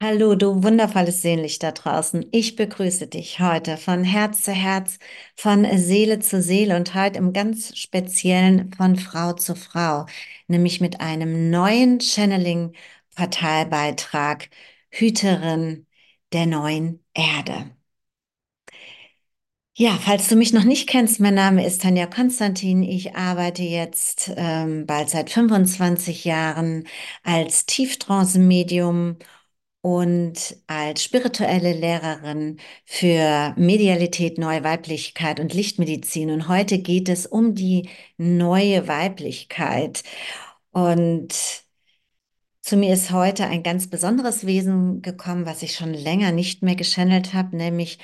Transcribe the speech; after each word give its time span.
Hallo, 0.00 0.34
du 0.36 0.62
wundervolles 0.62 1.22
Seelenlicht 1.22 1.62
da 1.62 1.72
draußen. 1.72 2.26
Ich 2.30 2.54
begrüße 2.56 3.06
dich 3.08 3.40
heute 3.40 3.76
von 3.76 4.04
Herz 4.04 4.42
zu 4.42 4.52
Herz, 4.52 4.98
von 5.36 5.66
Seele 5.76 6.20
zu 6.20 6.40
Seele 6.40 6.76
und 6.76 6.94
heute 6.94 7.18
im 7.18 7.32
ganz 7.32 7.76
speziellen 7.76 8.72
von 8.74 8.94
Frau 8.96 9.32
zu 9.32 9.56
Frau, 9.56 10.06
nämlich 10.46 10.80
mit 10.80 11.00
einem 11.00 11.50
neuen 11.50 11.98
Channeling-Portalbeitrag 12.00 14.48
Hüterin 14.90 15.86
der 16.32 16.46
neuen 16.46 17.04
Erde. 17.14 17.70
Ja, 19.76 19.96
falls 20.02 20.28
du 20.28 20.34
mich 20.34 20.52
noch 20.52 20.64
nicht 20.64 20.88
kennst, 20.88 21.20
mein 21.20 21.34
Name 21.34 21.64
ist 21.64 21.82
Tanja 21.82 22.06
Konstantin. 22.06 22.82
Ich 22.82 23.14
arbeite 23.14 23.62
jetzt 23.62 24.32
ähm, 24.36 24.86
bald 24.86 25.08
seit 25.08 25.30
25 25.30 26.24
Jahren 26.24 26.84
als 27.22 27.64
Tieftrance-Medium 27.66 29.18
und 29.80 30.56
als 30.66 31.04
spirituelle 31.04 31.72
Lehrerin 31.72 32.58
für 32.84 33.54
Medialität, 33.56 34.38
neue 34.38 34.64
Weiblichkeit 34.64 35.40
und 35.40 35.54
Lichtmedizin. 35.54 36.30
Und 36.30 36.48
heute 36.48 36.78
geht 36.80 37.08
es 37.08 37.26
um 37.26 37.54
die 37.54 37.88
neue 38.16 38.88
Weiblichkeit. 38.88 40.02
Und 40.72 41.34
zu 42.62 42.76
mir 42.76 42.92
ist 42.94 43.10
heute 43.12 43.46
ein 43.46 43.62
ganz 43.62 43.88
besonderes 43.88 44.46
Wesen 44.46 45.00
gekommen, 45.02 45.46
was 45.46 45.62
ich 45.62 45.74
schon 45.74 45.94
länger 45.94 46.32
nicht 46.32 46.62
mehr 46.62 46.76
geschannelt 46.76 47.32
habe, 47.34 47.56
nämlich 47.56 47.98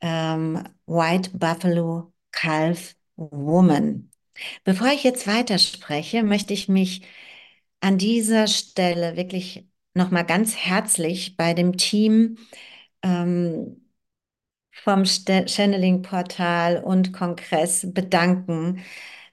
ähm, 0.00 0.64
White 0.86 1.30
Buffalo 1.34 2.12
Calf 2.32 2.96
Woman. 3.16 4.10
Bevor 4.64 4.88
ich 4.88 5.04
jetzt 5.04 5.26
weiterspreche, 5.26 6.22
möchte 6.22 6.54
ich 6.54 6.68
mich 6.68 7.02
an 7.80 7.98
dieser 7.98 8.46
Stelle 8.46 9.16
wirklich 9.16 9.69
nochmal 9.94 10.24
ganz 10.26 10.56
herzlich 10.56 11.36
bei 11.36 11.54
dem 11.54 11.76
Team 11.76 12.38
ähm, 13.02 13.82
vom 14.72 15.04
Channeling-Portal 15.04 16.82
und 16.84 17.12
Kongress 17.12 17.86
bedanken 17.92 18.80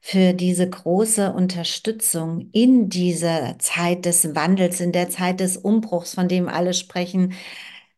für 0.02 0.34
diese 0.34 0.70
große 0.70 1.34
Unterstützung 1.34 2.50
in 2.54 2.90
dieser 2.90 3.58
Zeit 3.60 4.06
des 4.06 4.36
Wandels, 4.36 4.80
in 4.82 4.92
der 4.92 5.10
Zeit 5.10 5.40
des 5.40 5.58
Umbruchs, 5.58 6.14
von 6.16 6.28
dem 6.28 6.48
alle 6.50 6.74
sprechen. 6.74 7.34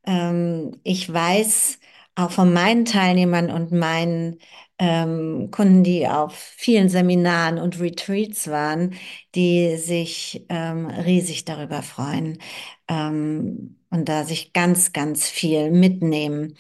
Ähm, 0.05 0.80
ich 0.83 1.11
weiß 1.11 1.80
auch 2.15 2.31
von 2.31 2.53
meinen 2.53 2.85
Teilnehmern 2.85 3.52
und 3.52 3.71
meinen 3.71 4.39
ähm, 4.80 5.49
Kunden, 5.52 5.83
die 5.83 6.08
auf 6.08 6.35
vielen 6.35 6.89
Seminaren 6.89 7.58
und 7.59 7.80
Retreats 7.80 8.47
waren, 8.49 8.95
die 9.36 9.77
sich 9.77 10.45
ähm, 10.49 10.88
riesig 10.88 11.45
darüber 11.45 11.81
freuen 11.83 12.39
ähm, 12.88 13.77
und 13.89 14.08
da 14.09 14.23
sich 14.25 14.53
ganz, 14.53 14.94
ganz 14.94 15.27
viel 15.30 15.71
mitnehmen 15.71 16.55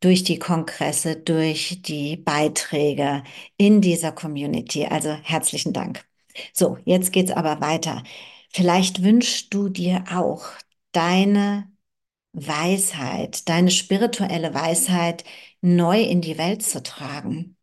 durch 0.00 0.24
die 0.24 0.38
Kongresse, 0.38 1.16
durch 1.16 1.80
die 1.82 2.16
Beiträge 2.16 3.22
in 3.56 3.80
dieser 3.80 4.12
Community. 4.12 4.86
Also 4.86 5.10
herzlichen 5.22 5.72
Dank. 5.72 6.04
So, 6.52 6.78
jetzt 6.84 7.12
geht's 7.12 7.30
aber 7.32 7.60
weiter. 7.60 8.02
Vielleicht 8.52 9.02
wünschst 9.02 9.52
du 9.54 9.68
dir 9.68 10.04
auch 10.12 10.44
deine 10.92 11.70
Weisheit, 12.32 13.48
deine 13.48 13.70
spirituelle 13.70 14.54
Weisheit 14.54 15.24
neu 15.62 16.02
in 16.02 16.20
die 16.20 16.38
Welt 16.38 16.62
zu 16.62 16.82
tragen. 16.82 17.53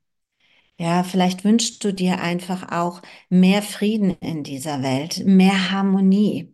Ja, 0.82 1.04
vielleicht 1.04 1.44
wünschst 1.46 1.82
du 1.84 1.94
dir 1.94 2.20
einfach 2.22 2.72
auch 2.74 3.02
mehr 3.30 3.62
Frieden 3.62 4.12
in 4.20 4.44
dieser 4.44 4.82
Welt, 4.84 5.24
mehr 5.26 5.72
Harmonie 5.72 6.54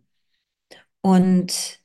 und 1.00 1.80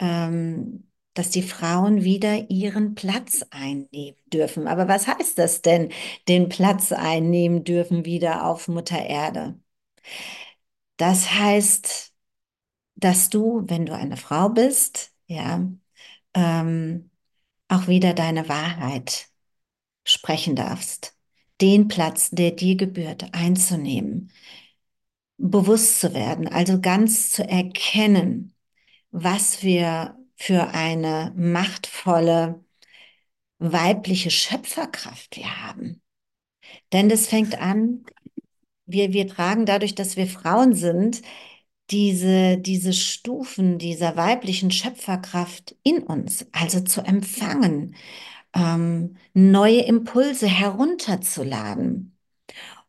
ähm, 0.00 0.90
dass 1.14 1.30
die 1.30 1.42
Frauen 1.42 2.04
wieder 2.04 2.50
ihren 2.50 2.94
Platz 2.94 3.44
einnehmen 3.50 4.18
dürfen. 4.32 4.68
Aber 4.68 4.88
was 4.88 5.06
heißt 5.08 5.38
das 5.38 5.62
denn, 5.62 5.90
den 6.28 6.48
Platz 6.50 6.92
einnehmen 6.92 7.64
dürfen 7.64 8.04
wieder 8.04 8.46
auf 8.46 8.68
Mutter 8.68 8.98
Erde? 9.04 9.58
Das 10.96 11.32
heißt, 11.32 12.12
dass 12.96 13.30
du, 13.30 13.64
wenn 13.68 13.86
du 13.86 13.94
eine 13.94 14.18
Frau 14.18 14.50
bist, 14.50 15.12
ja, 15.26 15.68
ähm, 16.34 17.10
auch 17.68 17.88
wieder 17.88 18.14
deine 18.14 18.48
Wahrheit 18.50 19.28
sprechen 20.04 20.56
darfst, 20.56 21.15
den 21.60 21.88
Platz, 21.88 22.30
der 22.30 22.52
dir 22.52 22.76
gebührt, 22.76 23.32
einzunehmen, 23.32 24.32
bewusst 25.38 26.00
zu 26.00 26.14
werden, 26.14 26.48
also 26.48 26.80
ganz 26.80 27.30
zu 27.32 27.46
erkennen, 27.48 28.54
was 29.10 29.62
wir 29.62 30.16
für 30.36 30.68
eine 30.68 31.32
machtvolle 31.36 32.64
weibliche 33.58 34.30
Schöpferkraft 34.30 35.36
wir 35.36 35.64
haben. 35.66 36.02
Denn 36.92 37.08
das 37.08 37.26
fängt 37.28 37.58
an, 37.58 38.04
wir, 38.86 39.12
wir 39.12 39.28
tragen 39.28 39.66
dadurch, 39.66 39.94
dass 39.94 40.16
wir 40.16 40.26
Frauen 40.26 40.74
sind, 40.74 41.22
diese, 41.90 42.58
diese 42.58 42.92
Stufen 42.92 43.78
dieser 43.78 44.16
weiblichen 44.16 44.70
Schöpferkraft 44.70 45.76
in 45.82 46.02
uns, 46.02 46.46
also 46.52 46.80
zu 46.80 47.02
empfangen, 47.02 47.94
ähm, 48.56 49.16
neue 49.34 49.82
Impulse 49.82 50.48
herunterzuladen 50.48 52.18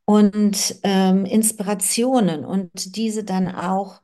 und 0.05 0.75
ähm, 0.83 1.25
Inspirationen 1.25 2.45
und 2.45 2.95
diese 2.95 3.23
dann 3.23 3.47
auch 3.53 4.01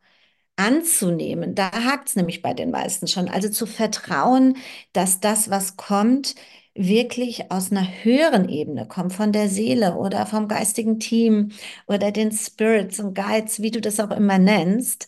anzunehmen. 0.55 1.55
Da 1.55 1.71
hakt 1.71 2.09
es 2.09 2.15
nämlich 2.15 2.41
bei 2.41 2.53
den 2.53 2.71
meisten 2.71 3.07
schon. 3.07 3.29
Also 3.29 3.49
zu 3.49 3.65
vertrauen, 3.65 4.57
dass 4.93 5.19
das, 5.19 5.49
was 5.49 5.77
kommt, 5.77 6.35
wirklich 6.75 7.51
aus 7.51 7.71
einer 7.71 7.87
höheren 8.03 8.49
Ebene 8.49 8.87
kommt, 8.87 9.13
von 9.13 9.31
der 9.31 9.49
Seele 9.49 9.95
oder 9.95 10.25
vom 10.27 10.47
geistigen 10.47 10.99
Team 10.99 11.51
oder 11.87 12.11
den 12.11 12.31
Spirits 12.31 12.99
und 12.99 13.15
Guides, 13.15 13.61
wie 13.61 13.71
du 13.71 13.81
das 13.81 13.99
auch 13.99 14.11
immer 14.11 14.39
nennst. 14.39 15.07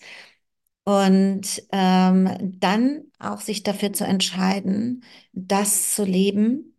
Und 0.83 1.63
ähm, 1.71 2.57
dann 2.59 3.05
auch 3.25 3.41
sich 3.41 3.63
dafür 3.63 3.93
zu 3.93 4.05
entscheiden, 4.05 5.03
das 5.33 5.93
zu 5.95 6.05
leben 6.05 6.75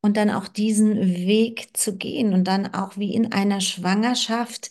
und 0.00 0.16
dann 0.16 0.30
auch 0.30 0.48
diesen 0.48 0.96
Weg 1.00 1.76
zu 1.76 1.96
gehen 1.96 2.32
und 2.34 2.44
dann 2.44 2.74
auch 2.74 2.96
wie 2.98 3.14
in 3.14 3.32
einer 3.32 3.60
Schwangerschaft 3.60 4.70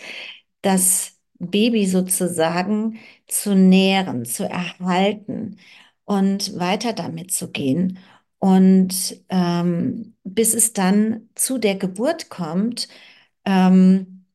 das 0.61 1.17
Baby 1.39 1.87
sozusagen 1.87 2.99
zu 3.27 3.55
nähren, 3.55 4.25
zu 4.25 4.45
erhalten 4.49 5.57
und 6.05 6.57
weiter 6.59 6.93
damit 6.93 7.31
zu 7.31 7.51
gehen. 7.51 7.99
Und 8.39 9.21
ähm, 9.29 10.15
bis 10.23 10.53
es 10.53 10.73
dann 10.73 11.29
zu 11.35 11.57
der 11.57 11.75
Geburt 11.75 12.29
kommt, 12.29 12.87
ähm, 13.45 14.25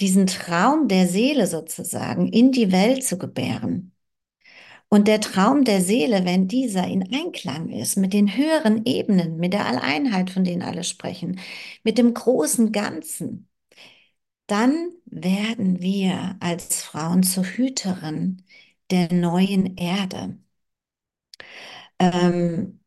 diesen 0.00 0.26
Traum 0.26 0.88
der 0.88 1.06
Seele 1.08 1.46
sozusagen 1.46 2.28
in 2.28 2.50
die 2.52 2.72
Welt 2.72 3.04
zu 3.04 3.18
gebären. 3.18 3.92
Und 4.88 5.08
der 5.08 5.20
Traum 5.20 5.64
der 5.64 5.80
Seele, 5.80 6.24
wenn 6.24 6.48
dieser 6.48 6.86
in 6.86 7.02
Einklang 7.12 7.68
ist 7.70 7.96
mit 7.96 8.12
den 8.12 8.36
höheren 8.36 8.84
Ebenen, 8.86 9.36
mit 9.38 9.52
der 9.52 9.66
Alleinheit, 9.66 10.30
von 10.30 10.44
denen 10.44 10.62
alle 10.62 10.84
sprechen, 10.84 11.40
mit 11.84 11.98
dem 11.98 12.14
großen 12.14 12.72
Ganzen, 12.72 13.48
dann 14.48 14.90
werden 15.06 15.80
wir 15.82 16.36
als 16.40 16.82
Frauen 16.82 17.22
zur 17.22 17.44
Hüterin 17.44 18.42
der 18.90 19.12
neuen 19.12 19.76
Erde. 19.76 20.38
Ähm, 21.98 22.80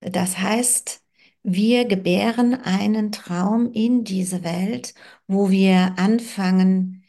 das 0.00 0.38
heißt, 0.38 1.02
wir 1.44 1.86
gebären 1.86 2.54
einen 2.54 3.12
Traum 3.12 3.72
in 3.72 4.04
diese 4.04 4.44
Welt, 4.44 4.94
wo 5.28 5.50
wir 5.50 5.94
anfangen, 5.98 7.04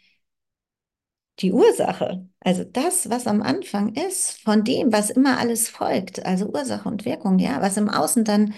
die 1.40 1.52
Ursache, 1.52 2.28
also 2.48 2.64
das, 2.64 3.10
was 3.10 3.28
am 3.28 3.42
Anfang 3.42 3.94
ist, 3.96 4.42
von 4.44 4.64
dem, 4.64 4.94
was 4.94 5.10
immer 5.10 5.38
alles 5.38 5.68
folgt, 5.70 6.26
also 6.26 6.48
Ursache 6.48 6.88
und 6.88 7.04
Wirkung, 7.06 7.40
ja, 7.40 7.62
was 7.62 7.76
im 7.78 7.90
Außen 7.90 8.24
dann 8.24 8.54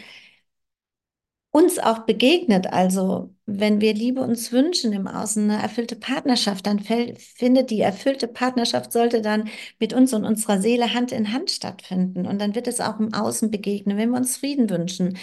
uns 1.52 1.80
auch 1.80 2.00
begegnet. 2.06 2.68
Also 2.72 3.34
wenn 3.46 3.82
wir 3.82 3.94
Liebe 3.94 4.22
uns 4.22 4.52
wünschen 4.52 4.94
im 4.94 5.08
Außen, 5.08 5.50
eine 5.50 5.62
erfüllte 5.62 5.96
Partnerschaft, 5.96 6.68
dann 6.68 6.80
findet 6.80 7.72
die 7.72 7.82
erfüllte 7.82 8.28
Partnerschaft 8.28 8.92
sollte 8.92 9.22
dann 9.22 9.50
mit 9.80 9.94
uns 9.94 10.14
und 10.14 10.26
unserer 10.26 10.62
Seele 10.62 10.94
Hand 10.94 11.12
in 11.12 11.34
Hand 11.34 11.50
stattfinden. 11.52 12.28
Und 12.28 12.40
dann 12.40 12.54
wird 12.56 12.68
es 12.68 12.80
auch 12.82 13.00
im 13.00 13.14
Außen 13.14 13.50
begegnen, 13.52 13.98
wenn 13.98 14.12
wir 14.12 14.18
uns 14.18 14.38
Frieden 14.38 14.70
wünschen. 14.70 15.18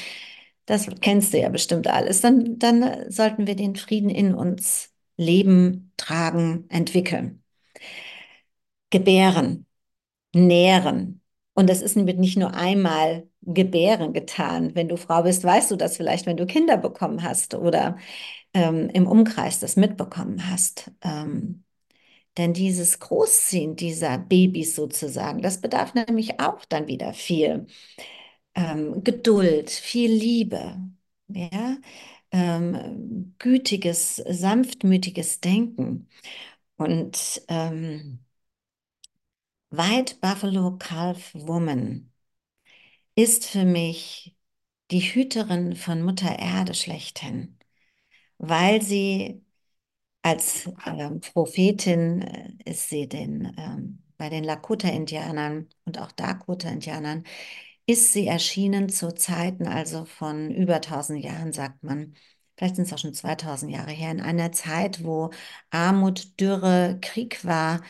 Das 0.66 0.88
kennst 1.00 1.32
du 1.32 1.38
ja 1.40 1.48
bestimmt 1.48 1.86
alles. 1.88 2.20
Dann, 2.22 2.58
dann 2.58 3.10
sollten 3.10 3.46
wir 3.46 3.56
den 3.56 3.76
Frieden 3.76 4.10
in 4.10 4.34
uns 4.34 4.90
leben, 5.16 5.92
tragen, 5.96 6.66
entwickeln, 6.70 7.42
gebären, 8.90 9.66
nähren. 10.34 11.22
Und 11.54 11.70
das 11.70 11.82
ist 11.82 11.96
mit 11.96 12.18
nicht 12.18 12.36
nur 12.36 12.54
einmal 12.54 13.28
gebären 13.42 14.12
getan. 14.12 14.74
Wenn 14.74 14.88
du 14.88 14.96
Frau 14.96 15.22
bist, 15.22 15.44
weißt 15.44 15.70
du 15.70 15.76
das 15.76 15.96
vielleicht, 15.96 16.26
wenn 16.26 16.36
du 16.36 16.46
Kinder 16.46 16.76
bekommen 16.76 17.22
hast 17.22 17.54
oder 17.54 17.96
ähm, 18.54 18.90
im 18.90 19.06
Umkreis 19.06 19.60
das 19.60 19.76
mitbekommen 19.76 20.50
hast. 20.50 20.90
Ähm, 21.02 21.64
denn 22.36 22.52
dieses 22.52 22.98
Großziehen 23.00 23.76
dieser 23.76 24.18
Babys 24.18 24.76
sozusagen, 24.76 25.42
das 25.42 25.60
bedarf 25.60 25.94
nämlich 25.94 26.40
auch 26.40 26.64
dann 26.66 26.86
wieder 26.88 27.14
viel 27.14 27.66
ähm, 28.54 29.04
Geduld, 29.04 29.70
viel 29.70 30.12
Liebe, 30.12 30.76
ja, 31.28 31.78
ähm, 32.32 33.34
gütiges, 33.38 34.16
sanftmütiges 34.16 35.40
Denken. 35.40 36.08
Und 36.76 37.42
ähm, 37.48 38.20
White 39.76 40.16
Buffalo 40.20 40.76
Calf 40.78 41.32
Woman 41.34 42.10
ist 43.14 43.46
für 43.46 43.64
mich 43.64 44.36
die 44.90 45.00
Hüterin 45.00 45.76
von 45.76 46.02
Mutter 46.02 46.38
Erde 46.38 46.74
schlechthin, 46.74 47.58
weil 48.38 48.82
sie 48.82 49.44
als 50.22 50.68
ähm, 50.86 51.20
Prophetin 51.20 52.22
äh, 52.22 52.52
ist 52.70 52.88
sie 52.90 53.08
den, 53.08 53.54
ähm, 53.58 54.04
bei 54.18 54.30
den 54.30 54.44
Lakota-Indianern 54.44 55.68
und 55.86 56.00
auch 56.00 56.12
Dakota-Indianern 56.12 57.24
ist 57.86 58.12
sie 58.12 58.26
erschienen 58.28 58.88
zu 58.90 59.14
Zeiten 59.14 59.66
also 59.68 60.04
von 60.04 60.50
über 60.50 60.80
1000 60.80 61.24
Jahren, 61.24 61.52
sagt 61.52 61.82
man. 61.84 62.14
Vielleicht 62.56 62.76
sind 62.76 62.86
es 62.86 62.92
auch 62.94 62.98
schon 62.98 63.14
2000 63.14 63.72
Jahre 63.72 63.92
her, 63.92 64.10
in 64.12 64.20
einer 64.20 64.52
Zeit, 64.52 65.04
wo 65.04 65.30
Armut, 65.70 66.40
Dürre, 66.40 66.98
Krieg 67.02 67.44
war, 67.44 67.82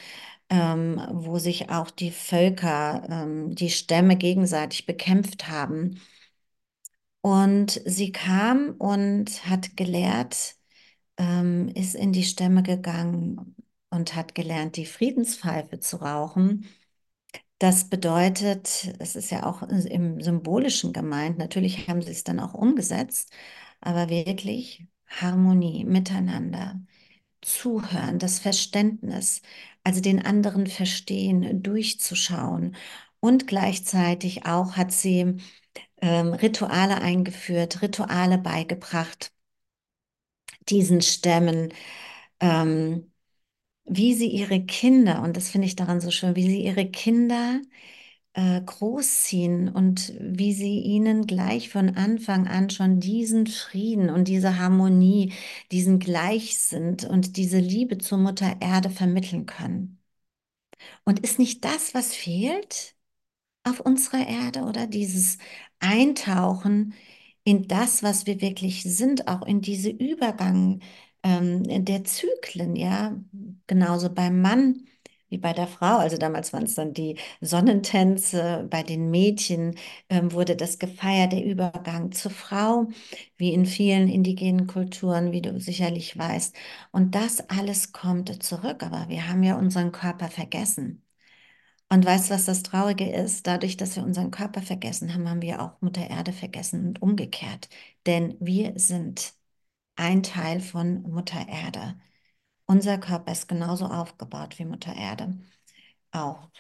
ähm, 0.51 1.01
wo 1.13 1.39
sich 1.39 1.71
auch 1.71 1.91
die 1.91 2.11
Völker, 2.11 3.07
ähm, 3.11 3.55
die 3.55 3.71
Stämme 3.71 4.17
gegenseitig 4.17 4.87
bekämpft 4.87 5.49
haben. 5.49 6.01
Und 7.21 7.81
sie 7.85 8.13
kam 8.13 8.71
und 8.79 9.47
hat 9.49 9.77
gelehrt, 9.77 10.57
ähm, 11.19 11.69
ist 11.75 11.95
in 11.95 12.13
die 12.13 12.25
Stämme 12.25 12.63
gegangen 12.63 13.57
und 13.91 14.15
hat 14.17 14.35
gelernt, 14.35 14.77
die 14.77 14.87
Friedenspfeife 14.87 15.81
zu 15.81 15.99
rauchen. 15.99 16.67
Das 17.59 17.89
bedeutet, 17.91 18.95
es 19.01 19.17
ist 19.17 19.31
ja 19.31 19.47
auch 19.47 19.63
im 19.63 20.21
Symbolischen 20.21 20.93
gemeint, 20.93 21.39
natürlich 21.39 21.89
haben 21.89 22.03
sie 22.03 22.13
es 22.13 22.25
dann 22.25 22.41
auch 22.41 22.55
umgesetzt, 22.55 23.33
aber 23.81 24.09
wirklich 24.11 24.87
Harmonie 25.07 25.85
miteinander, 25.85 26.81
zuhören, 27.47 28.19
das 28.19 28.39
Verständnis, 28.41 29.43
also 29.85 30.01
den 30.01 30.25
anderen 30.25 30.67
verstehen, 30.67 31.63
durchzuschauen. 31.63 32.77
Und 33.21 33.47
gleichzeitig 33.47 34.47
auch 34.47 34.77
hat 34.77 34.93
sie 34.93 35.37
ähm, 36.03 36.35
Rituale 36.35 36.99
eingeführt, 37.01 37.83
Rituale 37.83 38.39
beigebracht, 38.39 39.33
diesen 40.69 41.03
Stämmen, 41.03 41.73
ähm, 42.41 43.13
wie 43.87 44.15
sie 44.15 44.29
ihre 44.29 44.65
Kinder, 44.67 45.23
und 45.23 45.37
das 45.37 45.51
finde 45.51 45.67
ich 45.69 45.77
daran 45.77 46.01
so 46.01 46.11
schön, 46.13 46.37
wie 46.37 46.49
sie 46.49 46.63
ihre 46.65 46.91
Kinder 46.91 47.61
äh, 48.37 48.63
großziehen 48.63 49.69
und 49.71 50.15
wie 50.21 50.55
sie 50.55 50.81
ihnen 50.81 51.27
gleich 51.27 51.71
von 51.71 51.97
Anfang 51.97 52.49
an 52.49 52.71
schon 52.71 53.01
diesen 53.01 53.47
Frieden 53.49 54.11
und 54.11 54.29
diese 54.29 54.59
Harmonie, 54.61 55.35
diesen 55.73 55.99
Gleichsinn 56.01 56.99
und 57.11 57.37
diese 57.39 57.59
Liebe 57.61 57.99
zur 57.99 58.19
Mutter 58.19 58.57
Erde 58.61 58.91
vermitteln 58.91 59.47
können. 59.47 60.01
Und 61.05 61.21
ist 61.21 61.39
nicht 61.39 61.65
das, 61.65 61.95
was 61.95 62.15
fehlt 62.15 62.95
auf 63.65 63.81
unserer 63.81 64.27
Erde 64.29 64.63
oder 64.63 64.87
dieses 64.89 65.39
Eintauchen 65.81 66.95
in 67.45 67.69
das, 67.69 68.03
was 68.03 68.27
wir 68.27 68.41
wirklich 68.43 68.85
sind, 68.85 69.29
auch 69.29 69.43
in 69.47 69.63
diese 69.63 69.91
Übergang 69.91 70.81
ähm, 71.25 71.85
der 71.87 72.05
Zyklen, 72.05 72.77
ja, 72.77 73.17
genauso 73.67 74.11
beim 74.15 74.41
Mann 74.43 74.87
wie 75.29 75.39
bei 75.39 75.53
der 75.53 75.67
Frau. 75.67 75.97
Also 75.99 76.17
damals 76.19 76.53
waren 76.53 76.65
es 76.65 76.75
dann 76.75 76.93
die 76.95 77.19
Sonnentänze, 77.41 78.67
bei 78.71 78.83
den 78.83 79.11
Mädchen 79.11 79.75
ähm, 80.09 80.33
wurde 80.33 80.57
das 80.57 80.79
gefeiert, 80.79 81.33
der 81.33 81.45
Übergang 81.45 82.13
zur 82.13 82.31
Frau, 82.31 82.89
wie 83.37 83.53
in 83.53 83.67
vielen 83.67 84.09
indigenen 84.09 84.67
Kulturen, 84.67 85.33
wie 85.33 85.43
du 85.43 85.59
sicherlich 85.61 86.17
weißt. 86.19 86.55
Und 86.93 87.15
das 87.15 87.49
alles 87.51 87.93
kommt 87.93 88.43
zurück, 88.43 88.83
aber 88.83 89.09
wir 89.09 89.29
haben 89.29 89.43
ja 89.43 89.57
unseren 89.59 89.93
Körper 89.93 90.29
vergessen. 90.29 91.03
Und 91.89 92.05
weißt 92.05 92.31
du, 92.31 92.35
was 92.35 92.45
das 92.47 92.63
Traurige 92.65 93.11
ist? 93.13 93.47
Dadurch, 93.47 93.77
dass 93.77 93.95
wir 93.97 94.03
unseren 94.03 94.31
Körper 94.33 94.61
vergessen 94.63 95.15
haben, 95.15 95.29
haben 95.31 95.43
wir 95.43 95.63
auch 95.63 95.81
Mutter 95.81 96.09
Erde 96.11 96.33
vergessen 96.33 96.87
und 96.89 97.03
umgekehrt. 97.03 97.69
Denn 98.07 98.37
wir 98.41 98.73
sind 98.77 99.35
ein 99.97 100.23
Teil 100.23 100.61
von 100.61 101.03
Mutter 101.03 101.47
Erde. 101.49 101.97
Unser 102.67 102.99
Körper 102.99 103.33
ist 103.33 103.49
genauso 103.49 103.87
aufgebaut 103.87 104.59
wie 104.59 104.65
Mutter 104.65 104.95
Erde. 104.95 105.37
Auch 106.13 106.51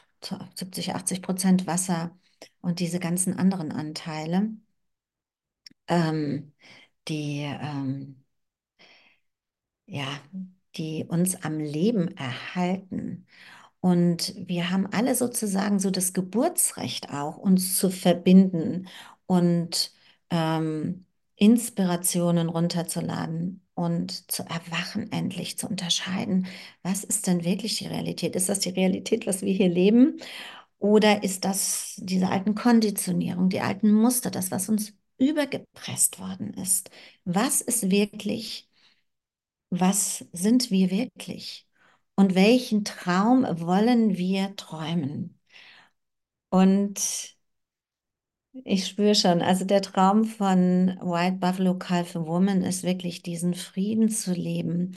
70, 0.56 0.94
80 0.94 1.22
Prozent 1.22 1.66
Wasser 1.66 2.16
und 2.62 2.80
diese 2.80 3.00
ganzen 3.00 3.38
anderen 3.38 3.72
Anteile, 3.72 4.50
ähm, 5.88 6.52
die, 7.08 7.42
ähm, 7.44 8.24
ja, 9.86 10.06
die 10.76 11.04
uns 11.08 11.42
am 11.44 11.58
Leben 11.58 12.08
erhalten. 12.16 13.26
Und 13.80 14.34
wir 14.36 14.70
haben 14.70 14.86
alle 14.88 15.14
sozusagen 15.14 15.78
so 15.80 15.90
das 15.90 16.12
Geburtsrecht 16.12 17.10
auch, 17.12 17.38
uns 17.38 17.78
zu 17.78 17.90
verbinden 17.90 18.88
und 19.26 19.92
ähm, 20.30 21.06
Inspirationen 21.36 22.48
runterzuladen 22.48 23.62
und 23.74 24.30
zu 24.32 24.42
erwachen, 24.44 25.12
endlich 25.12 25.58
zu 25.58 25.68
unterscheiden, 25.68 26.46
was 26.82 27.04
ist 27.04 27.26
denn 27.26 27.44
wirklich 27.44 27.78
die 27.78 27.86
Realität? 27.86 28.34
Ist 28.36 28.48
das 28.48 28.60
die 28.60 28.70
Realität, 28.70 29.26
was 29.26 29.42
wir 29.42 29.52
hier 29.52 29.68
leben? 29.68 30.18
Oder 30.78 31.22
ist 31.24 31.44
das 31.44 31.94
diese 31.98 32.28
alten 32.30 32.54
Konditionierung, 32.54 33.48
die 33.50 33.60
alten 33.60 33.92
Muster, 33.92 34.30
das, 34.30 34.50
was 34.50 34.68
uns 34.68 34.94
übergepresst 35.18 36.18
worden 36.20 36.54
ist? 36.54 36.90
Was 37.24 37.60
ist 37.62 37.90
wirklich, 37.90 38.68
was 39.70 40.24
sind 40.32 40.70
wir 40.72 40.90
wirklich? 40.90 41.66
Und 42.16 42.34
welchen 42.34 42.84
Traum 42.84 43.44
wollen 43.60 44.16
wir 44.16 44.56
träumen? 44.56 45.38
Und 46.50 47.35
ich 48.64 48.86
spüre 48.86 49.14
schon, 49.14 49.42
also 49.42 49.64
der 49.64 49.82
Traum 49.82 50.24
von 50.24 50.96
White 51.00 51.36
Buffalo 51.38 51.74
Calf 51.78 52.14
Woman 52.14 52.62
ist 52.62 52.82
wirklich 52.84 53.22
diesen 53.22 53.54
Frieden 53.54 54.08
zu 54.08 54.32
leben 54.32 54.94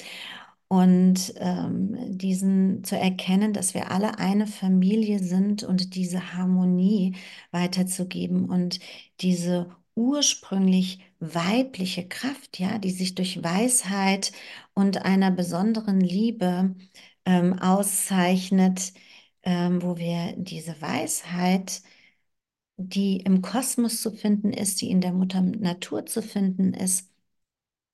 und 0.67 1.33
ähm, 1.37 1.97
diesen 2.17 2.83
zu 2.83 2.97
erkennen, 2.97 3.53
dass 3.53 3.73
wir 3.73 3.91
alle 3.91 4.19
eine 4.19 4.47
Familie 4.47 5.19
sind 5.19 5.63
und 5.63 5.95
diese 5.95 6.33
Harmonie 6.35 7.15
weiterzugeben 7.51 8.49
und 8.49 8.79
diese 9.21 9.75
ursprünglich 9.95 10.99
weibliche 11.19 12.07
Kraft, 12.07 12.59
ja, 12.59 12.77
die 12.79 12.91
sich 12.91 13.15
durch 13.15 13.43
Weisheit 13.43 14.31
und 14.73 15.03
einer 15.05 15.31
besonderen 15.31 15.99
Liebe 16.01 16.75
ähm, 17.25 17.59
auszeichnet, 17.59 18.93
ähm, 19.43 19.81
wo 19.81 19.97
wir 19.97 20.33
diese 20.37 20.81
Weisheit 20.81 21.81
die 22.79 23.17
im 23.21 23.41
Kosmos 23.43 24.01
zu 24.01 24.11
finden 24.11 24.53
ist, 24.53 24.81
die 24.81 24.89
in 24.91 25.01
der 25.01 25.13
Mutter 25.13 25.41
Natur 25.41 26.05
zu 26.07 26.21
finden 26.23 26.73
ist, 26.73 27.09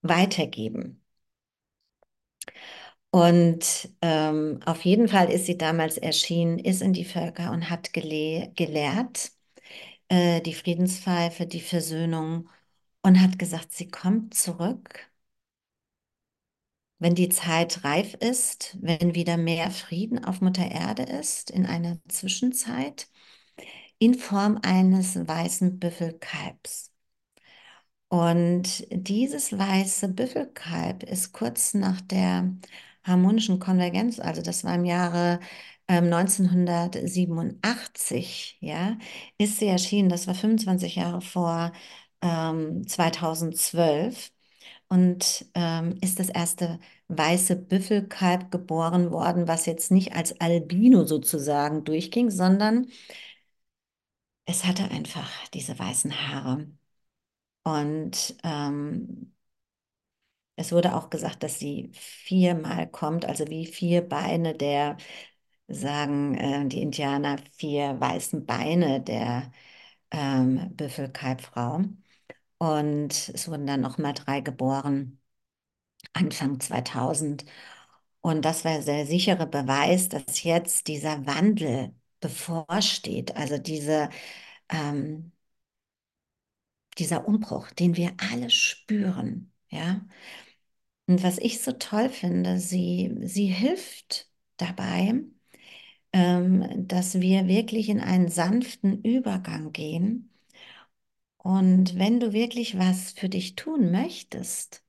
weitergeben. 0.04 1.02
Und 3.12 3.90
ähm, 4.02 4.60
auf 4.66 4.84
jeden 4.86 5.08
Fall 5.08 5.30
ist 5.32 5.46
sie 5.46 5.58
damals 5.58 5.98
erschienen, 5.98 6.60
ist 6.60 6.82
in 6.82 6.92
die 6.94 7.06
Völker 7.06 7.52
und 7.52 7.70
hat 7.70 7.94
gele 7.94 8.52
gelehrt, 8.56 9.32
äh, 10.10 10.42
die 10.42 10.54
Friedenspfeife, 10.54 11.48
die 11.48 11.62
Versöhnung 11.62 12.50
und 13.04 13.22
hat 13.22 13.40
gesagt, 13.40 13.74
sie 13.74 13.90
kommt 13.90 14.34
zurück, 14.36 15.10
wenn 17.00 17.16
die 17.16 17.30
Zeit 17.30 17.84
reif 17.86 18.14
ist, 18.16 18.78
wenn 18.82 19.16
wieder 19.16 19.38
mehr 19.38 19.72
Frieden 19.72 20.24
auf 20.26 20.42
Mutter 20.42 20.70
Erde 20.70 21.04
ist, 21.04 21.50
in 21.52 21.66
einer 21.66 22.00
Zwischenzeit 22.10 23.08
in 24.06 24.14
Form 24.16 24.60
eines 24.64 25.16
weißen 25.28 25.80
Büffelkalbs. 25.80 26.92
Und 28.08 28.86
dieses 28.92 29.58
weiße 29.58 30.10
Büffelkalb 30.10 31.04
ist 31.04 31.34
kurz 31.34 31.74
nach 31.74 32.02
der 32.02 32.56
harmonischen 33.04 33.60
Konvergenz, 33.60 34.20
also 34.20 34.42
das 34.42 34.64
war 34.64 34.76
im 34.76 34.86
Jahre 34.86 35.40
äh, 35.88 36.02
1987, 36.02 38.58
ja, 38.62 38.98
ist 39.38 39.60
sie 39.60 39.68
erschienen, 39.68 40.10
das 40.10 40.28
war 40.28 40.36
25 40.36 40.96
Jahre 40.96 41.22
vor 41.22 41.72
ähm, 42.22 42.88
2012. 42.88 44.32
und 44.88 45.46
ähm, 45.56 45.98
ist 46.02 46.20
das 46.20 46.30
erste 46.30 46.80
weiße 47.08 47.56
Büffelkalb 47.56 48.52
geboren 48.52 49.12
worden, 49.12 49.48
was 49.48 49.66
jetzt 49.66 49.92
nicht 49.92 50.14
als 50.16 50.40
Albino 50.40 51.06
sozusagen 51.06 51.84
durchging, 51.84 52.30
sondern 52.32 52.88
es 54.46 54.66
hatte 54.66 54.90
einfach 54.92 55.30
diese 55.50 55.78
weißen 55.78 56.12
Haare. 56.32 56.68
Und 57.64 58.38
ähm, 58.44 59.34
es 60.56 60.72
wurde 60.72 60.96
auch 60.96 61.10
gesagt, 61.10 61.44
dass 61.44 61.60
sie 61.60 61.92
viermal 61.94 62.88
kommt, 62.90 63.26
also 63.26 63.48
wie 63.50 63.66
vier 63.66 64.02
Beine 64.08 64.56
der, 64.56 64.98
sagen 65.68 66.36
äh, 66.38 66.68
die 66.68 66.82
Indianer, 66.82 67.38
vier 67.58 68.00
weißen 68.00 68.46
Beine 68.46 69.02
der 69.02 69.52
ähm, 70.12 70.76
Büffelkalbfrau. 70.76 71.84
Und 72.60 73.30
es 73.34 73.48
wurden 73.50 73.68
dann 73.68 73.82
noch 73.82 73.98
mal 73.98 74.14
drei 74.14 74.42
geboren, 74.42 75.22
Anfang 76.14 76.60
2000. 76.60 77.46
Und 78.22 78.44
das 78.46 78.66
war 78.66 78.80
der 78.82 79.06
sichere 79.08 79.48
Beweis, 79.48 80.10
dass 80.10 80.44
jetzt 80.44 80.88
dieser 80.88 81.26
Wandel 81.28 81.94
bevorsteht, 82.28 83.36
also 83.36 83.58
diese, 83.58 84.10
ähm, 84.70 85.32
dieser 86.98 87.28
Umbruch, 87.28 87.72
den 87.72 87.96
wir 87.98 88.14
alle 88.18 88.50
spüren, 88.50 89.52
ja. 89.70 90.02
Und 91.08 91.24
was 91.24 91.38
ich 91.38 91.62
so 91.62 91.72
toll 91.74 92.10
finde, 92.10 92.60
sie, 92.60 93.16
sie 93.24 93.48
hilft 93.48 94.30
dabei, 94.58 95.22
ähm, 96.14 96.88
dass 96.88 97.22
wir 97.22 97.48
wirklich 97.48 97.90
in 97.90 98.02
einen 98.02 98.30
sanften 98.30 99.02
Übergang 99.04 99.72
gehen. 99.74 100.32
Und 101.38 101.98
wenn 101.98 102.20
du 102.20 102.34
wirklich 102.34 102.78
was 102.78 103.12
für 103.14 103.30
dich 103.30 103.56
tun 103.56 103.90
möchtest, 103.92 104.84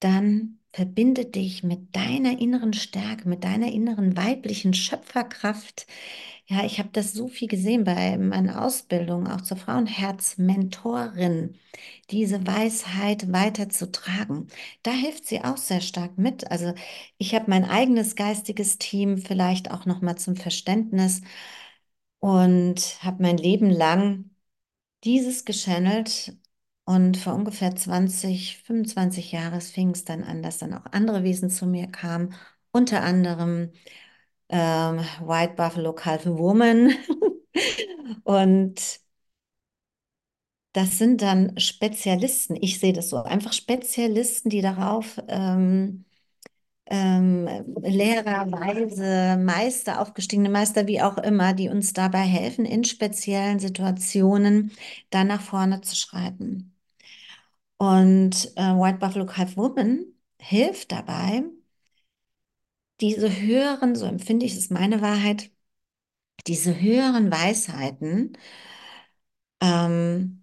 dann 0.00 0.58
verbinde 0.76 1.24
dich 1.24 1.62
mit 1.64 1.96
deiner 1.96 2.38
inneren 2.38 2.74
Stärke, 2.74 3.26
mit 3.28 3.44
deiner 3.44 3.72
inneren 3.72 4.14
weiblichen 4.16 4.74
Schöpferkraft. 4.74 5.86
Ja, 6.46 6.64
ich 6.66 6.78
habe 6.78 6.90
das 6.92 7.12
so 7.14 7.28
viel 7.28 7.48
gesehen 7.48 7.84
bei 7.84 8.18
meiner 8.18 8.62
Ausbildung, 8.64 9.26
auch 9.26 9.40
zur 9.40 9.56
Frauenherz-Mentorin, 9.56 11.56
diese 12.10 12.46
Weisheit 12.46 13.32
weiterzutragen. 13.32 14.48
Da 14.82 14.90
hilft 14.92 15.26
sie 15.26 15.42
auch 15.42 15.56
sehr 15.56 15.80
stark 15.80 16.18
mit. 16.18 16.50
Also 16.50 16.74
ich 17.18 17.34
habe 17.34 17.46
mein 17.50 17.64
eigenes 17.64 18.14
geistiges 18.14 18.76
Team 18.78 19.16
vielleicht 19.18 19.70
auch 19.70 19.86
noch 19.86 20.02
mal 20.02 20.16
zum 20.16 20.36
Verständnis 20.36 21.22
und 22.20 23.02
habe 23.02 23.22
mein 23.22 23.36
Leben 23.38 23.70
lang 23.70 24.30
dieses 25.04 25.44
gechannelt 25.44 26.36
und 26.86 27.18
vor 27.18 27.34
ungefähr 27.34 27.76
20, 27.76 28.58
25 28.64 29.32
Jahren 29.32 29.62
fing 29.62 29.92
es 29.92 30.04
dann 30.06 30.24
an, 30.24 30.42
dass 30.42 30.58
dann 30.58 30.74
auch 30.74 30.86
andere 30.92 31.24
Wesen 31.24 31.50
zu 31.50 31.66
mir 31.66 31.88
kamen, 31.88 32.34
unter 32.72 33.02
anderem 33.04 33.72
ähm, 34.50 34.98
White 35.22 35.54
Buffalo 35.56 35.94
Calf 35.94 36.26
Woman. 36.26 36.92
und 38.24 39.00
das 40.72 40.98
sind 40.98 41.22
dann 41.22 41.58
Spezialisten, 41.58 42.56
ich 42.60 42.78
sehe 42.80 42.92
das 42.92 43.08
so, 43.10 43.22
einfach 43.22 43.52
Spezialisten, 43.52 44.50
die 44.50 44.60
darauf 44.60 45.20
ähm, 45.28 46.04
ähm, 46.86 47.48
Lehrer, 47.82 48.46
Meister, 49.38 50.00
aufgestiegene 50.02 50.50
Meister, 50.50 50.86
wie 50.88 51.02
auch 51.02 51.18
immer, 51.18 51.54
die 51.54 51.70
uns 51.70 51.94
dabei 51.94 52.20
helfen, 52.22 52.66
in 52.66 52.84
speziellen 52.84 53.60
Situationen 53.60 54.72
dann 55.10 55.28
nach 55.28 55.42
vorne 55.42 55.82
zu 55.82 55.96
schreiten. 55.96 56.75
Und 57.78 58.52
äh, 58.56 58.62
White 58.74 58.98
Buffalo 58.98 59.26
Calf 59.26 59.56
Woman 59.56 60.06
hilft 60.40 60.92
dabei, 60.92 61.44
diese 63.00 63.34
höheren, 63.40 63.94
so 63.94 64.06
empfinde 64.06 64.46
ich 64.46 64.54
es, 64.56 64.70
meine 64.70 65.00
Wahrheit, 65.02 65.50
diese 66.46 66.80
höheren 66.80 67.30
Weisheiten 67.32 68.36
ähm, 69.60 70.42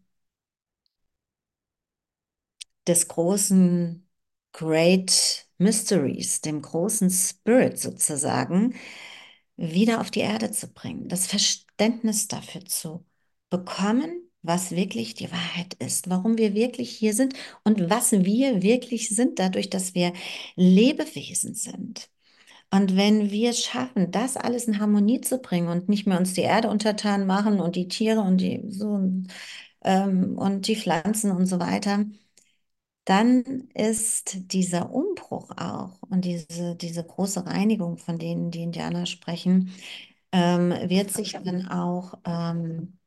des 2.87 3.07
großen 3.07 4.07
Great 4.53 5.47
Mysteries, 5.57 6.41
dem 6.41 6.61
großen 6.61 7.09
Spirit 7.09 7.79
sozusagen, 7.79 8.75
wieder 9.57 10.01
auf 10.01 10.11
die 10.11 10.21
Erde 10.21 10.51
zu 10.51 10.67
bringen, 10.69 11.09
das 11.09 11.27
Verständnis 11.27 12.27
dafür 12.27 12.65
zu 12.65 13.05
bekommen, 13.49 14.29
was 14.43 14.71
wirklich 14.71 15.15
die 15.15 15.31
Wahrheit 15.31 15.73
ist, 15.75 16.09
warum 16.09 16.37
wir 16.37 16.53
wirklich 16.53 16.89
hier 16.91 17.13
sind 17.13 17.33
und 17.63 17.89
was 17.89 18.11
wir 18.11 18.61
wirklich 18.63 19.09
sind, 19.09 19.39
dadurch, 19.39 19.69
dass 19.69 19.95
wir 19.95 20.13
Lebewesen 20.55 21.55
sind. 21.55 22.09
Und 22.71 22.97
wenn 22.97 23.31
wir 23.31 23.51
es 23.51 23.61
schaffen, 23.65 24.11
das 24.11 24.37
alles 24.37 24.65
in 24.67 24.79
Harmonie 24.79 25.21
zu 25.21 25.39
bringen 25.39 25.69
und 25.69 25.89
nicht 25.89 26.07
mehr 26.07 26.19
uns 26.19 26.33
die 26.33 26.41
Erde 26.41 26.69
untertan 26.69 27.27
machen 27.27 27.59
und 27.61 27.75
die 27.75 27.87
Tiere 27.87 28.21
und 28.21 28.37
die 28.39 28.63
so 28.69 28.99
ähm, 29.83 30.37
und 30.37 30.67
die 30.67 30.75
Pflanzen 30.75 31.31
und 31.31 31.45
so 31.47 31.59
weiter, 31.59 32.05
dann 33.05 33.67
ist 33.73 34.51
dieser 34.53 34.91
Umbruch 34.93 35.51
auch 35.57 36.01
und 36.09 36.23
diese, 36.25 36.75
diese 36.75 37.03
große 37.03 37.45
Reinigung, 37.45 37.97
von 37.97 38.17
denen 38.17 38.49
die 38.51 38.63
Indianer 38.63 39.05
sprechen, 39.05 39.71
ähm, 40.31 40.71
wird 40.89 41.11
sich 41.11 41.33
dann 41.43 41.67
auch 41.67 42.15
ähm, 42.25 42.97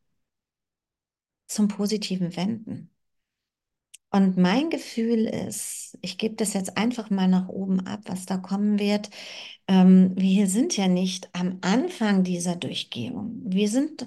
zum 1.47 1.69
Positiven 1.69 2.37
wenden. 2.37 2.91
Und 4.11 4.37
mein 4.39 4.71
Gefühl 4.71 5.27
ist, 5.27 5.99
ich 6.01 6.17
gebe 6.17 6.37
das 6.37 6.55
jetzt 6.55 6.77
einfach 6.77 7.11
mal 7.11 7.29
nach 7.29 7.49
oben 7.49 7.81
ab, 7.87 8.01
was 8.07 8.25
da 8.25 8.39
kommen 8.39 8.79
wird. 8.79 9.11
Ähm, 9.69 10.13
wir 10.17 10.47
sind 10.49 10.77
ja 10.77 10.89
nicht 10.89 11.29
am 11.35 11.59
Anfang 11.63 12.25
dieser 12.25 12.57
Durchgehung. 12.57 13.43
Wir 13.45 13.69
sind, 13.69 14.07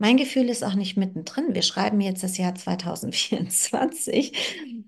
mein 0.00 0.16
Gefühl 0.16 0.48
ist 0.48 0.64
auch 0.64 0.74
nicht 0.74 0.96
mittendrin. 0.96 1.54
Wir 1.54 1.60
schreiben 1.62 2.00
jetzt 2.00 2.22
das 2.24 2.38
Jahr 2.38 2.54
2024. 2.54 4.32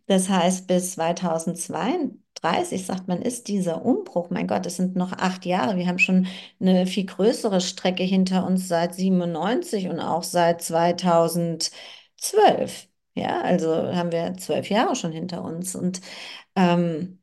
Das 0.06 0.28
heißt, 0.30 0.66
bis 0.66 0.92
2032, 0.92 2.86
sagt 2.86 3.08
man, 3.08 3.20
ist 3.22 3.48
dieser 3.48 3.84
Umbruch. 3.84 4.30
Mein 4.30 4.46
Gott, 4.48 4.64
es 4.66 4.76
sind 4.76 4.96
noch 4.96 5.12
acht 5.12 5.44
Jahre. 5.46 5.76
Wir 5.76 5.86
haben 5.86 5.98
schon 5.98 6.26
eine 6.60 6.86
viel 6.86 7.04
größere 7.06 7.60
Strecke 7.60 8.02
hinter 8.02 8.46
uns 8.46 8.68
seit 8.68 8.94
97 8.94 9.88
und 9.88 10.00
auch 10.00 10.22
seit 10.22 10.62
2012. 10.62 11.70
Ja, 13.14 13.42
also 13.42 13.74
haben 13.94 14.12
wir 14.12 14.34
zwölf 14.38 14.70
Jahre 14.70 14.96
schon 14.96 15.12
hinter 15.12 15.44
uns 15.44 15.76
und 15.76 16.00
ähm, 16.56 17.20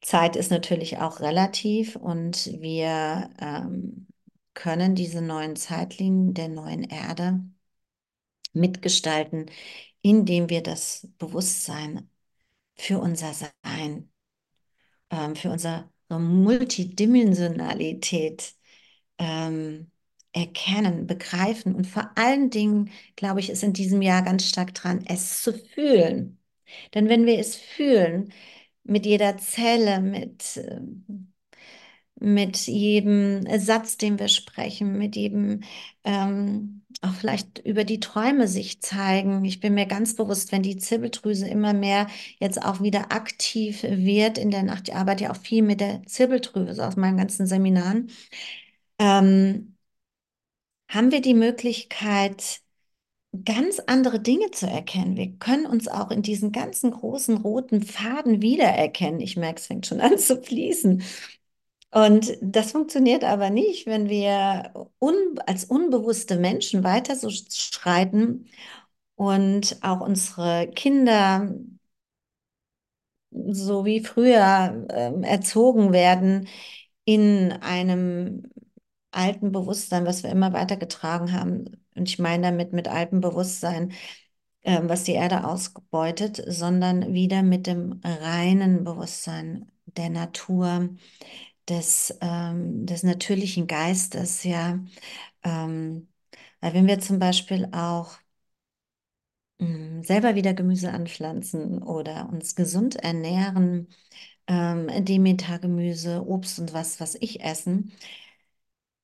Zeit 0.00 0.36
ist 0.36 0.50
natürlich 0.50 0.98
auch 0.98 1.20
relativ 1.20 1.96
und 1.96 2.46
wir 2.60 3.30
ähm, 3.40 4.06
können 4.54 4.94
diese 4.94 5.20
neuen 5.22 5.56
Zeitlinien 5.56 6.34
der 6.34 6.48
neuen 6.48 6.84
Erde 6.84 7.40
mitgestalten, 8.52 9.46
indem 10.02 10.48
wir 10.50 10.62
das 10.62 11.08
Bewusstsein 11.18 12.10
für 12.76 12.98
unser 13.00 13.34
Sein, 13.34 14.12
ähm, 15.10 15.36
für 15.36 15.50
unsere 15.50 15.90
Multidimensionalität 16.10 18.54
ähm, 19.18 19.90
erkennen, 20.32 21.06
begreifen 21.06 21.74
und 21.74 21.86
vor 21.86 22.10
allen 22.16 22.50
Dingen, 22.50 22.90
glaube 23.16 23.40
ich, 23.40 23.50
ist 23.50 23.62
in 23.62 23.72
diesem 23.72 24.02
Jahr 24.02 24.22
ganz 24.22 24.46
stark 24.48 24.74
dran, 24.74 25.04
es 25.08 25.42
zu 25.42 25.52
fühlen. 25.54 26.38
Denn 26.94 27.08
wenn 27.08 27.26
wir 27.26 27.38
es 27.38 27.56
fühlen, 27.56 28.32
mit 28.84 29.06
jeder 29.06 29.38
Zelle, 29.38 30.00
mit, 30.00 30.56
ähm, 30.58 31.32
mit 32.24 32.56
jedem 32.66 33.46
Satz, 33.58 33.96
den 33.96 34.18
wir 34.18 34.28
sprechen, 34.28 34.98
mit 34.98 35.16
jedem 35.16 35.62
ähm, 36.04 36.82
auch 37.02 37.12
vielleicht 37.14 37.58
über 37.60 37.84
die 37.84 38.00
Träume 38.00 38.48
sich 38.48 38.80
zeigen. 38.80 39.44
Ich 39.44 39.60
bin 39.60 39.74
mir 39.74 39.86
ganz 39.86 40.16
bewusst, 40.16 40.52
wenn 40.52 40.62
die 40.62 40.76
Zirbeldrüse 40.78 41.46
immer 41.48 41.74
mehr 41.74 42.06
jetzt 42.38 42.62
auch 42.64 42.80
wieder 42.80 43.12
aktiv 43.12 43.82
wird 43.82 44.38
in 44.38 44.50
der 44.50 44.62
Nacht, 44.62 44.88
ich 44.88 44.94
arbeite 44.94 45.24
ja 45.24 45.32
auch 45.32 45.36
viel 45.36 45.62
mit 45.62 45.80
der 45.80 46.02
Zirbeldrüse 46.06 46.86
aus 46.86 46.96
meinen 46.96 47.16
ganzen 47.18 47.46
Seminaren, 47.46 48.10
ähm, 48.98 49.76
haben 50.88 51.10
wir 51.12 51.20
die 51.20 51.34
Möglichkeit, 51.34 52.60
ganz 53.44 53.80
andere 53.80 54.20
Dinge 54.20 54.50
zu 54.52 54.66
erkennen. 54.66 55.16
Wir 55.16 55.32
können 55.38 55.66
uns 55.66 55.88
auch 55.88 56.10
in 56.10 56.22
diesen 56.22 56.52
ganzen 56.52 56.92
großen 56.92 57.36
roten 57.38 57.82
Faden 57.82 58.42
wiedererkennen. 58.42 59.20
Ich 59.20 59.36
merke, 59.36 59.60
es 59.60 59.66
fängt 59.66 59.86
schon 59.86 60.00
an 60.00 60.18
zu 60.18 60.40
fließen. 60.42 61.02
Und 61.94 62.36
das 62.40 62.72
funktioniert 62.72 63.22
aber 63.22 63.50
nicht, 63.50 63.86
wenn 63.86 64.08
wir 64.08 64.72
un 64.98 65.38
als 65.46 65.64
unbewusste 65.64 66.36
Menschen 66.36 66.82
weiter 66.82 67.14
so 67.14 67.30
schreiten 67.30 68.48
und 69.14 69.78
auch 69.82 70.00
unsere 70.00 70.68
Kinder 70.74 71.54
so 73.30 73.84
wie 73.84 74.00
früher 74.00 74.86
äh, 74.90 75.12
erzogen 75.26 75.92
werden 75.92 76.48
in 77.04 77.52
einem 77.52 78.44
alten 79.12 79.52
Bewusstsein, 79.52 80.06
was 80.06 80.22
wir 80.24 80.30
immer 80.30 80.52
weitergetragen 80.52 81.32
haben. 81.32 81.66
Und 81.94 82.08
ich 82.08 82.18
meine 82.18 82.44
damit 82.48 82.72
mit 82.72 82.88
altem 82.88 83.20
Bewusstsein, 83.20 83.92
ähm, 84.62 84.88
was 84.88 85.04
die 85.04 85.12
Erde 85.14 85.44
ausbeutet, 85.46 86.42
sondern 86.46 87.14
wieder 87.14 87.42
mit 87.42 87.66
dem 87.68 88.00
reinen 88.04 88.84
Bewusstsein 88.84 89.70
der 89.86 90.10
Natur, 90.10 90.90
des, 91.68 92.16
ähm, 92.20 92.86
des 92.86 93.02
natürlichen 93.02 93.66
Geistes, 93.66 94.44
ja. 94.44 94.78
Ähm, 95.44 96.08
weil 96.60 96.74
wenn 96.74 96.86
wir 96.88 97.00
zum 97.00 97.18
Beispiel 97.20 97.68
auch 97.72 98.18
mh, 99.58 100.02
selber 100.04 100.34
wieder 100.34 100.54
Gemüse 100.54 100.92
anpflanzen 100.92 101.82
oder 101.82 102.28
uns 102.30 102.54
gesund 102.54 102.96
ernähren, 102.96 103.88
ähm, 104.46 104.88
Demeter-Gemüse, 105.04 106.24
Obst 106.26 106.58
und 106.60 106.72
was, 106.74 107.00
was 107.00 107.14
ich 107.16 107.42
essen, 107.42 107.92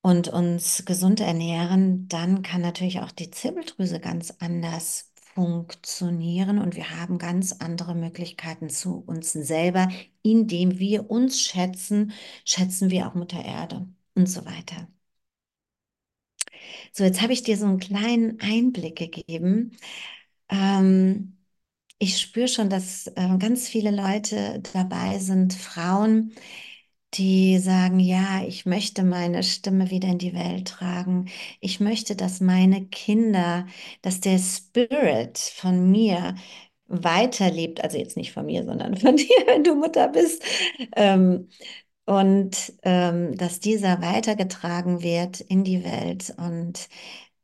und 0.01 0.27
uns 0.29 0.85
gesund 0.85 1.19
ernähren, 1.19 2.07
dann 2.07 2.41
kann 2.43 2.61
natürlich 2.61 2.99
auch 3.01 3.11
die 3.11 3.29
Zirbeldrüse 3.31 3.99
ganz 3.99 4.33
anders 4.39 5.11
funktionieren 5.35 6.59
und 6.59 6.75
wir 6.75 6.89
haben 6.99 7.17
ganz 7.19 7.53
andere 7.53 7.95
Möglichkeiten 7.95 8.69
zu 8.69 9.03
uns 9.05 9.31
selber. 9.33 9.87
Indem 10.23 10.79
wir 10.79 11.09
uns 11.11 11.41
schätzen, 11.41 12.13
schätzen 12.45 12.89
wir 12.91 13.07
auch 13.07 13.15
Mutter 13.15 13.43
Erde 13.43 13.87
und 14.15 14.27
so 14.29 14.45
weiter. 14.45 14.87
So, 16.93 17.03
jetzt 17.03 17.21
habe 17.21 17.33
ich 17.33 17.43
dir 17.43 17.57
so 17.57 17.65
einen 17.65 17.79
kleinen 17.79 18.39
Einblick 18.41 18.95
gegeben. 18.97 19.77
Ähm, 20.49 21.37
ich 21.99 22.19
spüre 22.19 22.47
schon, 22.47 22.69
dass 22.69 23.07
äh, 23.09 23.37
ganz 23.39 23.67
viele 23.69 23.91
Leute 23.91 24.61
dabei 24.73 25.19
sind, 25.19 25.53
Frauen, 25.53 26.33
die 27.15 27.59
sagen, 27.59 27.99
ja, 27.99 28.43
ich 28.45 28.65
möchte 28.65 29.03
meine 29.03 29.43
Stimme 29.43 29.91
wieder 29.91 30.09
in 30.09 30.19
die 30.19 30.33
Welt 30.35 30.67
tragen. 30.69 31.29
Ich 31.61 31.79
möchte, 31.81 32.15
dass 32.15 32.41
meine 32.41 32.85
Kinder, 32.87 33.67
dass 34.01 34.21
der 34.21 34.39
Spirit 34.39 35.37
von 35.39 35.91
mir 35.91 36.35
weiterlebt. 36.91 37.83
Also 37.83 37.97
jetzt 37.97 38.17
nicht 38.17 38.33
von 38.33 38.45
mir, 38.45 38.63
sondern 38.65 38.97
von 38.97 39.15
dir, 39.17 39.27
wenn 39.47 39.63
du 39.63 39.75
Mutter 39.75 40.07
bist. 40.09 40.43
Ähm, 40.95 41.49
und 42.05 42.73
ähm, 42.83 43.35
dass 43.37 43.59
dieser 43.59 44.01
weitergetragen 44.01 45.03
wird 45.03 45.41
in 45.41 45.63
die 45.63 45.83
Welt. 45.83 46.33
Und 46.37 46.89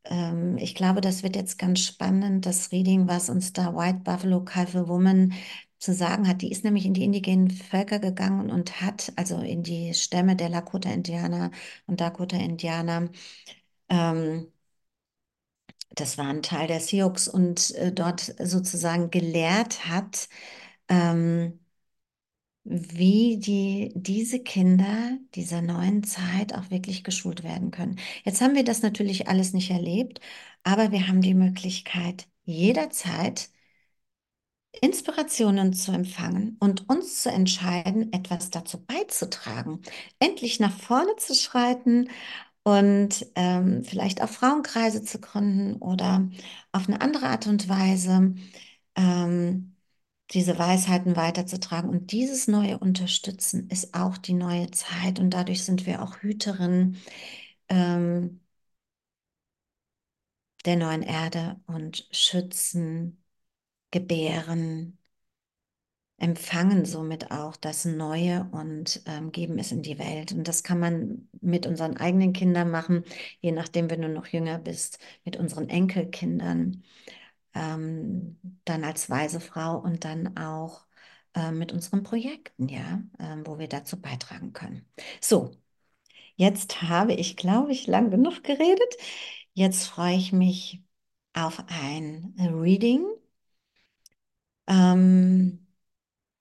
ähm, 0.06 0.58
ich 0.58 0.76
glaube, 0.76 1.02
das 1.02 1.24
wird 1.24 1.36
jetzt 1.36 1.58
ganz 1.60 1.82
spannend, 1.82 2.46
das 2.46 2.72
Reading, 2.72 3.08
was 3.08 3.30
uns 3.30 3.54
da 3.54 3.76
White 3.76 4.00
Buffalo 4.04 4.44
Calf 4.44 4.74
Woman 4.76 5.34
zu 5.80 5.94
sagen 5.94 6.28
hat. 6.28 6.42
Die 6.42 6.52
ist 6.52 6.64
nämlich 6.64 6.86
in 6.86 6.94
die 6.94 7.04
indigenen 7.04 7.50
Völker 7.52 8.00
gegangen 8.00 8.50
und 8.52 8.82
hat, 8.82 9.14
also 9.16 9.40
in 9.40 9.64
die 9.64 9.94
Stämme 9.94 10.36
der 10.36 10.50
Lakota-Indianer 10.50 11.52
und 11.86 12.02
Dakota-Indianer, 12.02 13.10
ähm, 13.90 14.52
das 16.00 16.18
war 16.18 16.28
ein 16.28 16.42
Teil 16.44 16.68
der 16.68 16.80
Sioux 16.82 17.14
und 17.32 17.72
äh, 17.76 17.92
dort 17.92 18.34
sozusagen 18.40 19.12
gelehrt 19.12 19.88
hat, 19.88 20.30
ähm, 20.90 21.60
wie 22.64 23.38
die, 23.40 23.92
diese 23.96 24.40
Kinder 24.44 25.18
dieser 25.36 25.62
neuen 25.62 26.04
Zeit 26.04 26.54
auch 26.54 26.70
wirklich 26.70 27.04
geschult 27.04 27.44
werden 27.44 27.72
können. 27.72 27.98
Jetzt 28.26 28.42
haben 28.42 28.56
wir 28.56 28.64
das 28.66 28.82
natürlich 28.82 29.28
alles 29.30 29.54
nicht 29.54 29.72
erlebt, 29.72 30.20
aber 30.64 30.92
wir 30.92 31.08
haben 31.08 31.22
die 31.22 31.34
Möglichkeit, 31.34 32.28
jederzeit 32.44 33.50
Inspirationen 34.82 35.74
zu 35.74 35.92
empfangen 35.92 36.56
und 36.60 36.88
uns 36.90 37.24
zu 37.24 37.30
entscheiden, 37.32 38.14
etwas 38.14 38.50
dazu 38.52 38.84
beizutragen, 38.86 39.82
endlich 40.20 40.60
nach 40.60 40.72
vorne 40.78 41.16
zu 41.18 41.34
schreiten 41.34 42.10
und 42.68 43.26
ähm, 43.36 43.82
vielleicht 43.86 44.22
auch 44.22 44.28
Frauenkreise 44.30 45.02
zu 45.02 45.22
gründen 45.22 45.78
oder 45.82 46.28
auf 46.74 46.90
eine 46.90 47.00
andere 47.00 47.28
Art 47.28 47.48
und 47.48 47.70
Weise 47.70 48.36
ähm, 48.96 49.78
diese 50.32 50.60
Weisheiten 50.60 51.16
weiterzutragen. 51.16 51.90
Und 51.90 52.12
dieses 52.12 52.48
neue 52.50 52.78
Unterstützen 52.80 53.70
ist 53.70 53.94
auch 53.96 54.18
die 54.18 54.34
neue 54.34 54.70
Zeit 54.72 55.18
und 55.20 55.30
dadurch 55.32 55.64
sind 55.64 55.86
wir 55.86 56.02
auch 56.04 56.18
Hüterin 56.22 56.98
ähm, 57.70 58.42
der 60.66 60.76
neuen 60.76 61.02
Erde 61.04 61.60
und 61.68 62.08
schützen, 62.12 63.24
gebären, 63.92 64.97
empfangen 66.18 66.86
somit 66.86 67.32
auch 67.32 67.56
das 67.58 67.86
Neue 67.86 68.48
und 68.52 69.02
ähm, 69.06 69.32
geben 69.32 69.60
es 69.60 69.72
in 69.72 69.84
die 69.84 70.00
Welt. 70.00 70.32
Und 70.32 70.48
das 70.48 70.64
kann 70.64 70.80
man 70.80 71.30
mit 71.42 71.68
unseren 71.68 71.98
eigenen 71.98 72.34
Kindern 72.34 72.72
machen, 72.72 73.04
je 73.42 73.52
nachdem, 73.52 73.90
wenn 73.90 74.02
du 74.02 74.10
noch 74.10 74.28
jünger 74.28 74.58
bist, 74.60 75.00
mit 75.26 75.38
unseren 75.38 75.70
Enkelkindern 75.70 76.84
ähm, 77.54 78.40
dann 78.66 78.84
als 78.84 79.10
weise 79.10 79.40
Frau 79.40 79.78
und 79.80 80.06
dann 80.06 80.38
auch 80.38 80.86
äh, 81.36 81.52
mit 81.52 81.72
unseren 81.74 82.04
Projekten, 82.04 82.68
ja, 82.70 83.02
äh, 83.20 83.38
wo 83.46 83.60
wir 83.60 83.68
dazu 83.68 84.00
beitragen 84.02 84.54
können. 84.54 84.86
So, 85.22 85.52
jetzt 86.36 86.82
habe 86.84 87.14
ich, 87.14 87.38
glaube 87.38 87.72
ich, 87.74 87.88
lang 87.88 88.12
genug 88.12 88.44
geredet. 88.44 88.96
Jetzt 89.54 89.88
freue 89.88 90.16
ich 90.18 90.34
mich 90.34 90.84
auf 91.34 91.64
ein 91.70 92.36
Reading. 92.40 93.06
Ähm, 94.68 95.67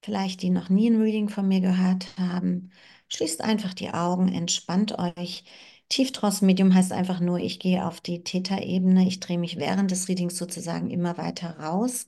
vielleicht 0.07 0.41
die 0.41 0.49
noch 0.51 0.69
nie 0.69 0.89
ein 0.89 1.01
Reading 1.01 1.29
von 1.29 1.47
mir 1.49 1.61
gehört 1.61 2.07
haben. 2.19 2.71
Schließt 3.09 3.41
einfach 3.43 3.73
die 3.75 3.91
Augen, 3.91 4.29
entspannt 4.33 4.97
euch. 4.99 5.43
Tieftrance-Medium 5.89 6.73
heißt 6.73 6.93
einfach 6.93 7.19
nur, 7.21 7.39
ich 7.39 7.59
gehe 7.59 7.85
auf 7.85 8.01
die 8.01 8.23
Theta-Ebene, 8.23 9.07
ich 9.07 9.19
drehe 9.21 9.37
mich 9.39 9.57
während 9.57 9.91
des 9.91 10.07
Readings 10.09 10.37
sozusagen 10.37 10.89
immer 10.91 11.17
weiter 11.19 11.59
raus. 11.59 12.07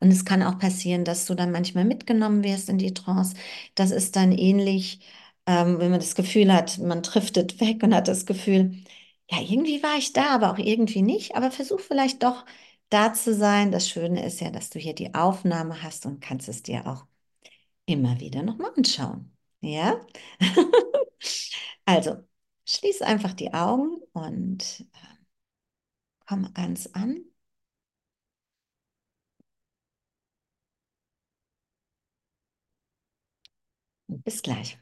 Und 0.00 0.10
es 0.10 0.24
kann 0.24 0.42
auch 0.42 0.58
passieren, 0.58 1.04
dass 1.04 1.26
du 1.26 1.34
dann 1.34 1.50
manchmal 1.52 1.84
mitgenommen 1.84 2.44
wirst 2.44 2.68
in 2.68 2.78
die 2.78 2.94
Trance. 2.94 3.34
Das 3.74 3.90
ist 3.90 4.16
dann 4.16 4.32
ähnlich, 4.32 5.00
ähm, 5.46 5.78
wenn 5.78 5.90
man 5.90 6.00
das 6.00 6.14
Gefühl 6.14 6.52
hat, 6.52 6.78
man 6.78 7.02
driftet 7.02 7.60
weg 7.60 7.82
und 7.82 7.94
hat 7.94 8.08
das 8.08 8.26
Gefühl, 8.26 8.82
ja, 9.30 9.40
irgendwie 9.40 9.82
war 9.82 9.96
ich 9.98 10.12
da, 10.12 10.30
aber 10.34 10.52
auch 10.52 10.58
irgendwie 10.58 11.02
nicht. 11.02 11.36
Aber 11.36 11.50
versuch 11.50 11.80
vielleicht 11.80 12.22
doch 12.22 12.44
da 12.90 13.12
zu 13.14 13.34
sein. 13.34 13.72
Das 13.72 13.88
Schöne 13.88 14.24
ist 14.26 14.40
ja, 14.40 14.50
dass 14.50 14.70
du 14.70 14.78
hier 14.78 14.94
die 14.94 15.14
Aufnahme 15.14 15.82
hast 15.82 16.06
und 16.06 16.20
kannst 16.20 16.48
es 16.48 16.62
dir 16.62 16.86
auch 16.86 17.06
immer 17.86 18.20
wieder 18.20 18.42
nochmal 18.44 18.72
anschauen. 18.76 19.36
Ja? 19.60 20.00
Also, 21.86 22.16
schließ 22.66 23.02
einfach 23.02 23.32
die 23.34 23.52
Augen 23.54 23.96
und 24.12 24.86
äh, 24.94 24.98
komm 26.26 26.52
ganz 26.54 26.86
an. 26.92 27.24
Bis 34.06 34.42
gleich. 34.42 34.78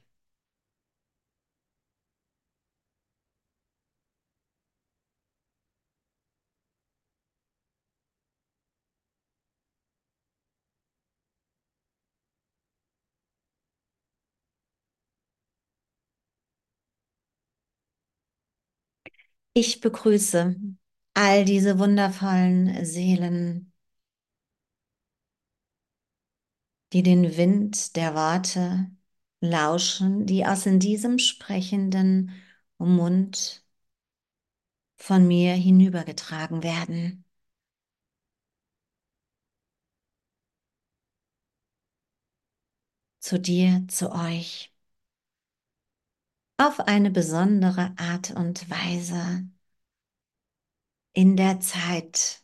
Ich 19.59 19.81
begrüße 19.81 20.55
all 21.15 21.45
diese 21.47 21.79
wundervollen 21.79 22.85
Seelen, 22.85 23.73
die 26.93 27.03
den 27.03 27.37
Wind 27.37 27.97
der 27.97 28.15
Worte 28.15 28.91
lauschen, 29.41 30.27
die 30.27 30.45
aus 30.47 30.67
in 30.67 30.79
diesem 30.81 31.19
sprechenden 31.19 32.33
Mund 32.79 33.65
von 34.99 35.27
mir 35.27 35.55
hinübergetragen 35.55 36.63
werden. 36.63 37.25
Zu 43.21 43.39
dir, 43.39 43.85
zu 43.89 44.11
euch. 44.13 44.73
Auf 46.59 46.81
eine 46.81 47.11
besondere 47.11 47.95
Art 47.97 48.31
und 48.33 48.69
Weise 48.69 49.49
in 51.15 51.37
der 51.37 51.59
Zeit 51.61 52.43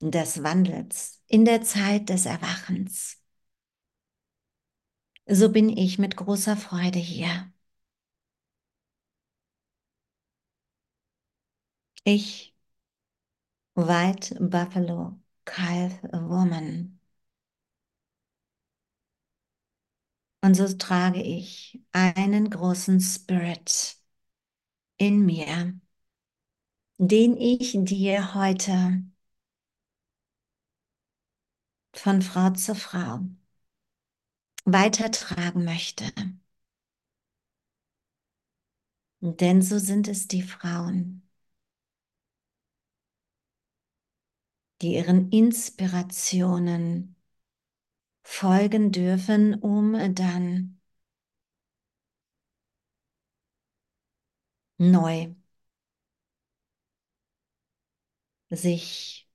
des 0.00 0.42
Wandels, 0.44 1.20
in 1.26 1.44
der 1.44 1.62
Zeit 1.62 2.08
des 2.08 2.26
Erwachens. 2.26 3.18
So 5.28 5.50
bin 5.52 5.68
ich 5.68 5.98
mit 5.98 6.16
großer 6.16 6.56
Freude 6.56 6.98
hier. 6.98 7.52
Ich, 12.04 12.54
White 13.76 14.34
Buffalo 14.40 15.20
Calf 15.44 16.00
Woman. 16.12 16.93
Und 20.44 20.56
so 20.56 20.68
trage 20.76 21.22
ich 21.22 21.80
einen 21.92 22.50
großen 22.50 23.00
Spirit 23.00 23.96
in 24.98 25.24
mir, 25.24 25.80
den 26.98 27.38
ich 27.38 27.72
dir 27.78 28.34
heute 28.34 29.04
von 31.94 32.20
Frau 32.20 32.50
zu 32.50 32.74
Frau 32.74 33.20
weitertragen 34.66 35.64
möchte. 35.64 36.12
Denn 39.20 39.62
so 39.62 39.78
sind 39.78 40.08
es 40.08 40.28
die 40.28 40.42
Frauen, 40.42 41.26
die 44.82 44.92
ihren 44.96 45.30
Inspirationen 45.30 47.16
folgen 48.24 48.90
dürfen, 48.92 49.54
um 49.54 49.96
dann 50.16 50.80
neu 54.78 55.34
sich 58.50 59.26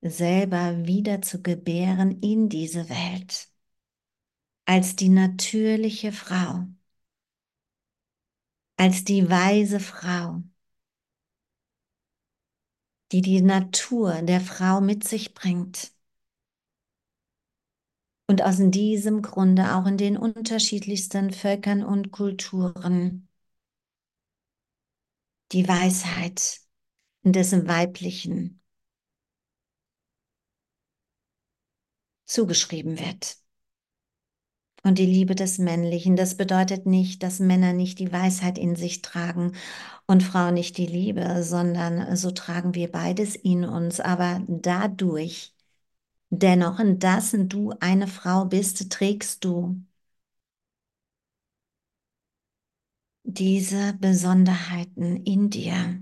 selber 0.00 0.86
wieder 0.86 1.20
zu 1.22 1.42
gebären 1.42 2.20
in 2.22 2.48
diese 2.48 2.88
Welt 2.88 3.50
als 4.64 4.94
die 4.96 5.08
natürliche 5.08 6.12
Frau, 6.12 6.66
als 8.78 9.04
die 9.04 9.28
weise 9.30 9.80
Frau, 9.80 10.42
die 13.12 13.20
die 13.20 13.40
Natur 13.42 14.22
der 14.22 14.40
Frau 14.40 14.80
mit 14.80 15.02
sich 15.04 15.34
bringt 15.34 15.90
und 18.28 18.40
aus 18.42 18.56
diesem 18.60 19.20
Grunde 19.22 19.74
auch 19.74 19.84
in 19.86 19.96
den 19.98 20.16
unterschiedlichsten 20.16 21.32
Völkern 21.32 21.82
und 21.84 22.12
Kulturen 22.12 23.28
die 25.52 25.66
Weisheit 25.68 26.60
des 27.24 27.52
Weiblichen 27.68 28.60
zugeschrieben 32.26 32.98
wird. 33.00 33.36
Und 34.86 34.98
die 34.98 35.06
Liebe 35.06 35.34
des 35.34 35.58
Männlichen, 35.58 36.14
das 36.14 36.36
bedeutet 36.36 36.86
nicht, 36.86 37.24
dass 37.24 37.40
Männer 37.40 37.72
nicht 37.72 37.98
die 37.98 38.12
Weisheit 38.12 38.56
in 38.56 38.76
sich 38.76 39.02
tragen 39.02 39.52
und 40.06 40.22
Frauen 40.22 40.54
nicht 40.54 40.78
die 40.78 40.86
Liebe, 40.86 41.42
sondern 41.42 42.14
so 42.16 42.30
tragen 42.30 42.74
wir 42.76 42.92
beides 42.92 43.34
in 43.34 43.64
uns. 43.64 43.98
Aber 43.98 44.42
dadurch, 44.46 45.52
dennoch, 46.30 46.80
dass 46.98 47.34
du 47.36 47.74
eine 47.80 48.06
Frau 48.08 48.46
bist, 48.46 48.90
trägst 48.90 49.44
du 49.44 49.82
diese 53.24 53.92
Besonderheiten 54.00 55.16
in 55.24 55.50
dir 55.50 56.00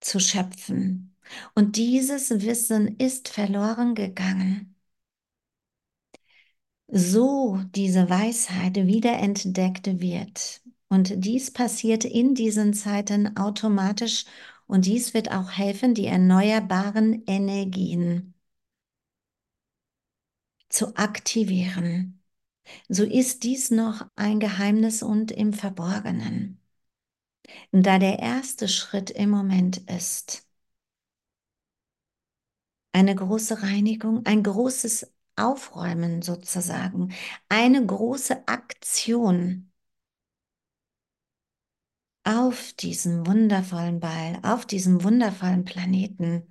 zu 0.00 0.20
schöpfen. 0.20 1.16
Und 1.56 1.74
dieses 1.76 2.30
Wissen 2.30 2.96
ist 2.98 3.28
verloren 3.28 3.94
gegangen. 3.96 4.73
So 6.88 7.60
diese 7.74 8.08
Weisheit 8.08 8.76
wiederentdeckt 8.76 10.00
wird. 10.00 10.62
Und 10.88 11.12
dies 11.24 11.52
passiert 11.52 12.04
in 12.04 12.34
diesen 12.34 12.72
Zeiten 12.74 13.36
automatisch 13.36 14.24
und 14.66 14.86
dies 14.86 15.12
wird 15.14 15.30
auch 15.30 15.50
helfen, 15.52 15.94
die 15.94 16.06
erneuerbaren 16.06 17.22
Energien 17.26 18.34
zu 20.68 20.94
aktivieren 20.96 22.20
so 22.88 23.04
ist 23.04 23.44
dies 23.44 23.70
noch 23.70 24.06
ein 24.16 24.40
Geheimnis 24.40 25.02
und 25.02 25.32
im 25.32 25.52
Verborgenen. 25.52 26.60
Da 27.72 27.98
der 27.98 28.20
erste 28.20 28.68
Schritt 28.68 29.10
im 29.10 29.28
Moment 29.30 29.78
ist, 29.90 30.46
eine 32.92 33.14
große 33.14 33.62
Reinigung, 33.62 34.24
ein 34.24 34.42
großes 34.42 35.13
Aufräumen 35.36 36.22
sozusagen, 36.22 37.12
eine 37.48 37.84
große 37.84 38.46
Aktion 38.48 39.70
auf 42.24 42.72
diesem 42.74 43.26
wundervollen 43.26 43.98
Ball, 44.00 44.38
auf 44.42 44.66
diesem 44.66 45.02
wundervollen 45.04 45.64
Planeten 45.64 46.46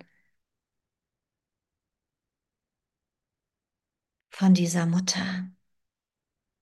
von 4.30 4.52
dieser 4.54 4.84
Mutter. 4.86 5.48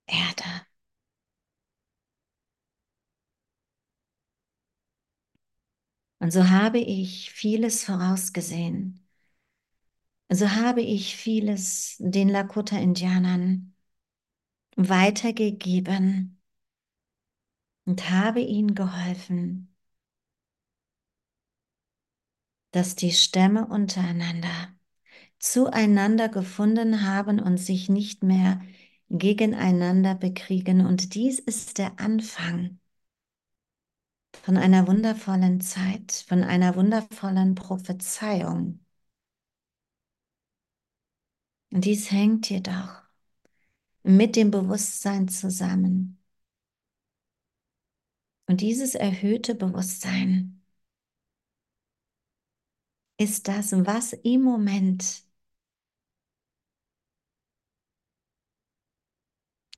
Erde. 0.07 0.43
Und 6.19 6.31
so 6.31 6.49
habe 6.49 6.79
ich 6.79 7.31
vieles 7.31 7.83
vorausgesehen. 7.83 9.02
So 10.33 10.49
habe 10.51 10.81
ich 10.81 11.15
vieles 11.15 11.95
den 11.99 12.27
Lakota-Indianern 12.29 13.73
weitergegeben 14.75 16.41
und 17.85 18.09
habe 18.09 18.41
ihnen 18.41 18.75
geholfen, 18.75 19.73
dass 22.71 22.95
die 22.95 23.11
Stämme 23.11 23.67
untereinander 23.67 24.69
zueinander 25.39 26.29
gefunden 26.29 27.07
haben 27.07 27.39
und 27.39 27.57
sich 27.57 27.89
nicht 27.89 28.23
mehr 28.23 28.61
gegeneinander 29.09 30.15
bekriegen. 30.15 30.85
Und 30.85 31.15
dies 31.15 31.39
ist 31.39 31.77
der 31.77 31.99
Anfang 31.99 32.79
von 34.43 34.57
einer 34.57 34.87
wundervollen 34.87 35.59
Zeit, 35.61 36.11
von 36.27 36.43
einer 36.43 36.75
wundervollen 36.75 37.55
Prophezeiung. 37.55 38.82
Dies 41.75 42.11
hängt 42.11 42.51
jedoch 42.51 43.01
mit 44.03 44.35
dem 44.35 44.51
Bewusstsein 44.51 45.27
zusammen. 45.27 46.19
Und 48.45 48.61
dieses 48.61 48.93
erhöhte 48.93 49.55
Bewusstsein 49.55 50.61
ist 53.17 53.47
das, 53.47 53.71
was 53.71 54.13
im 54.13 54.43
Moment 54.43 55.23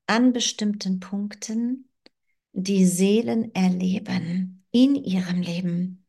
an 0.06 0.34
bestimmten 0.34 1.00
Punkten 1.00 1.88
die 2.52 2.84
Seelen 2.84 3.54
erleben 3.54 4.66
in 4.70 4.96
ihrem 4.96 5.40
Leben. 5.40 6.04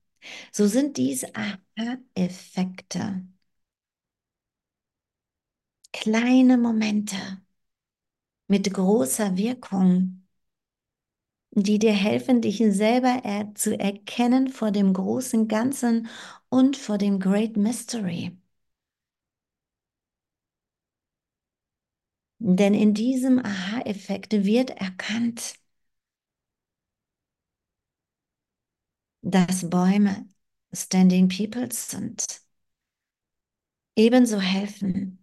So 0.51 0.67
sind 0.67 0.97
dies 0.97 1.23
Aha-Effekte. 1.33 3.25
Kleine 5.97 6.57
Momente 6.57 7.17
mit 8.49 8.73
großer 8.73 9.37
Wirkung, 9.37 10.23
die 11.51 11.77
dir 11.79 11.91
helfen, 11.93 12.39
dich 12.41 12.59
selber 12.69 13.19
er 13.25 13.53
zu 13.55 13.77
erkennen 13.77 14.47
vor 14.49 14.71
dem 14.71 14.93
großen 14.93 15.47
Ganzen 15.49 16.07
und 16.49 16.77
vor 16.77 16.97
dem 16.97 17.19
Great 17.19 17.57
Mystery. 17.57 18.31
Denn 22.39 22.73
in 22.73 22.95
diesem 22.95 23.37
Aha-Effekt 23.45 24.33
wird 24.43 24.71
erkannt, 24.71 25.53
dass 29.21 29.69
Bäume 29.69 30.27
Standing 30.73 31.29
Peoples 31.29 31.89
sind. 31.91 32.25
Ebenso 33.97 34.39
helfen 34.39 35.19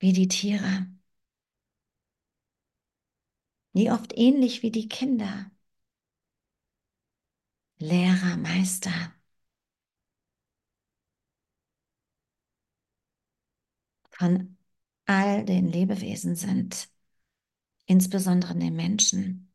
wie 0.00 0.12
die 0.12 0.26
Tiere, 0.28 0.86
die 3.72 3.90
oft 3.90 4.16
ähnlich 4.16 4.62
wie 4.62 4.70
die 4.70 4.88
Kinder, 4.88 5.50
Lehrer, 7.80 8.36
Meister, 8.36 8.92
von 14.10 14.56
all 15.06 15.44
den 15.44 15.66
Lebewesen 15.68 16.36
sind, 16.36 16.88
insbesondere 17.86 18.56
den 18.56 18.76
Menschen. 18.76 19.52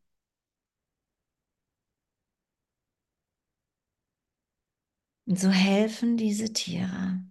Und 5.26 5.38
so 5.38 5.50
helfen 5.50 6.16
diese 6.16 6.52
Tiere. 6.52 7.22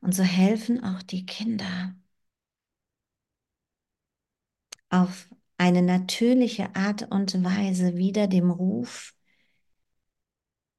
Und 0.00 0.14
so 0.14 0.22
helfen 0.24 0.82
auch 0.84 1.02
die 1.02 1.26
Kinder 1.26 1.94
auf 4.92 5.28
eine 5.56 5.82
natürliche 5.82 6.74
Art 6.76 7.10
und 7.10 7.42
Weise 7.44 7.96
wieder 7.96 8.28
dem 8.28 8.50
Ruf 8.50 9.14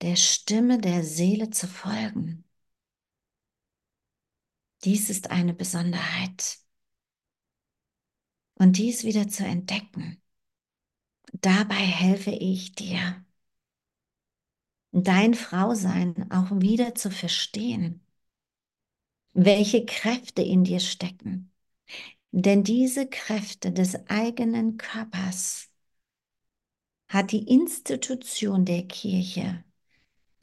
der 0.02 0.15
Stimme 0.15 0.80
der 0.80 1.04
Seele 1.04 1.49
zu 1.49 1.67
folgen. 1.67 2.43
Dies 4.84 5.10
ist 5.10 5.32
eine 5.32 5.54
Besonderheit. 5.54 6.58
Und 8.56 8.78
dies 8.78 9.04
wieder 9.04 9.28
zu 9.28 9.45
entdecken 9.45 10.23
dabei 11.41 11.76
helfe 11.76 12.32
ich 12.32 12.73
dir, 12.76 13.26
dein 14.91 15.34
Frausein 15.34 16.32
auch 16.32 16.52
wieder 16.62 16.95
zu 16.95 17.12
verstehen, 17.12 18.02
welche 19.34 19.86
Kräfte 19.86 20.41
in 20.41 20.63
dir 20.63 20.80
stecken. 20.80 21.52
Denn 22.36 22.63
diese 22.63 23.08
Kräfte 23.08 23.72
des 23.72 23.93
eigenen 24.10 24.78
Körpers 24.78 25.69
hat 27.08 27.32
die 27.32 27.48
Institution 27.48 28.65
der 28.65 28.88
Kirche 28.88 29.63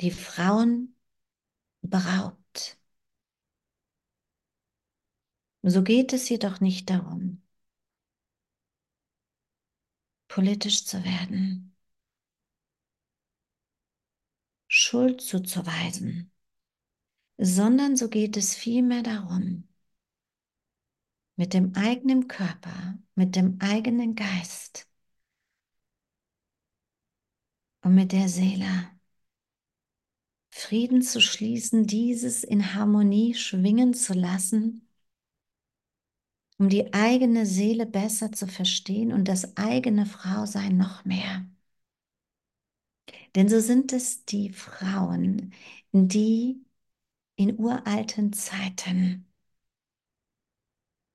die 0.01 0.13
Frauen 0.13 0.95
beraubt. 1.83 2.79
So 5.63 5.83
geht 5.83 6.13
es 6.13 6.29
jedoch 6.29 6.61
nicht 6.61 6.89
darum, 6.91 7.43
politisch 10.29 10.87
zu 10.87 11.03
werden, 11.03 11.75
Schuld 14.69 15.23
zuzuweisen, 15.23 16.31
sondern 17.37 17.97
so 17.97 18.09
geht 18.09 18.37
es 18.37 18.55
vielmehr 18.55 19.03
darum, 19.03 19.70
mit 21.41 21.55
dem 21.55 21.75
eigenen 21.75 22.29
Körper, 22.29 22.99
mit 23.15 23.35
dem 23.35 23.57
eigenen 23.63 24.15
Geist 24.15 24.87
und 27.81 27.95
mit 27.95 28.13
der 28.13 28.29
Seele 28.29 28.91
Frieden 30.51 31.01
zu 31.01 31.19
schließen, 31.23 31.87
dieses 31.87 32.45
in 32.45 32.75
Harmonie 32.75 33.33
schwingen 33.33 33.95
zu 33.95 34.13
lassen, 34.13 34.87
um 36.59 36.69
die 36.69 36.93
eigene 36.93 37.47
Seele 37.47 37.87
besser 37.87 38.33
zu 38.33 38.47
verstehen 38.47 39.11
und 39.11 39.27
das 39.27 39.57
eigene 39.57 40.05
Frausein 40.05 40.77
noch 40.77 41.07
mehr. 41.07 41.49
Denn 43.35 43.49
so 43.49 43.61
sind 43.61 43.95
es 43.95 44.27
die 44.27 44.51
Frauen, 44.51 45.55
die 45.93 46.63
in 47.37 47.59
uralten 47.59 48.35
Zeiten 48.35 49.30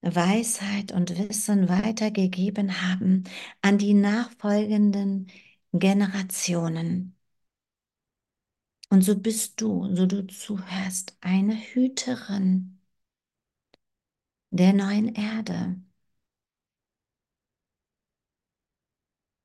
Weisheit 0.05 0.91
und 0.91 1.17
Wissen 1.17 1.67
weitergegeben 1.69 2.81
haben 2.81 3.23
an 3.61 3.77
die 3.77 3.93
nachfolgenden 3.93 5.27
Generationen. 5.73 7.15
Und 8.89 9.03
so 9.03 9.15
bist 9.19 9.61
du, 9.61 9.93
so 9.95 10.05
du 10.07 10.25
zuhörst, 10.27 11.15
eine 11.21 11.55
Hüterin 11.55 12.79
der 14.49 14.73
neuen 14.73 15.13
Erde. 15.13 15.75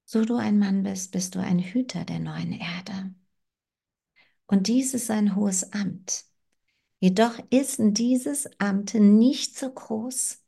So 0.05 0.27
du 0.27 0.37
ein 0.37 0.59
Mann 0.59 0.83
bist, 0.83 1.11
bist 1.11 1.35
du 1.35 1.39
ein 1.39 1.59
Hüter 1.59 2.05
der 2.05 2.19
neuen 2.19 2.53
Erde. 2.53 3.15
Und 4.47 4.67
dies 4.67 4.95
ist 4.95 5.11
ein 5.11 5.37
hohes 5.37 5.73
Amt. 5.73 6.25
Jedoch 7.01 7.39
ist 7.51 7.79
dieses 7.81 8.49
Amt 8.61 8.95
nicht 8.95 9.59
so 9.59 9.71
groß, 9.73 10.40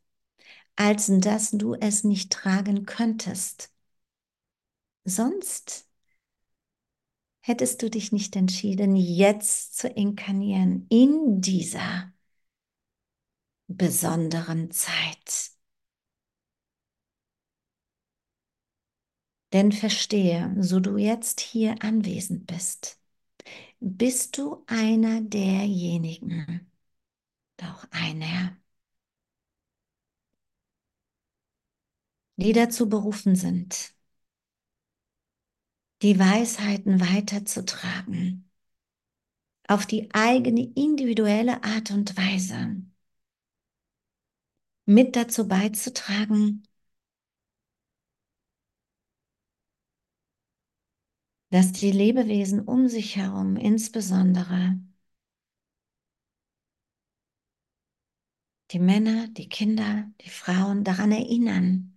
als 0.82 1.08
dass 1.20 1.52
du 1.52 1.74
es 1.74 2.02
nicht 2.02 2.32
tragen 2.32 2.86
könntest. 2.86 3.70
Sonst 5.04 5.86
hättest 7.40 7.82
du 7.82 7.88
dich 7.90 8.10
nicht 8.10 8.34
entschieden, 8.34 8.96
jetzt 8.96 9.76
zu 9.78 9.86
inkarnieren 9.88 10.86
in 10.88 11.40
dieser 11.40 12.12
besonderen 13.68 14.70
Zeit. 14.72 15.52
Denn 19.52 19.70
verstehe, 19.70 20.52
so 20.58 20.80
du 20.80 20.96
jetzt 20.96 21.40
hier 21.40 21.76
anwesend 21.82 22.46
bist, 22.48 22.98
bist 23.80 24.38
du 24.38 24.64
einer 24.66 25.20
derjenigen, 25.22 26.70
doch 27.58 27.86
einer, 27.92 28.56
die 32.36 32.52
dazu 32.52 32.88
berufen 32.88 33.36
sind, 33.36 33.94
die 36.02 36.18
Weisheiten 36.18 37.00
weiterzutragen, 37.00 38.50
auf 39.68 39.86
die 39.86 40.12
eigene 40.12 40.72
individuelle 40.74 41.62
Art 41.64 41.90
und 41.90 42.16
Weise, 42.16 42.82
mit 44.86 45.16
dazu 45.16 45.46
beizutragen, 45.48 46.64
dass 51.50 51.72
die 51.72 51.92
Lebewesen 51.92 52.60
um 52.60 52.88
sich 52.88 53.16
herum, 53.16 53.56
insbesondere 53.56 54.80
die 58.72 58.78
Männer, 58.78 59.28
die 59.28 59.48
Kinder, 59.48 60.10
die 60.22 60.30
Frauen 60.30 60.82
daran 60.82 61.12
erinnern, 61.12 61.91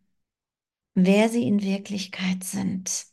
wer 0.95 1.29
sie 1.29 1.47
in 1.47 1.61
Wirklichkeit 1.61 2.43
sind. 2.43 3.05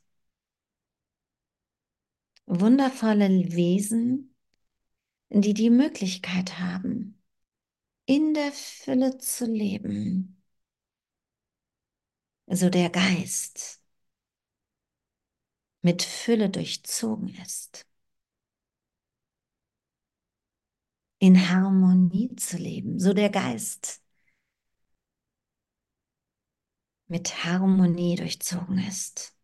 Wundervolle 2.47 3.29
Wesen, 3.53 4.35
die 5.31 5.55
die 5.55 5.71
Möglichkeit 5.71 6.59
haben, 6.59 7.23
in 8.07 8.35
der 8.35 8.53
Fülle 8.53 9.19
zu 9.19 9.47
leben. 9.47 10.43
So 12.47 12.69
der 12.71 12.91
Geist 12.91 13.81
mit 15.81 16.03
Fülle 16.03 16.51
durchzogen 16.51 17.35
ist. 17.43 17.87
In 21.19 21.49
Harmonie 21.49 22.35
zu 22.37 22.57
leben, 22.57 22.99
so 22.99 23.13
der 23.15 23.31
Geist 23.31 24.02
mit 27.13 27.45
Harmonie 27.45 28.17
durchzogen 28.17 28.79
ist. 28.79 29.37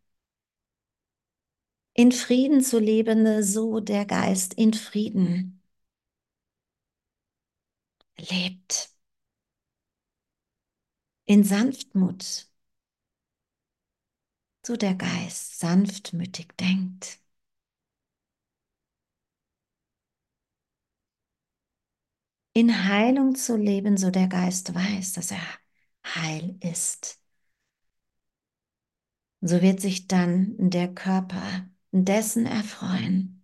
In 1.93 2.13
Frieden 2.13 2.63
zu 2.63 2.79
leben, 2.79 3.43
so 3.43 3.81
der 3.81 4.07
Geist 4.07 4.55
in 4.55 4.73
Frieden 4.73 5.63
lebt. 8.17 8.91
In 11.27 11.45
Sanftmut 11.45 12.49
so 14.67 14.77
der 14.77 14.95
Geist 14.95 15.59
sanftmütig 15.61 16.49
denkt. 16.59 17.21
In 22.53 22.85
Heilung 22.85 23.35
zu 23.35 23.57
leben, 23.57 23.97
so 23.97 24.11
der 24.11 24.29
Geist 24.29 24.75
weiß, 24.75 25.13
dass 25.15 25.31
er 25.31 25.41
heil 26.05 26.59
ist. 26.61 27.18
So 29.49 29.63
wird 29.63 29.81
sich 29.81 30.07
dann 30.09 30.55
der 30.59 30.93
Körper 30.95 31.67
dessen 31.91 32.45
erfreuen 32.45 33.43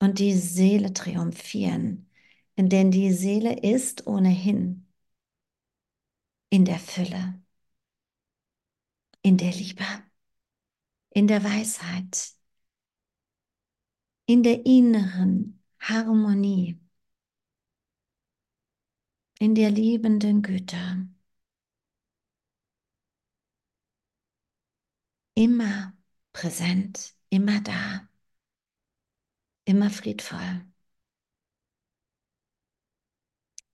und 0.00 0.18
die 0.18 0.34
Seele 0.34 0.92
triumphieren, 0.92 2.10
denn 2.56 2.90
die 2.90 3.12
Seele 3.12 3.60
ist 3.60 4.08
ohnehin 4.08 4.86
in 6.50 6.64
der 6.64 6.80
Fülle 6.80 7.40
in 9.22 9.38
der 9.38 9.52
Liebe, 9.52 9.84
in 11.10 11.26
der 11.26 11.42
Weisheit, 11.42 12.34
in 14.26 14.42
der 14.42 14.66
inneren 14.66 15.62
Harmonie, 15.80 16.78
in 19.38 19.54
der 19.54 19.70
liebenden 19.70 20.42
Güte. 20.42 21.08
Immer 25.34 25.92
präsent, 26.32 27.14
immer 27.30 27.60
da, 27.60 28.08
immer 29.64 29.90
friedvoll. 29.90 30.64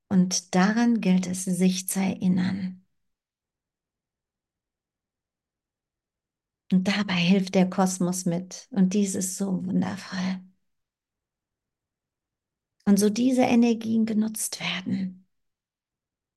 Und 0.08 0.54
daran 0.54 1.00
gilt 1.00 1.26
es, 1.26 1.44
sich 1.44 1.88
zu 1.88 2.00
erinnern. 2.00 2.84
Und 6.72 6.86
dabei 6.88 7.14
hilft 7.14 7.54
der 7.54 7.68
Kosmos 7.68 8.24
mit. 8.26 8.68
Und 8.70 8.94
dies 8.94 9.14
ist 9.14 9.36
so 9.36 9.64
wundervoll. 9.64 10.40
Und 12.84 12.98
so 12.98 13.10
diese 13.10 13.42
Energien 13.42 14.06
genutzt 14.06 14.60
werden. 14.60 15.26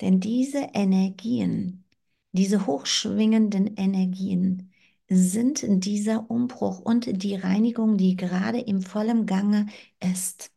Denn 0.02 0.20
diese 0.20 0.70
Energien, 0.74 1.86
diese 2.32 2.66
hochschwingenden 2.68 3.76
Energien, 3.78 4.73
sind 5.10 5.64
dieser 5.86 6.30
Umbruch 6.30 6.80
und 6.80 7.24
die 7.24 7.36
Reinigung, 7.36 7.98
die 7.98 8.16
gerade 8.16 8.60
im 8.60 8.82
vollen 8.82 9.26
Gange 9.26 9.68
ist. 10.00 10.52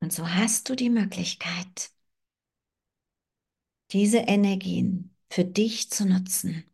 Und 0.00 0.12
so 0.12 0.28
hast 0.30 0.68
du 0.68 0.76
die 0.76 0.88
Möglichkeit, 0.90 1.90
diese 3.92 4.18
Energien 4.18 5.16
für 5.30 5.44
dich 5.46 5.88
zu 5.90 6.04
nutzen. 6.06 6.64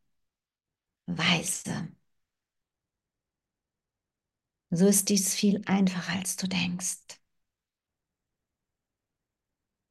Weise. 1.07 1.89
So 4.73 4.87
ist 4.89 5.09
dies 5.11 5.33
viel 5.35 5.63
einfacher, 5.67 6.15
als 6.19 6.35
du 6.37 6.49
denkst. 6.49 7.20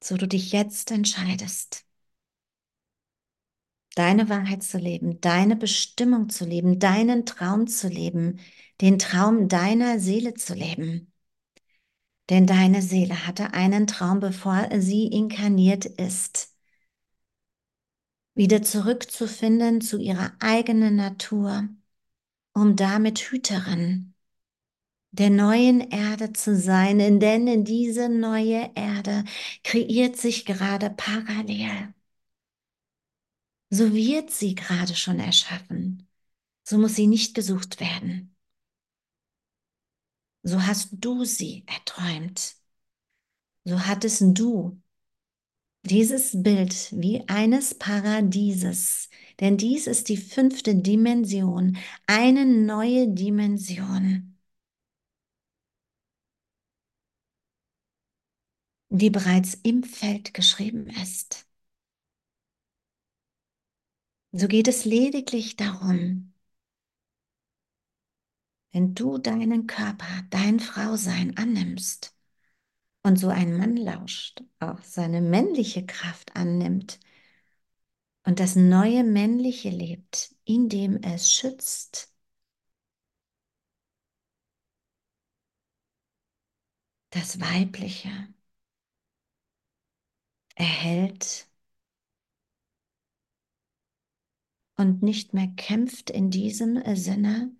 So 0.02 0.16
du 0.16 0.26
dich 0.26 0.52
jetzt 0.52 0.90
entscheidest, 0.90 1.84
deine 3.94 4.28
Wahrheit 4.28 4.62
zu 4.62 4.78
leben, 4.78 5.20
deine 5.20 5.56
Bestimmung 5.56 6.28
zu 6.30 6.44
leben, 6.44 6.78
deinen 6.78 7.26
Traum 7.26 7.66
zu 7.66 7.88
leben, 7.88 8.40
den 8.80 8.98
Traum 8.98 9.48
deiner 9.48 9.98
Seele 10.00 10.34
zu 10.34 10.54
leben. 10.54 11.12
Denn 12.30 12.46
deine 12.46 12.80
Seele 12.80 13.26
hatte 13.26 13.54
einen 13.54 13.86
Traum, 13.86 14.20
bevor 14.20 14.68
sie 14.78 15.06
inkarniert 15.08 15.84
ist. 15.84 16.54
Wieder 18.34 18.62
zurückzufinden 18.62 19.80
zu 19.80 19.98
ihrer 19.98 20.32
eigenen 20.38 20.96
Natur, 20.96 21.68
um 22.54 22.76
damit 22.76 23.18
Hüterin 23.18 24.14
der 25.12 25.30
neuen 25.30 25.80
Erde 25.90 26.32
zu 26.32 26.56
sein, 26.56 27.20
denn 27.20 27.64
diese 27.64 28.08
neue 28.08 28.70
Erde 28.74 29.24
kreiert 29.64 30.16
sich 30.16 30.44
gerade 30.46 30.90
parallel. 30.90 31.94
So 33.70 33.92
wird 33.94 34.30
sie 34.30 34.54
gerade 34.54 34.94
schon 34.94 35.20
erschaffen. 35.20 36.08
So 36.64 36.78
muss 36.78 36.96
sie 36.96 37.06
nicht 37.06 37.34
gesucht 37.34 37.80
werden. 37.80 38.36
So 40.42 40.62
hast 40.62 40.90
du 40.92 41.24
sie 41.24 41.64
erträumt. 41.66 42.56
So 43.64 43.86
hattest 43.86 44.22
du 44.22 44.80
dieses 45.82 46.42
Bild 46.42 46.88
wie 46.92 47.26
eines 47.28 47.74
Paradieses, 47.74 49.08
denn 49.40 49.56
dies 49.56 49.86
ist 49.86 50.08
die 50.08 50.16
fünfte 50.16 50.74
Dimension, 50.74 51.78
eine 52.06 52.44
neue 52.46 53.08
Dimension, 53.08 54.29
die 58.90 59.10
bereits 59.10 59.54
im 59.64 59.82
Feld 59.84 60.32
geschrieben 60.34 60.88
ist. 61.02 61.46
So 64.32 64.48
geht 64.48 64.66
es 64.66 64.84
lediglich 64.84 65.54
darum, 65.56 66.32
wenn 68.72 68.94
du 68.96 69.18
deinen 69.18 69.66
Körper, 69.68 70.06
dein 70.30 70.58
Frausein 70.60 71.36
annimmst 71.36 72.14
und 73.04 73.18
so 73.18 73.28
ein 73.28 73.56
Mann 73.58 73.76
lauscht, 73.76 74.42
auch 74.60 74.82
seine 74.84 75.20
männliche 75.22 75.86
Kraft 75.86 76.36
annimmt 76.36 77.00
und 78.24 78.40
das 78.40 78.56
neue 78.56 79.04
männliche 79.04 79.68
lebt, 79.70 80.34
indem 80.46 81.02
es 81.02 81.30
schützt, 81.30 82.10
das 87.10 87.38
weibliche 87.40 88.10
erhält 90.54 91.48
und 94.76 95.02
nicht 95.02 95.34
mehr 95.34 95.48
kämpft 95.56 96.10
in 96.10 96.30
diesem 96.30 96.82
Sinne, 96.96 97.54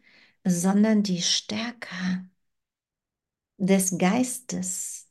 sondern 0.45 1.03
die 1.03 1.23
Stärke 1.23 2.29
des 3.59 3.97
Geistes 3.99 5.09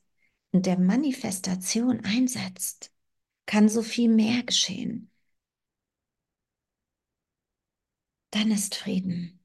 und 0.52 0.66
der 0.66 0.78
Manifestation 0.78 2.04
einsetzt, 2.04 2.92
kann 3.46 3.68
so 3.68 3.82
viel 3.82 4.08
mehr 4.10 4.42
geschehen. 4.42 5.10
Dann 8.32 8.50
ist 8.50 8.74
Frieden, 8.74 9.38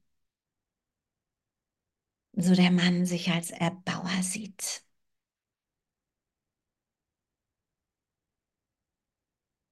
so 2.36 2.54
der 2.54 2.70
Mann 2.70 3.04
sich 3.06 3.30
als 3.30 3.50
Erbauer 3.50 4.22
sieht. 4.22 4.84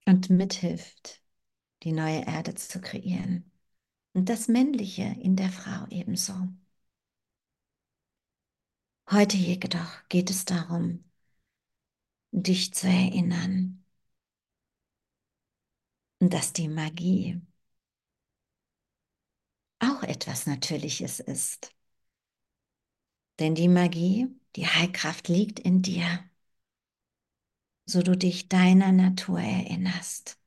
Und 0.05 0.29
mithilft, 0.29 1.21
die 1.83 1.91
neue 1.91 2.25
Erde 2.25 2.55
zu 2.55 2.79
kreieren. 2.79 3.51
Und 4.13 4.29
das 4.29 4.47
Männliche 4.47 5.03
in 5.03 5.35
der 5.35 5.49
Frau 5.49 5.87
ebenso. 5.89 6.33
Heute 9.09 9.37
jedoch 9.37 10.07
geht 10.09 10.29
es 10.29 10.45
darum, 10.45 11.03
dich 12.31 12.73
zu 12.73 12.87
erinnern, 12.87 13.83
dass 16.19 16.53
die 16.53 16.67
Magie 16.67 17.41
auch 19.79 20.03
etwas 20.03 20.45
Natürliches 20.47 21.19
ist. 21.19 21.71
Denn 23.39 23.55
die 23.55 23.67
Magie, 23.67 24.27
die 24.55 24.67
Heilkraft 24.67 25.27
liegt 25.27 25.59
in 25.59 25.81
dir, 25.81 26.23
so 27.87 28.01
du 28.03 28.15
dich 28.17 28.47
deiner 28.49 28.91
Natur 28.91 29.39
erinnerst 29.39 30.37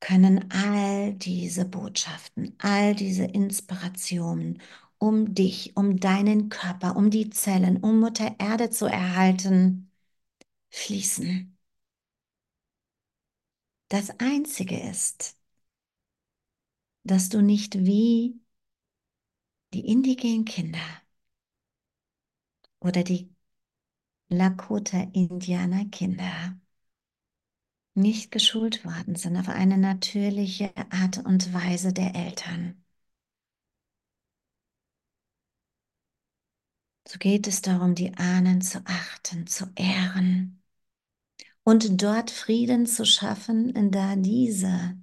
können 0.00 0.50
all 0.50 1.14
diese 1.14 1.64
Botschaften, 1.64 2.54
all 2.58 2.94
diese 2.94 3.24
Inspirationen, 3.24 4.60
um 4.98 5.34
dich, 5.34 5.76
um 5.76 5.98
deinen 6.00 6.48
Körper, 6.48 6.96
um 6.96 7.10
die 7.10 7.30
Zellen, 7.30 7.78
um 7.78 8.00
Mutter 8.00 8.34
Erde 8.38 8.70
zu 8.70 8.86
erhalten, 8.86 9.90
fließen. 10.70 11.56
Das 13.88 14.10
Einzige 14.18 14.76
ist, 14.90 15.36
dass 17.04 17.28
du 17.28 17.42
nicht 17.42 17.74
wie 17.84 18.40
die 19.74 19.86
indigenen 19.88 20.44
Kinder 20.44 20.78
oder 22.80 23.02
die 23.02 23.31
Lakota-Indianer-Kinder 24.32 26.56
nicht 27.94 28.30
geschult 28.30 28.84
worden 28.84 29.14
sind 29.16 29.34
auf 29.38 29.48
eine 29.48 29.78
natürliche 29.78 30.72
Art 30.90 31.24
und 31.24 31.54
Weise 31.54 31.92
der 31.94 32.14
Eltern. 32.14 32.84
So 37.06 37.18
geht 37.18 37.46
es 37.46 37.62
darum, 37.62 37.94
die 37.94 38.14
Ahnen 38.16 38.60
zu 38.62 38.80
achten, 38.86 39.46
zu 39.46 39.66
ehren 39.76 40.62
und 41.64 42.00
dort 42.02 42.30
Frieden 42.30 42.86
zu 42.86 43.04
schaffen, 43.04 43.90
da 43.92 44.14
diese 44.16 44.96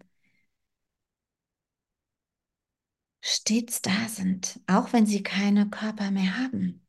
stets 3.22 3.82
da 3.82 4.08
sind, 4.10 4.60
auch 4.68 4.92
wenn 4.94 5.06
sie 5.06 5.24
keine 5.24 5.70
Körper 5.70 6.12
mehr 6.12 6.38
haben. 6.38 6.86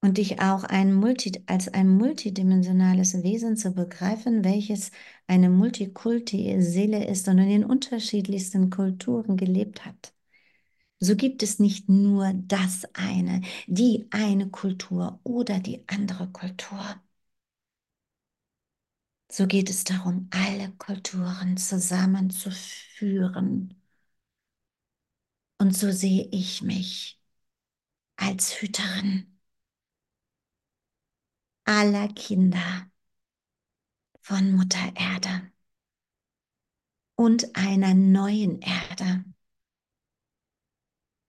Und 0.00 0.18
dich 0.18 0.40
auch 0.40 0.64
ein 0.64 0.92
Multi, 0.94 1.42
als 1.46 1.68
ein 1.68 1.88
multidimensionales 1.88 3.22
Wesen 3.22 3.56
zu 3.56 3.72
begreifen, 3.72 4.44
welches 4.44 4.90
eine 5.26 5.50
Multikulti-Seele 5.50 7.04
ist 7.06 7.28
und 7.28 7.38
in 7.38 7.48
den 7.48 7.64
unterschiedlichsten 7.64 8.70
Kulturen 8.70 9.36
gelebt 9.36 9.84
hat. 9.84 10.12
So 11.00 11.16
gibt 11.16 11.42
es 11.42 11.58
nicht 11.60 11.88
nur 11.88 12.32
das 12.34 12.84
eine, 12.94 13.42
die 13.66 14.06
eine 14.10 14.48
Kultur 14.50 15.20
oder 15.24 15.58
die 15.60 15.84
andere 15.88 16.28
Kultur. 16.30 16.80
So 19.30 19.46
geht 19.46 19.70
es 19.70 19.84
darum, 19.84 20.28
alle 20.30 20.70
Kulturen 20.72 21.56
zusammenzuführen. 21.56 23.74
Und 25.58 25.76
so 25.76 25.90
sehe 25.92 26.28
ich 26.32 26.62
mich 26.62 27.20
als 28.16 28.60
Hüterin 28.60 29.37
aller 31.68 32.08
Kinder 32.14 32.90
von 34.22 34.52
Mutter 34.52 34.92
Erde 34.94 35.50
und 37.16 37.54
einer 37.56 37.92
neuen 37.94 38.60
Erde. 38.62 39.24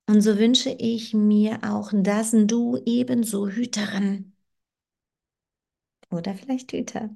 Und 0.07 0.21
so 0.21 0.37
wünsche 0.37 0.69
ich 0.71 1.13
mir 1.13 1.59
auch, 1.63 1.91
dass 1.93 2.31
du 2.31 2.77
ebenso 2.85 3.49
Hüterin 3.49 4.33
oder 6.11 6.35
vielleicht 6.35 6.71
Hüter 6.73 7.09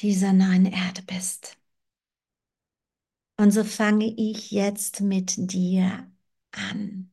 dieser 0.00 0.32
neuen 0.32 0.66
Erde 0.66 1.02
bist. 1.02 1.56
Und 3.36 3.50
so 3.52 3.64
fange 3.64 4.06
ich 4.16 4.50
jetzt 4.50 5.00
mit 5.00 5.34
dir 5.36 6.10
an. 6.52 7.10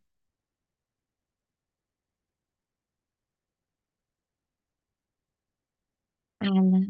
Alle. 6.48 6.88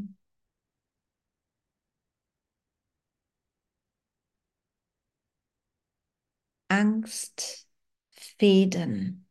Angst 6.69 7.67
Fäden 8.11 9.27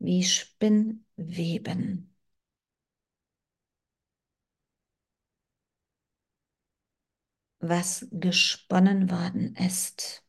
wie 0.00 0.22
Spinnweben. 0.22 2.12
was 7.60 8.06
gesponnen 8.10 9.10
worden 9.10 9.54
ist 9.56 10.22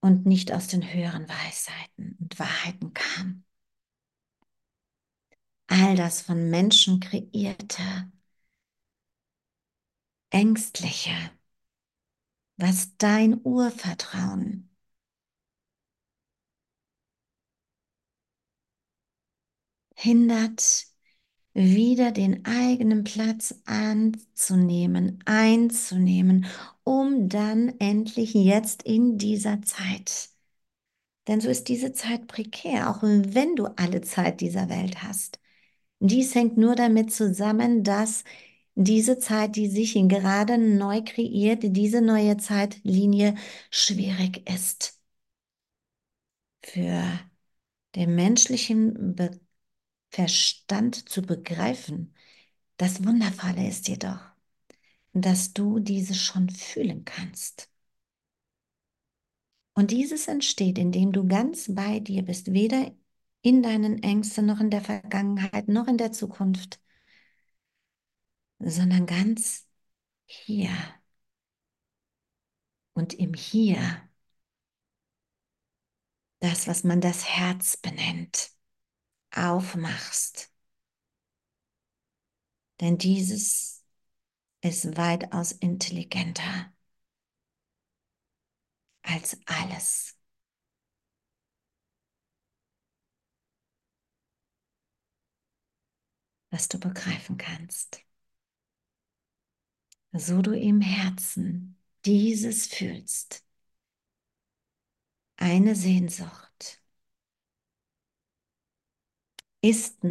und 0.00 0.24
nicht 0.26 0.52
aus 0.52 0.68
den 0.68 0.82
höheren 0.92 1.28
Weisheiten 1.28 2.16
und 2.20 2.38
Wahrheiten 2.38 2.92
kam. 2.94 3.44
All 5.68 5.94
das 5.94 6.22
von 6.22 6.48
Menschen 6.48 7.00
kreierte, 7.00 7.82
ängstliche, 10.30 11.16
was 12.56 12.96
dein 12.98 13.40
Urvertrauen 13.44 14.68
hindert, 19.96 20.86
wieder 21.54 22.12
den 22.12 22.44
eigenen 22.46 23.04
Platz 23.04 23.54
anzunehmen, 23.66 25.20
einzunehmen, 25.26 26.46
um 26.84 27.28
dann 27.28 27.70
endlich 27.80 28.34
jetzt 28.34 28.82
in 28.84 29.18
dieser 29.18 29.62
Zeit, 29.62 30.30
denn 31.28 31.40
so 31.42 31.48
ist 31.50 31.68
diese 31.68 31.92
Zeit 31.92 32.28
prekär, 32.28 32.90
auch 32.90 33.02
wenn 33.02 33.56
du 33.56 33.66
alle 33.76 34.00
Zeit 34.02 34.40
dieser 34.40 34.68
Welt 34.70 35.02
hast. 35.02 35.38
Dies 36.00 36.34
hängt 36.34 36.56
nur 36.56 36.74
damit 36.76 37.12
zusammen, 37.12 37.82
dass 37.82 38.24
diese 38.76 39.18
Zeit, 39.18 39.56
die 39.56 39.68
sich 39.68 39.94
gerade 40.08 40.58
neu 40.58 41.02
kreiert, 41.04 41.60
diese 41.64 42.00
neue 42.02 42.36
Zeitlinie 42.36 43.34
schwierig 43.70 44.48
ist. 44.50 45.00
Für 46.64 47.20
den 47.96 48.14
menschlichen 48.14 49.14
Be 49.16 49.40
Verstand 50.10 51.08
zu 51.10 51.22
begreifen. 51.22 52.14
Das 52.78 53.04
Wundervolle 53.04 53.68
ist 53.68 53.88
jedoch, 53.88 54.20
dass 55.14 55.52
du 55.54 55.78
diese 55.80 56.14
schon 56.14 56.50
fühlen 56.50 57.04
kannst. 57.04 57.70
Und 59.74 59.90
dieses 59.92 60.26
entsteht, 60.28 60.78
indem 60.78 61.12
du 61.12 61.26
ganz 61.28 61.72
bei 61.74 62.00
dir 62.00 62.22
bist, 62.22 62.52
weder 62.52 62.92
in 63.44 63.62
deinen 63.62 64.02
Ängsten 64.02 64.46
noch 64.46 64.58
in 64.58 64.70
der 64.70 64.80
Vergangenheit 64.80 65.68
noch 65.68 65.86
in 65.86 65.98
der 65.98 66.12
Zukunft, 66.12 66.80
sondern 68.58 69.06
ganz 69.06 69.66
hier 70.26 70.70
und 72.94 73.14
im 73.14 73.34
Hier. 73.34 74.08
Das, 76.40 76.66
was 76.66 76.84
man 76.84 77.00
das 77.00 77.26
Herz 77.26 77.76
benennt 77.76 78.50
aufmachst. 79.30 80.50
Denn 82.80 82.98
dieses 82.98 83.84
ist 84.62 84.96
weitaus 84.96 85.52
intelligenter 85.52 86.72
als 89.02 89.36
alles. 89.46 90.13
Was 96.54 96.68
du 96.68 96.78
begreifen 96.78 97.36
kannst. 97.36 98.00
So 100.12 100.40
du 100.40 100.52
im 100.52 100.80
Herzen 100.80 101.76
dieses 102.04 102.68
fühlst, 102.68 103.44
eine 105.36 105.74
Sehnsucht, 105.74 106.80
ist 109.62 110.04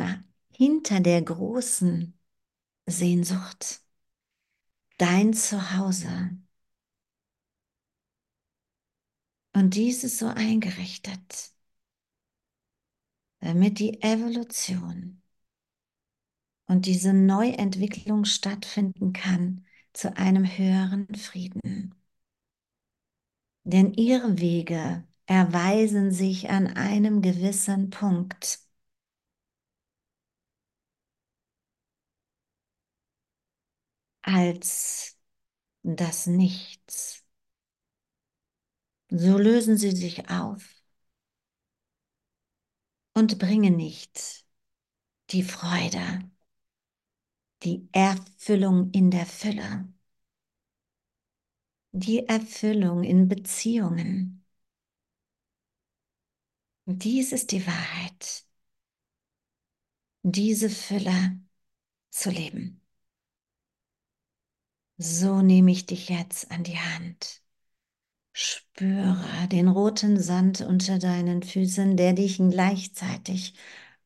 hinter 0.52 1.00
der 1.00 1.22
großen 1.22 2.20
Sehnsucht 2.88 3.82
dein 4.98 5.34
Zuhause. 5.34 6.38
Und 9.54 9.76
dies 9.76 10.04
ist 10.04 10.18
so 10.18 10.28
eingerichtet, 10.28 11.54
damit 13.40 13.80
die 13.80 14.02
Evolution 14.02 15.23
und 16.74 16.88
diese 16.88 17.14
Neuentwicklung 17.14 18.26
stattfinden 18.26 19.14
kann 19.14 19.64
zu 19.94 20.18
einem 20.18 20.44
höheren 20.46 21.08
Frieden. 21.14 21.94
Denn 23.66 23.94
ihre 23.94 24.40
Wege 24.40 25.04
erweisen 25.26 26.12
sich 26.12 26.50
an 26.50 26.68
einem 26.68 27.22
gewissen 27.22 27.90
Punkt 27.90 28.60
als 34.24 35.18
das 35.84 36.28
Nichts. 36.28 37.24
So 39.12 39.38
lösen 39.38 39.78
sie 39.78 39.92
sich 39.92 40.30
auf 40.30 40.76
und 43.14 43.40
bringen 43.40 43.76
nicht 43.76 44.46
die 45.32 45.44
Freude, 45.44 46.22
die 47.64 47.88
Erfüllung 47.92 48.92
in 48.92 49.10
der 49.12 49.26
Fülle, 49.26 49.88
die 51.92 52.28
Erfüllung 52.28 53.04
in 53.04 53.28
Beziehungen. 53.28 54.44
Dies 56.86 57.34
ist 57.34 57.52
die 57.52 57.66
Wahrheit, 57.68 58.46
diese 60.24 60.70
Fülle 60.70 61.40
zu 62.12 62.30
leben. 62.32 62.82
So 64.98 65.42
nehme 65.44 65.72
ich 65.72 65.86
dich 65.86 66.10
jetzt 66.10 66.50
an 66.52 66.64
die 66.64 66.78
Hand. 66.80 67.42
Spüre 68.34 69.48
den 69.52 69.68
roten 69.68 70.20
Sand 70.22 70.62
unter 70.62 71.00
deinen 71.00 71.44
Füßen, 71.44 71.98
der 71.98 72.14
dich 72.14 72.38
gleichzeitig 72.38 73.56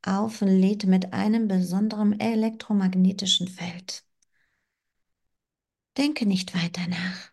auflädt 0.04 0.86
mit 0.86 1.14
einem 1.14 1.48
besonderen 1.48 2.20
elektromagnetischen 2.20 3.48
Feld. 3.48 4.04
Denke 5.98 6.26
nicht 6.26 6.56
weiter 6.56 6.88
nach. 6.88 7.32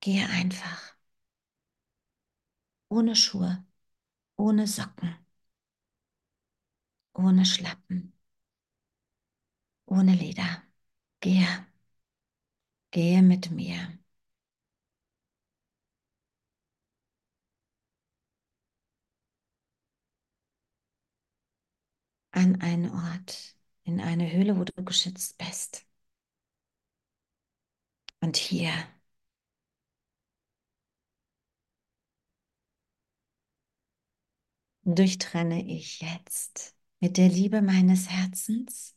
Gehe 0.00 0.28
einfach. 0.30 0.96
Ohne 2.88 3.14
Schuhe, 3.14 3.62
ohne 4.36 4.66
Socken, 4.68 5.16
ohne 7.14 7.44
Schlappen, 7.44 8.12
ohne 9.86 10.14
Leder. 10.14 10.62
Gehe. 11.20 11.66
Gehe 12.92 13.20
mit 13.22 13.50
mir. 13.50 13.93
An 22.34 22.60
einen 22.60 22.90
Ort, 22.90 23.56
in 23.84 23.98
eine 24.00 24.30
Höhle, 24.30 24.58
wo 24.58 24.64
du 24.64 24.84
geschützt 24.84 25.38
bist. 25.38 25.86
Und 28.20 28.36
hier 28.36 28.72
durchtrenne 34.84 35.62
ich 35.66 36.00
jetzt 36.00 36.74
mit 37.00 37.16
der 37.18 37.28
Liebe 37.28 37.60
meines 37.62 38.08
Herzens 38.10 38.94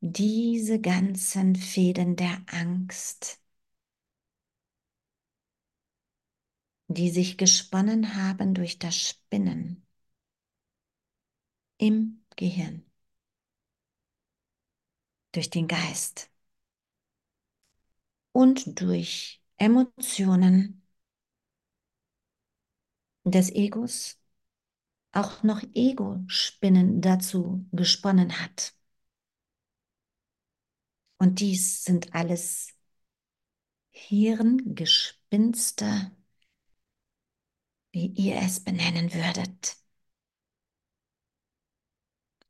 diese 0.00 0.80
ganzen 0.80 1.54
Fäden 1.54 2.16
der 2.16 2.38
Angst, 2.46 3.40
die 6.88 7.10
sich 7.10 7.38
gesponnen 7.38 8.16
haben 8.16 8.52
durch 8.54 8.78
das 8.80 8.96
Spinnen 9.00 9.85
im 11.78 12.22
Gehirn, 12.36 12.84
durch 15.32 15.50
den 15.50 15.68
Geist 15.68 16.30
und 18.32 18.80
durch 18.80 19.42
Emotionen 19.56 20.82
des 23.24 23.50
Egos, 23.50 24.18
auch 25.12 25.42
noch 25.42 25.62
Ego-Spinnen 25.74 27.00
dazu 27.00 27.66
gesponnen 27.72 28.40
hat. 28.40 28.74
Und 31.18 31.40
dies 31.40 31.84
sind 31.84 32.14
alles 32.14 32.72
Hirngespinste, 33.90 36.12
wie 37.92 38.06
ihr 38.08 38.36
es 38.36 38.62
benennen 38.62 39.12
würdet. 39.14 39.76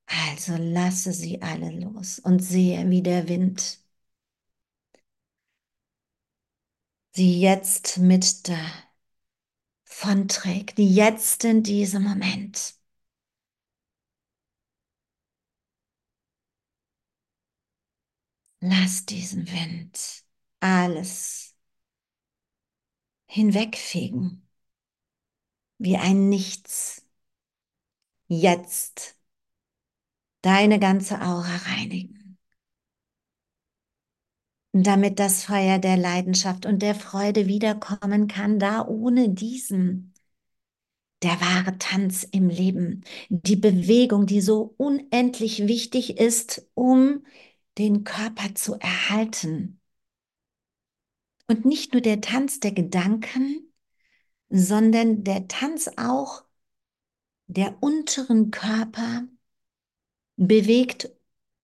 Also 0.07 0.57
lasse 0.57 1.12
sie 1.12 1.42
alle 1.42 1.70
los 1.70 2.18
und 2.18 2.40
sehe, 2.40 2.90
wie 2.90 3.02
der 3.02 3.28
Wind 3.28 3.78
sie 7.14 7.40
jetzt 7.40 7.98
mit 7.98 8.46
trägt, 10.28 10.78
jetzt 10.78 11.42
in 11.44 11.62
diesem 11.64 12.04
Moment. 12.04 12.74
Lass 18.61 19.07
diesen 19.07 19.50
Wind 19.50 20.24
alles 20.61 21.54
hinwegfegen, 23.28 24.42
wie 25.78 25.96
ein 25.96 26.28
Nichts. 26.28 27.02
Jetzt 28.28 29.15
deine 30.47 30.78
ganze 30.78 31.20
Aura 31.20 31.57
reinigen, 31.66 32.38
damit 34.72 35.18
das 35.18 35.42
Feuer 35.42 35.80
der 35.80 35.97
Leidenschaft 35.97 36.66
und 36.66 36.82
der 36.82 36.94
Freude 36.94 37.49
wiederkommen 37.49 38.28
kann, 38.28 38.61
da 38.61 38.86
ohne 38.86 39.28
diesen 39.28 40.14
der 41.22 41.40
wahre 41.40 41.78
Tanz 41.78 42.22
im 42.22 42.49
Leben, 42.49 43.03
die 43.28 43.57
Bewegung, 43.57 44.26
die 44.26 44.40
so 44.40 44.72
unendlich 44.76 45.66
wichtig 45.66 46.18
ist, 46.18 46.68
um 46.74 47.24
den 47.76 48.05
Körper 48.05 48.55
zu 48.55 48.74
erhalten. 48.74 49.80
Und 51.49 51.64
nicht 51.64 51.92
nur 51.92 52.03
der 52.03 52.20
Tanz 52.20 52.61
der 52.61 52.70
Gedanken, 52.70 53.72
sondern 54.49 55.24
der 55.24 55.49
Tanz 55.49 55.90
auch 55.97 56.44
der 57.49 57.82
unteren 57.82 58.53
Körper 58.53 59.26
bewegt 60.37 61.11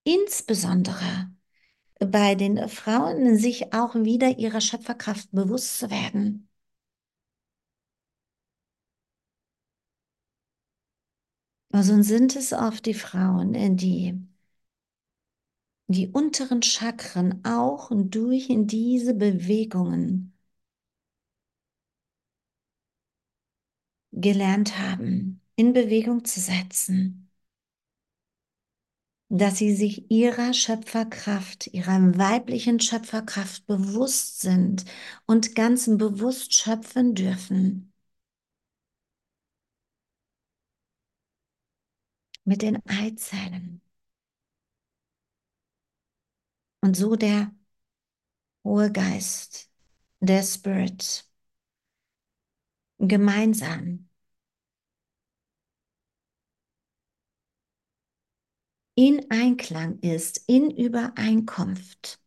insbesondere 0.03 1.31
bei 1.99 2.35
den 2.35 2.69
Frauen 2.69 3.37
sich 3.37 3.73
auch 3.73 3.95
wieder 3.95 4.37
ihrer 4.39 4.61
Schöpferkraft 4.61 5.29
bewusst 5.31 5.79
zu 5.79 5.91
werden. 5.91 6.49
Also 11.73 12.01
sind 12.03 12.37
es 12.37 12.53
oft 12.53 12.85
die 12.85 12.93
Frauen, 12.93 13.75
die 13.75 14.17
die 15.87 16.09
unteren 16.09 16.61
Chakren 16.61 17.39
auch 17.45 17.89
durch 17.95 18.47
diese 18.49 19.13
Bewegungen 19.13 20.33
gelernt 24.13 24.77
haben, 24.79 25.41
in 25.57 25.73
Bewegung 25.73 26.23
zu 26.25 26.39
setzen, 26.39 27.22
dass 29.33 29.57
sie 29.57 29.75
sich 29.75 30.11
ihrer 30.11 30.53
Schöpferkraft, 30.53 31.67
ihrer 31.73 31.99
weiblichen 32.17 32.79
Schöpferkraft 32.79 33.65
bewusst 33.65 34.41
sind 34.41 34.85
und 35.25 35.55
ganz 35.55 35.87
bewusst 35.87 36.53
schöpfen 36.53 37.15
dürfen. 37.15 37.91
Mit 42.45 42.61
den 42.61 42.77
Eizellen. 42.87 43.81
Und 46.81 46.95
so 46.95 47.15
der 47.15 47.51
hohe 48.63 48.91
Geist, 48.91 49.69
der 50.19 50.43
Spirit, 50.43 51.25
gemeinsam 52.99 54.09
in 58.95 59.29
Einklang 59.31 59.99
ist, 59.99 60.43
in 60.47 60.71
Übereinkunft, 60.71 62.19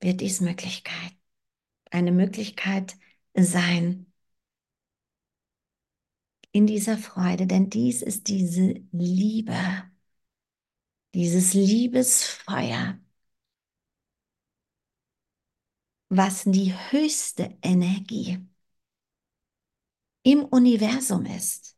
wird 0.00 0.20
dies 0.20 0.40
Möglichkeit, 0.40 1.12
eine 1.90 2.12
Möglichkeit 2.12 2.96
sein 3.34 4.06
in 6.52 6.66
dieser 6.66 6.96
Freude, 6.98 7.46
denn 7.46 7.68
dies 7.68 8.00
ist 8.02 8.28
diese 8.28 8.74
Liebe, 8.92 9.56
dieses 11.14 11.54
Liebesfeuer, 11.54 12.98
was 16.08 16.44
die 16.44 16.72
höchste 16.90 17.58
Energie 17.62 18.38
im 20.22 20.44
Universum 20.44 21.24
ist. 21.26 21.76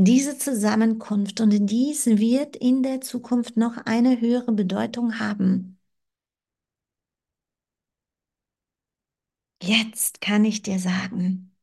Diese 0.00 0.36
Zusammenkunft 0.36 1.40
und 1.40 1.50
dies 1.68 2.06
wird 2.06 2.56
in 2.56 2.82
der 2.82 3.00
Zukunft 3.02 3.56
noch 3.56 3.76
eine 3.86 4.20
höhere 4.20 4.50
Bedeutung 4.50 5.20
haben. 5.20 5.78
Jetzt 9.62 10.20
kann 10.20 10.44
ich 10.44 10.60
dir 10.62 10.78
sagen, 10.78 11.54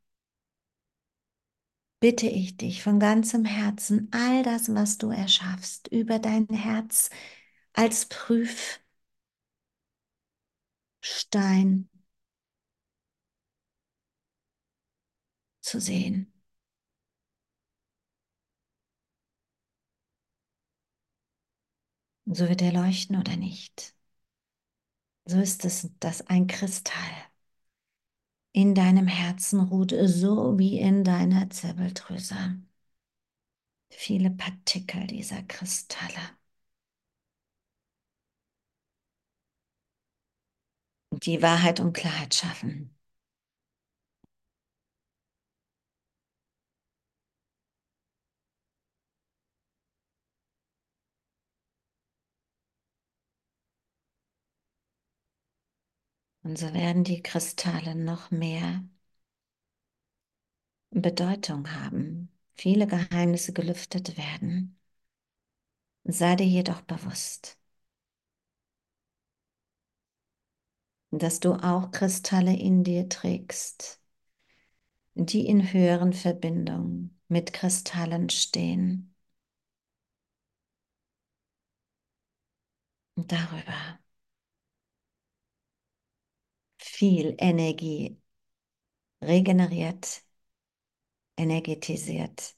bitte 2.00 2.28
ich 2.28 2.58
dich 2.58 2.82
von 2.84 3.00
ganzem 3.00 3.46
Herzen, 3.46 4.10
all 4.12 4.42
das, 4.44 4.74
was 4.74 4.98
du 4.98 5.10
erschaffst, 5.12 5.88
über 5.90 6.18
dein 6.20 6.48
Herz 6.50 7.10
als 7.74 8.06
Prüf 8.08 8.80
Stein 11.02 11.90
zu 15.62 15.80
sehen. 15.80 16.32
So 22.28 22.48
wird 22.48 22.62
er 22.62 22.72
leuchten 22.74 23.16
oder 23.18 23.36
nicht. 23.38 23.96
So 25.26 25.40
ist 25.40 25.64
es, 25.66 25.90
dass 26.00 26.26
ein 26.28 26.48
Kristall 26.48 26.96
in 28.52 28.76
deinem 28.76 29.08
Herzen 29.08 29.62
ruht, 29.62 29.94
so 30.06 30.60
wie 30.60 30.80
in 30.80 31.04
deiner 31.06 31.50
Zirbeldrüse. 31.50 32.36
Viele 33.90 34.30
Partikel 34.32 35.08
dieser 35.08 35.44
Kristalle. 35.44 36.38
die 41.12 41.42
Wahrheit 41.44 41.80
und 41.82 41.92
Klarheit 41.94 42.34
schaffen. 42.34 42.97
Und 56.48 56.58
so 56.58 56.74
werden 56.74 57.04
die 57.04 57.22
Kristalle 57.22 57.94
noch 57.94 58.32
mehr 58.32 58.86
Bedeutung 60.92 61.70
haben, 61.74 62.32
viele 62.56 62.88
Geheimnisse 62.88 63.52
gelüftet 63.52 64.18
werden. 64.18 64.80
Sei 66.06 66.38
dir 66.38 66.46
jedoch 66.46 66.84
bewusst, 66.84 67.58
dass 71.12 71.42
du 71.42 71.52
auch 71.52 71.92
Kristalle 71.92 72.56
in 72.58 72.86
dir 72.86 73.10
trägst, 73.10 74.00
die 75.16 75.46
in 75.48 75.74
höheren 75.74 76.14
Verbindungen 76.14 77.20
mit 77.28 77.52
Kristallen 77.52 78.30
stehen. 78.30 79.14
Darüber 83.18 84.00
viel 86.98 87.36
Energie 87.38 88.18
regeneriert, 89.22 90.24
energetisiert 91.38 92.56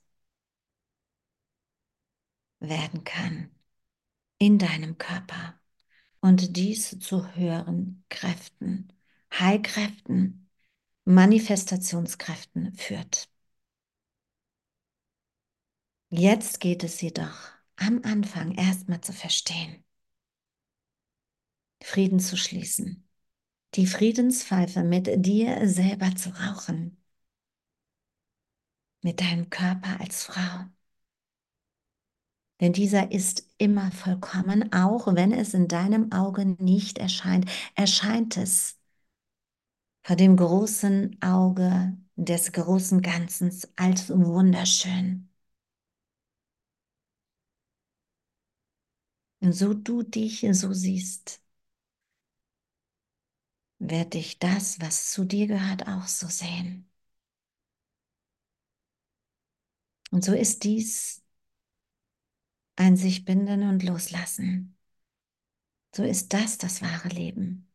werden 2.62 3.04
kann 3.04 3.52
in 4.38 4.58
deinem 4.58 4.98
Körper 4.98 5.60
und 6.22 6.56
dies 6.56 6.98
zu 7.00 7.36
höheren 7.36 8.06
Kräften, 8.08 8.94
Heilkräften, 9.34 10.50
Manifestationskräften 11.04 12.74
führt. 12.76 13.30
Jetzt 16.12 16.62
geht 16.62 16.86
es 16.86 17.02
jedoch 17.02 17.50
am 17.76 18.00
Anfang 18.04 18.54
erstmal 18.54 19.02
zu 19.02 19.12
verstehen, 19.12 19.84
Frieden 21.82 22.22
zu 22.22 22.38
schließen, 22.38 23.09
die 23.76 23.88
Friedenspfeife 23.88 24.84
mit 24.84 25.10
dir 25.26 25.68
selber 25.68 26.16
zu 26.16 26.30
rauchen, 26.30 26.98
mit 29.02 29.20
deinem 29.22 29.50
Körper 29.50 30.00
als 30.00 30.24
Frau 30.24 30.66
denn 32.62 32.74
dieser 32.74 33.12
ist 33.12 33.48
immer 33.58 33.92
vollkommen, 33.92 34.72
auch 34.74 35.14
wenn 35.16 35.32
es 35.32 35.54
in 35.54 35.68
deinem 35.68 36.12
Auge 36.12 36.46
nicht 36.46 36.98
erscheint. 36.98 37.46
Erscheint 37.76 38.38
es 38.38 38.78
vor 40.04 40.16
dem 40.18 40.36
großen 40.36 41.22
Auge 41.22 41.96
des 42.18 42.52
großen 42.52 43.02
Ganzen 43.02 43.52
als 43.78 44.10
wunderschön. 44.10 45.30
Und 49.42 49.52
so 49.54 49.74
du 49.74 50.04
dich 50.04 50.46
so 50.54 50.72
siehst, 50.74 51.42
wird 53.80 54.14
dich 54.14 54.40
das, 54.40 54.80
was 54.82 55.12
zu 55.12 55.26
dir 55.26 55.48
gehört, 55.48 55.88
auch 55.88 56.08
so 56.08 56.28
sehen. 56.28 56.90
Und 60.12 60.24
so 60.24 60.34
ist 60.34 60.64
dies 60.64 61.22
ein 62.78 62.96
sich 62.98 63.26
binden 63.26 63.62
und 63.70 63.84
loslassen. 63.84 64.76
So 65.96 66.04
ist 66.04 66.34
das 66.34 66.58
das 66.58 66.82
wahre 66.82 67.10
Leben. 67.10 67.70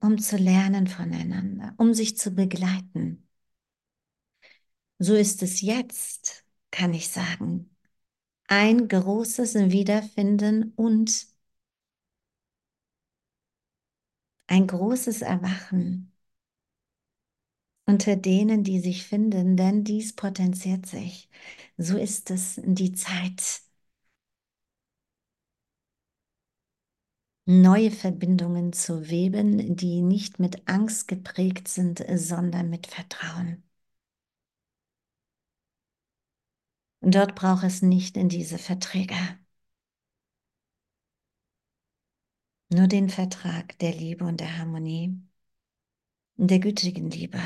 Um 0.00 0.16
zu 0.18 0.36
lernen 0.38 0.86
voneinander, 0.86 1.74
um 1.78 1.92
sich 1.94 2.16
zu 2.16 2.30
begleiten. 2.30 3.28
So 4.98 5.14
ist 5.14 5.42
es 5.42 5.60
jetzt, 5.60 6.44
kann 6.70 6.94
ich 6.94 7.08
sagen, 7.08 7.76
ein 8.48 8.88
großes 8.88 9.54
Wiederfinden 9.56 10.72
und 10.76 11.28
ein 14.48 14.66
großes 14.66 15.22
Erwachen 15.22 16.12
unter 17.86 18.14
denen, 18.16 18.62
die 18.64 18.78
sich 18.80 19.04
finden, 19.06 19.56
denn 19.56 19.82
dies 19.84 20.14
potenziert 20.14 20.86
sich. 20.86 21.28
So 21.76 21.96
ist 21.96 22.30
es 22.30 22.60
die 22.64 22.92
Zeit. 22.92 23.60
Neue 27.48 27.90
Verbindungen 27.90 28.72
zu 28.72 29.08
weben, 29.10 29.74
die 29.74 30.00
nicht 30.00 30.38
mit 30.38 30.68
Angst 30.68 31.08
geprägt 31.08 31.66
sind, 31.66 32.04
sondern 32.14 32.70
mit 32.70 32.86
Vertrauen. 32.86 33.64
Dort 37.00 37.34
braucht 37.36 37.64
es 37.64 37.80
nicht 37.80 38.18
in 38.18 38.28
diese 38.28 38.58
Verträge. 38.58 39.14
Nur 42.68 42.86
den 42.86 43.08
Vertrag 43.08 43.76
der 43.80 43.92
Liebe 43.92 44.24
und 44.24 44.38
der 44.40 44.58
Harmonie, 44.58 45.20
der 46.38 46.60
gütigen 46.60 47.10
Liebe. 47.10 47.38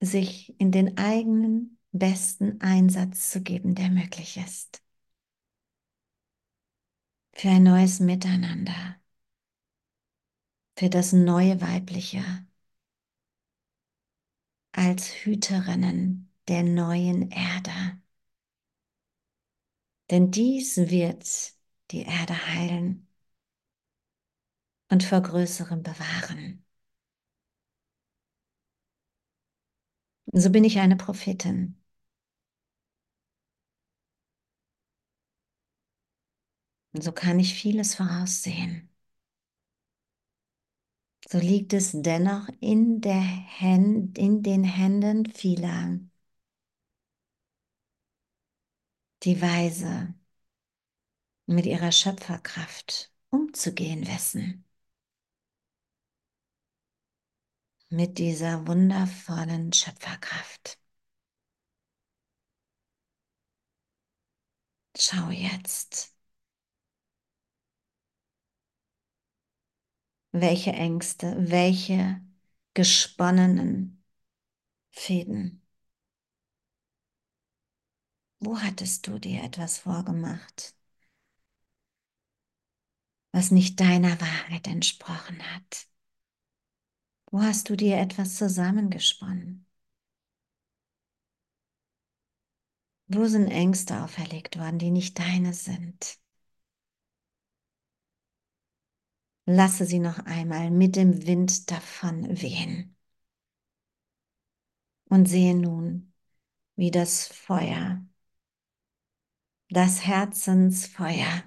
sich 0.00 0.58
in 0.60 0.72
den 0.72 0.96
eigenen 0.98 1.78
besten 1.92 2.60
Einsatz 2.62 3.30
zu 3.30 3.42
geben, 3.42 3.74
der 3.74 3.90
möglich 3.90 4.36
ist. 4.38 4.82
Für 7.34 7.50
ein 7.50 7.62
neues 7.62 8.00
Miteinander, 8.00 8.96
für 10.78 10.88
das 10.90 11.12
neue 11.12 11.60
Weibliche, 11.60 12.22
als 14.72 15.08
Hüterinnen 15.24 16.30
der 16.48 16.62
neuen 16.62 17.30
Erde. 17.32 18.00
Denn 20.10 20.30
dies 20.32 20.76
wird 20.78 21.54
die 21.92 22.02
Erde 22.02 22.34
heilen 22.48 23.06
und 24.90 25.04
vor 25.04 25.20
Größerem 25.22 25.82
bewahren. 25.84 26.64
So 30.32 30.50
bin 30.50 30.62
ich 30.64 30.78
eine 30.78 30.94
Prophetin. 30.96 31.76
So 36.94 37.12
kann 37.12 37.38
ich 37.38 37.54
vieles 37.54 37.94
voraussehen. 37.94 38.88
So 41.30 41.38
liegt 41.38 41.72
es 41.72 41.92
dennoch 41.94 42.48
in, 42.60 43.00
der 43.00 43.20
Händ, 43.20 44.18
in 44.18 44.42
den 44.42 44.64
Händen 44.64 45.26
vieler, 45.26 46.00
die 49.24 49.40
weise 49.40 50.14
mit 51.46 51.66
ihrer 51.66 51.92
Schöpferkraft 51.92 53.12
umzugehen 53.30 54.06
wissen. 54.06 54.66
mit 57.88 58.18
dieser 58.18 58.66
wundervollen 58.66 59.72
Schöpferkraft. 59.72 60.78
Schau 64.98 65.30
jetzt, 65.30 66.14
welche 70.32 70.72
Ängste, 70.72 71.34
welche 71.50 72.20
gesponnenen 72.74 74.04
Fäden. 74.90 75.65
Wo 78.46 78.60
hattest 78.60 79.08
du 79.08 79.18
dir 79.18 79.42
etwas 79.42 79.78
vorgemacht, 79.78 80.76
was 83.32 83.50
nicht 83.50 83.80
deiner 83.80 84.20
Wahrheit 84.20 84.68
entsprochen 84.68 85.42
hat? 85.52 85.88
Wo 87.32 87.42
hast 87.42 87.68
du 87.68 87.74
dir 87.76 87.96
etwas 87.98 88.36
zusammengesponnen? 88.36 89.66
Wo 93.08 93.26
sind 93.26 93.48
Ängste 93.48 94.00
auferlegt 94.04 94.56
worden, 94.60 94.78
die 94.78 94.92
nicht 94.92 95.18
deine 95.18 95.52
sind? 95.52 96.20
Lasse 99.46 99.86
sie 99.86 99.98
noch 99.98 100.20
einmal 100.20 100.70
mit 100.70 100.94
dem 100.94 101.26
Wind 101.26 101.68
davon 101.72 102.40
wehen. 102.40 102.96
Und 105.08 105.26
sehe 105.26 105.56
nun, 105.56 106.12
wie 106.76 106.92
das 106.92 107.26
Feuer, 107.26 108.05
das 109.70 110.04
Herzensfeuer, 110.04 111.44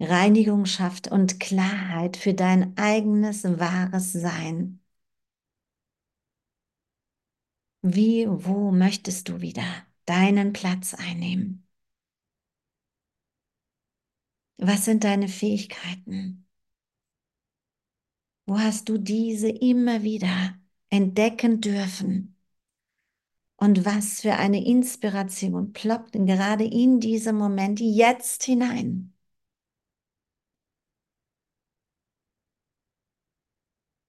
Reinigung 0.00 0.64
schafft 0.64 1.08
und 1.08 1.38
Klarheit 1.38 2.16
für 2.16 2.32
dein 2.34 2.76
eigenes 2.78 3.44
wahres 3.44 4.12
Sein. 4.12 4.80
Wie, 7.82 8.26
wo 8.28 8.70
möchtest 8.70 9.28
du 9.30 9.40
wieder 9.40 9.64
deinen 10.04 10.52
Platz 10.52 10.92
einnehmen? 10.94 11.66
Was 14.58 14.84
sind 14.84 15.04
deine 15.04 15.28
Fähigkeiten? 15.28 16.46
Wo 18.46 18.58
hast 18.58 18.88
du 18.88 18.98
diese 18.98 19.48
immer 19.48 20.02
wieder 20.02 20.58
entdecken 20.90 21.60
dürfen? 21.60 22.35
Und 23.58 23.84
was 23.84 24.20
für 24.22 24.32
eine 24.34 24.64
Inspiration 24.64 25.72
ploppt 25.74 26.12
gerade 26.12 26.64
in 26.64 27.00
diesem 27.00 27.36
Moment 27.36 27.80
jetzt 27.80 28.44
hinein? 28.44 29.12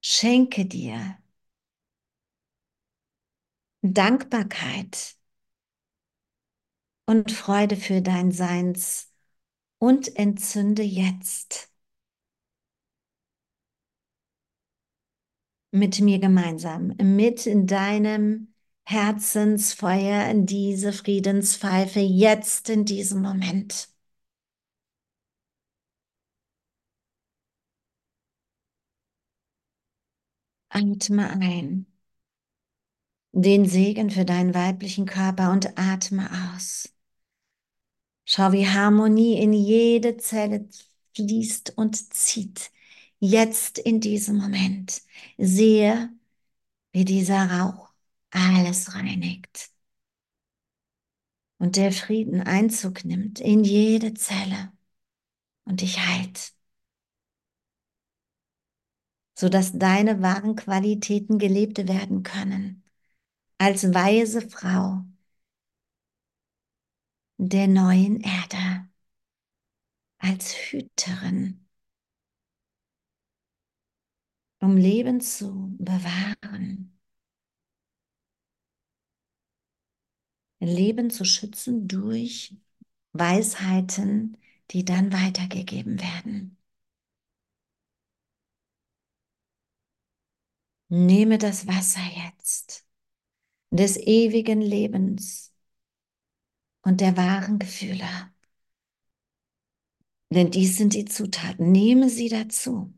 Schenke 0.01 0.65
dir 0.65 1.19
Dankbarkeit 3.81 5.17
und 7.07 7.31
Freude 7.31 7.75
für 7.75 8.01
dein 8.03 8.31
Seins 8.31 9.11
und 9.79 10.15
entzünde 10.17 10.83
jetzt 10.83 11.71
mit 15.71 15.99
mir 16.01 16.19
gemeinsam, 16.19 16.93
mit 17.01 17.47
deinem 17.69 18.53
Herzensfeuer 18.89 20.33
diese 20.45 20.93
Friedenspfeife 20.93 21.99
jetzt 21.99 22.69
in 22.69 22.85
diesem 22.85 23.21
Moment. 23.21 23.89
Atme 30.69 31.29
ein 31.41 31.85
den 33.31 33.65
Segen 33.67 34.09
für 34.09 34.25
deinen 34.25 34.53
weiblichen 34.53 35.05
Körper 35.05 35.51
und 35.51 35.77
atme 35.77 36.29
aus. 36.53 36.89
Schau, 38.25 38.51
wie 38.51 38.67
Harmonie 38.67 39.39
in 39.41 39.53
jede 39.53 40.17
Zelle 40.17 40.67
fließt 41.15 41.77
und 41.77 41.95
zieht. 42.13 42.71
Jetzt 43.19 43.79
in 43.79 43.99
diesem 44.01 44.37
Moment. 44.37 45.01
Sehe, 45.37 46.09
wie 46.93 47.05
dieser 47.05 47.51
Rauch 47.51 47.86
alles 48.31 48.93
reinigt. 48.93 49.71
Und 51.59 51.75
der 51.75 51.91
Frieden 51.91 52.41
Einzug 52.41 53.03
nimmt 53.03 53.39
in 53.39 53.63
jede 53.63 54.13
Zelle. 54.13 54.71
Und 55.65 55.81
dich 55.81 55.99
heilt. 55.99 56.53
Sodass 59.37 59.77
deine 59.77 60.21
wahren 60.21 60.55
Qualitäten 60.55 61.39
gelebt 61.39 61.77
werden 61.87 62.23
können. 62.23 62.83
Als 63.57 63.93
weise 63.93 64.47
Frau 64.49 65.03
der 67.37 67.67
neuen 67.67 68.21
Erde, 68.21 68.89
als 70.19 70.53
Hüterin, 70.53 71.67
um 74.59 74.75
Leben 74.75 75.21
zu 75.21 75.75
bewahren, 75.77 76.96
Leben 80.59 81.09
zu 81.09 81.25
schützen 81.25 81.87
durch 81.87 82.55
Weisheiten, 83.13 84.37
die 84.71 84.85
dann 84.85 85.13
weitergegeben 85.13 85.99
werden. 86.01 86.57
Nehme 90.89 91.37
das 91.37 91.65
Wasser 91.67 92.01
jetzt 92.25 92.85
des 93.71 93.97
ewigen 93.97 94.61
Lebens 94.61 95.53
und 96.81 97.01
der 97.01 97.15
wahren 97.17 97.59
Gefühle. 97.59 98.05
Denn 100.29 100.51
dies 100.51 100.77
sind 100.77 100.93
die 100.93 101.03
Zutaten. 101.05 101.71
Nehme 101.73 102.09
sie 102.09 102.29
dazu. 102.29 102.93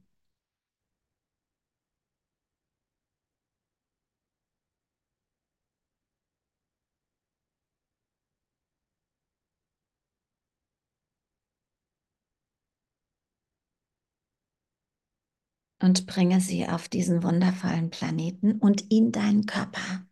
Und 15.79 16.05
bringe 16.07 16.41
sie 16.41 16.67
auf 16.67 16.89
diesen 16.89 17.23
wundervollen 17.23 17.89
Planeten 17.89 18.53
und 18.59 18.91
in 18.91 19.11
deinen 19.11 19.45
Körper 19.45 20.05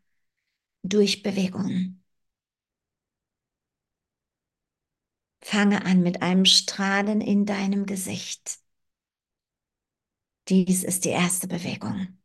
durch 0.83 1.23
Bewegung. 1.23 2.01
Fange 5.41 5.83
an 5.83 6.03
mit 6.03 6.21
einem 6.21 6.45
Strahlen 6.45 7.21
in 7.21 7.47
deinem 7.47 7.87
Gesicht. 7.87 8.59
Dies 10.49 10.83
ist 10.83 11.05
die 11.05 11.09
erste 11.09 11.47
Bewegung. 11.47 12.17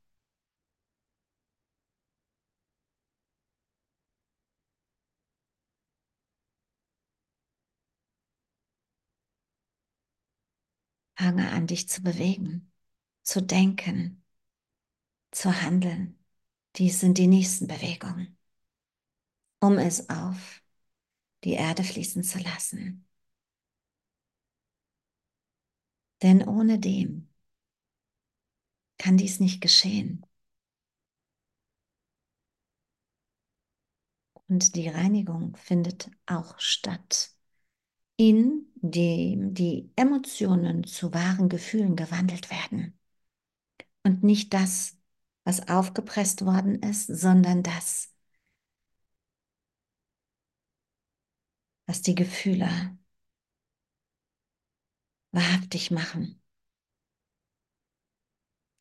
Fange 11.16 11.50
an, 11.52 11.66
dich 11.66 11.88
zu 11.88 12.02
bewegen 12.02 12.70
zu 13.22 13.42
denken, 13.42 14.22
zu 15.30 15.62
handeln. 15.62 16.18
Dies 16.76 17.00
sind 17.00 17.18
die 17.18 17.26
nächsten 17.26 17.66
Bewegungen, 17.66 18.38
um 19.60 19.78
es 19.78 20.08
auf 20.10 20.62
die 21.44 21.52
Erde 21.54 21.84
fließen 21.84 22.22
zu 22.24 22.38
lassen. 22.38 23.06
Denn 26.22 26.46
ohne 26.48 26.78
dem 26.78 27.28
kann 28.98 29.16
dies 29.18 29.40
nicht 29.40 29.60
geschehen. 29.60 30.24
Und 34.48 34.76
die 34.76 34.88
Reinigung 34.88 35.56
findet 35.56 36.10
auch 36.26 36.58
statt, 36.58 37.30
indem 38.16 39.54
die 39.54 39.90
Emotionen 39.96 40.84
zu 40.84 41.12
wahren 41.14 41.48
Gefühlen 41.48 41.96
gewandelt 41.96 42.50
werden 42.50 42.98
und 44.04 44.22
nicht 44.22 44.54
das, 44.54 44.96
was 45.44 45.68
aufgepresst 45.68 46.44
worden 46.44 46.82
ist, 46.82 47.06
sondern 47.06 47.62
das, 47.62 48.12
was 51.86 52.02
die 52.02 52.14
Gefühle 52.14 52.68
wahrhaftig 55.32 55.90
machen. 55.90 56.40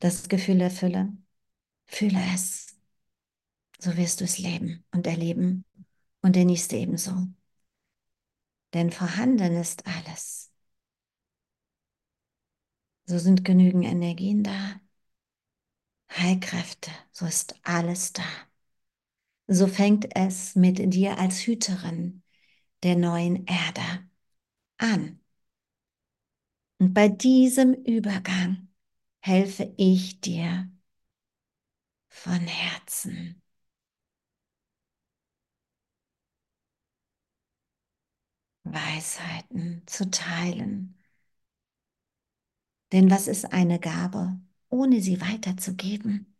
Das 0.00 0.28
Gefühl 0.28 0.58
der 0.58 0.70
Fülle, 0.70 1.16
fühle 1.86 2.20
es, 2.34 2.76
so 3.78 3.96
wirst 3.96 4.20
du 4.20 4.24
es 4.24 4.38
leben 4.38 4.84
und 4.92 5.06
erleben 5.06 5.64
und 6.22 6.36
der 6.36 6.44
nächste 6.44 6.76
ebenso. 6.76 7.28
Denn 8.74 8.90
vorhanden 8.90 9.56
ist 9.56 9.86
alles. 9.86 10.52
So 13.06 13.18
sind 13.18 13.44
genügend 13.44 13.84
Energien 13.84 14.42
da, 14.42 14.80
Heilkräfte, 16.16 16.90
so 17.12 17.26
ist 17.26 17.56
alles 17.64 18.12
da. 18.12 18.22
So 19.46 19.66
fängt 19.68 20.16
es 20.16 20.54
mit 20.56 20.78
dir 20.94 21.18
als 21.18 21.46
Hüterin 21.46 22.22
der 22.82 22.96
neuen 22.96 23.46
Erde 23.46 23.82
an. 24.78 25.20
Und 26.78 26.92
bei 26.94 27.08
diesem 27.08 27.72
Übergang 27.74 28.68
helfe 29.20 29.72
ich 29.78 30.20
dir 30.20 30.70
von 32.08 32.46
Herzen. 32.46 33.42
Weisheiten 38.64 39.82
zu 39.86 40.10
teilen. 40.10 40.96
Denn 42.92 43.10
was 43.10 43.26
ist 43.26 43.52
eine 43.52 43.80
Gabe? 43.80 44.38
Ohne 44.72 45.00
sie 45.00 45.20
weiterzugeben. 45.20 46.34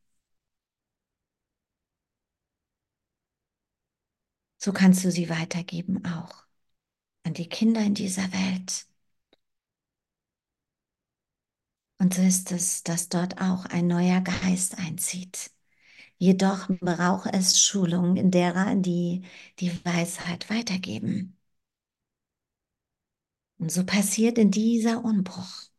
So 4.59 4.73
kannst 4.73 5.05
du 5.05 5.11
sie 5.11 5.29
weitergeben 5.29 6.05
auch 6.07 6.45
an 7.25 7.35
die 7.35 7.49
Kinder 7.49 7.83
in 7.83 7.95
dieser 7.95 8.33
Welt. 8.33 8.87
Und 11.99 12.15
so 12.15 12.23
ist 12.23 12.53
es, 12.53 12.83
dass 12.83 13.09
dort 13.09 13.41
auch 13.41 13.65
ein 13.67 13.87
neuer 13.87 14.21
Geist 14.21 14.79
einzieht. 14.79 15.51
Jedoch 16.19 16.69
braucht 16.81 17.33
es 17.35 17.61
Schulung 17.61 18.17
in 18.17 18.31
derer, 18.31 18.77
die 18.77 19.25
die 19.61 19.73
Weisheit 19.85 20.51
weitergeben. 20.51 21.39
Und 23.59 23.73
so 23.73 23.85
passiert 23.87 24.37
in 24.39 24.51
dieser 24.51 25.05
Umbruch 25.05 25.72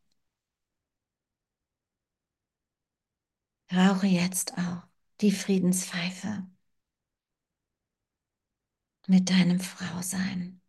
Rauche 3.74 4.08
jetzt 4.08 4.58
auch 4.58 4.84
die 5.22 5.32
Friedenspfeife 5.32 6.46
mit 9.08 9.30
deinem 9.30 9.60
Frausein. 9.62 10.60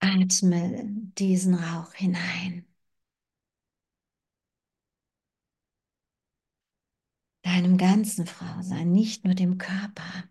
Atme 0.00 0.84
diesen 1.18 1.54
Rauch 1.54 1.94
hinein. 1.94 2.66
Deinem 7.42 7.76
ganzen 7.78 8.24
Frausein, 8.26 8.92
nicht 8.92 9.24
nur 9.26 9.34
dem 9.34 9.58
Körper, 9.58 10.24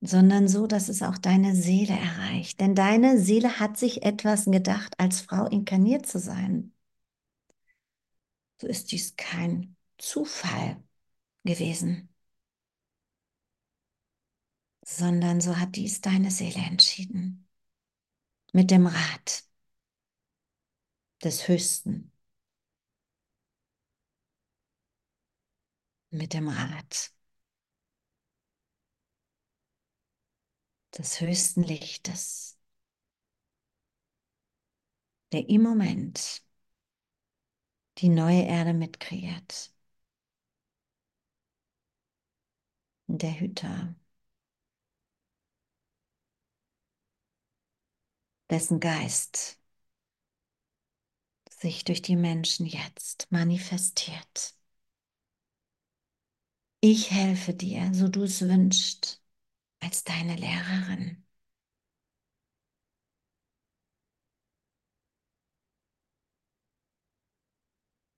sondern 0.00 0.46
so, 0.48 0.66
dass 0.68 0.88
es 0.88 1.02
auch 1.02 1.18
deine 1.18 1.54
Seele 1.56 1.94
erreicht. 1.98 2.60
Denn 2.60 2.74
deine 2.76 3.18
Seele 3.18 3.58
hat 3.60 3.76
sich 3.78 4.02
etwas 4.04 4.44
gedacht, 4.46 4.94
als 4.98 5.20
Frau 5.22 5.46
inkarniert 5.46 6.06
zu 6.06 6.18
sein 6.20 6.73
so 8.64 8.70
ist 8.70 8.92
dies 8.92 9.16
kein 9.16 9.76
Zufall 9.98 10.82
gewesen, 11.44 12.08
sondern 14.86 15.40
so 15.42 15.56
hat 15.58 15.76
dies 15.76 16.00
deine 16.00 16.30
Seele 16.30 16.60
entschieden. 16.64 17.46
Mit 18.52 18.70
dem 18.70 18.86
Rat 18.86 19.44
des 21.22 21.46
Höchsten. 21.48 22.10
Mit 26.10 26.32
dem 26.32 26.48
Rat 26.48 27.12
des 30.96 31.20
höchsten 31.20 31.62
Lichtes, 31.64 32.56
der 35.32 35.48
im 35.48 35.62
Moment 35.62 36.43
die 37.98 38.08
neue 38.08 38.42
Erde 38.44 38.72
mitkreiert. 38.72 39.72
Der 43.06 43.40
Hüter, 43.40 43.94
dessen 48.50 48.80
Geist 48.80 49.58
sich 51.48 51.84
durch 51.84 52.02
die 52.02 52.16
Menschen 52.16 52.66
jetzt 52.66 53.28
manifestiert. 53.30 54.54
Ich 56.80 57.10
helfe 57.10 57.52
dir, 57.54 57.92
so 57.94 58.06
du 58.08 58.22
es 58.24 58.40
wünschst, 58.42 59.20
als 59.80 60.04
deine 60.04 60.36
Lehrerin. 60.36 61.23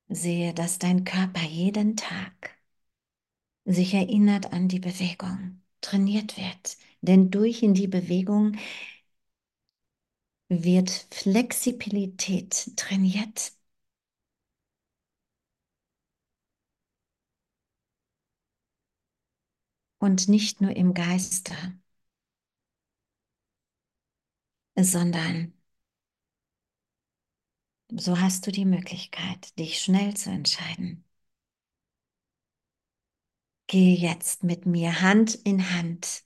Sehe, 0.09 0.53
dass 0.53 0.81
dein 0.81 1.05
Körper 1.05 1.43
jeden 1.43 1.95
Tag 1.97 2.59
sich 3.67 3.93
erinnert 3.95 4.53
an 4.55 4.67
die 4.69 4.79
Bewegung, 4.81 5.61
trainiert 5.83 6.37
wird. 6.39 6.77
Denn 7.03 7.31
durch 7.31 7.63
in 7.63 7.75
die 7.75 7.87
Bewegung 7.89 8.57
wird 10.49 10.91
Flexibilität 11.13 12.73
trainiert. 12.77 13.53
Und 19.99 20.27
nicht 20.29 20.63
nur 20.63 20.75
im 20.75 20.95
Geiste, 20.95 21.53
sondern 24.77 25.53
so 27.91 28.20
hast 28.20 28.47
du 28.47 28.53
die 28.53 28.64
Möglichkeit, 28.64 29.59
dich 29.59 29.80
schnell 29.82 30.14
zu 30.14 30.30
entscheiden. 30.30 31.05
Gehe 33.68 33.97
jetzt 33.97 34.43
mit 34.45 34.66
mir 34.66 35.01
Hand 35.03 35.34
in 35.37 35.70
Hand 35.72 36.24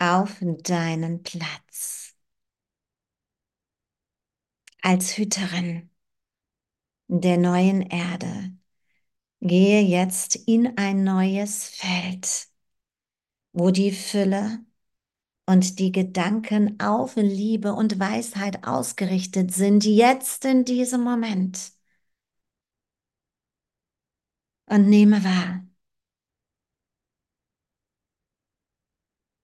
auf 0.00 0.38
deinen 0.40 1.22
Platz 1.22 2.16
als 4.82 5.16
Hüterin 5.16 5.88
der 7.08 7.36
neuen 7.38 7.82
Erde. 7.82 8.52
Gehe 9.40 9.82
jetzt 9.82 10.36
in 10.36 10.78
ein 10.78 11.04
neues 11.04 11.68
Feld, 11.68 12.48
wo 13.52 13.70
die 13.70 13.92
Fülle 13.92 14.60
und 15.48 15.78
die 15.80 15.92
Gedanken 15.92 16.78
auf 16.80 17.16
Liebe 17.16 17.72
und 17.74 17.98
Weisheit 17.98 18.66
ausgerichtet 18.66 19.52
sind, 19.52 19.84
jetzt 19.84 20.44
in 20.44 20.64
diesem 20.66 21.02
Moment. 21.02 21.72
Und 24.66 24.88
nehme 24.88 25.24
wahr, 25.24 25.64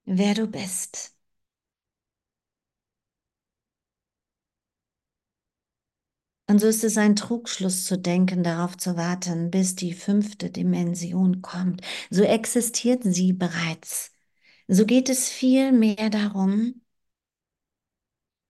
wer 0.07 0.33
du 0.35 0.47
bist. 0.47 1.15
Und 6.47 6.59
so 6.61 6.67
ist 6.69 6.85
es 6.85 6.97
ein 6.99 7.17
Trugschluss 7.17 7.85
zu 7.85 7.99
denken, 7.99 8.43
darauf 8.43 8.77
zu 8.79 8.97
warten, 8.97 9.51
bis 9.51 9.75
die 9.77 9.93
fünfte 9.95 10.49
Dimension 10.51 11.43
kommt. 11.43 11.83
So 12.11 12.23
existiert 12.23 13.03
sie 13.05 13.33
bereits. 13.35 14.14
So 14.69 14.85
geht 14.87 15.09
es 15.09 15.29
viel 15.31 15.73
mehr 15.73 16.11
darum, 16.11 16.83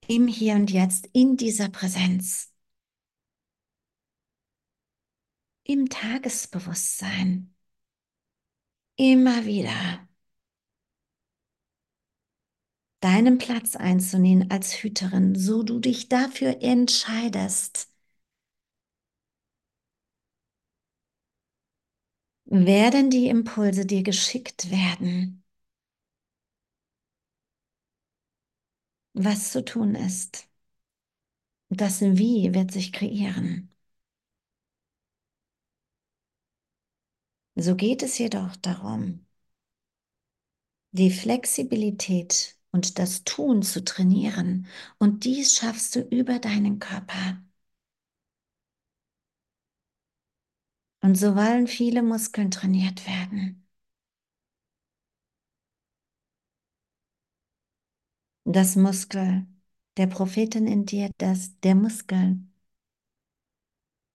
im 0.08 0.28
Hier 0.28 0.54
und 0.54 0.70
Jetzt, 0.70 1.08
in 1.12 1.36
dieser 1.36 1.68
Präsenz, 1.68 2.50
im 5.64 5.88
Tagesbewusstsein, 5.90 7.54
immer 8.96 9.44
wieder 9.46 10.08
deinen 13.00 13.38
Platz 13.38 13.76
einzunehmen 13.76 14.50
als 14.50 14.82
Hüterin, 14.82 15.36
so 15.36 15.62
du 15.62 15.78
dich 15.78 16.08
dafür 16.08 16.60
entscheidest. 16.60 17.88
Werden 22.46 23.10
die 23.10 23.28
Impulse 23.28 23.84
dir 23.84 24.02
geschickt 24.02 24.70
werden, 24.70 25.43
was 29.14 29.50
zu 29.52 29.64
tun 29.64 29.94
ist. 29.96 30.48
Das 31.68 32.00
Wie 32.00 32.54
wird 32.54 32.72
sich 32.72 32.90
kreieren. 32.92 33.70
So 37.56 37.74
geht 37.74 38.04
es 38.04 38.18
jedoch 38.18 38.54
darum, 38.54 39.26
die 40.92 41.10
Flexibilität 41.10 42.56
und 42.70 42.98
das 42.98 43.24
Tun 43.24 43.62
zu 43.62 43.84
trainieren. 43.84 44.66
Und 44.98 45.24
dies 45.24 45.54
schaffst 45.54 45.94
du 45.96 46.00
über 46.00 46.38
deinen 46.38 46.78
Körper. 46.78 47.42
Und 51.02 51.14
so 51.14 51.36
wollen 51.36 51.68
viele 51.68 52.02
Muskeln 52.02 52.50
trainiert 52.50 53.06
werden. 53.06 53.63
Das 58.44 58.74
Muskel 58.76 59.46
der 59.98 60.06
Prophetin 60.06 60.66
in 60.66 60.86
dir, 60.86 61.10
das 61.18 61.58
der 61.60 61.74
Muskel 61.74 62.38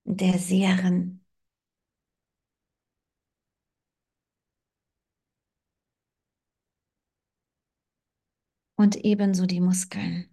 der 0.04 0.38
Seherin. 0.40 1.22
Und 8.76 8.96
ebenso 9.06 9.46
die 9.46 9.60
Muskeln 9.62 10.28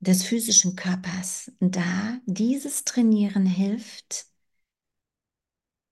des 0.00 0.24
physischen 0.24 0.74
Körpers, 0.76 1.52
da 1.60 2.18
dieses 2.26 2.82
Trainieren 2.84 3.46
hilft, 3.46 4.26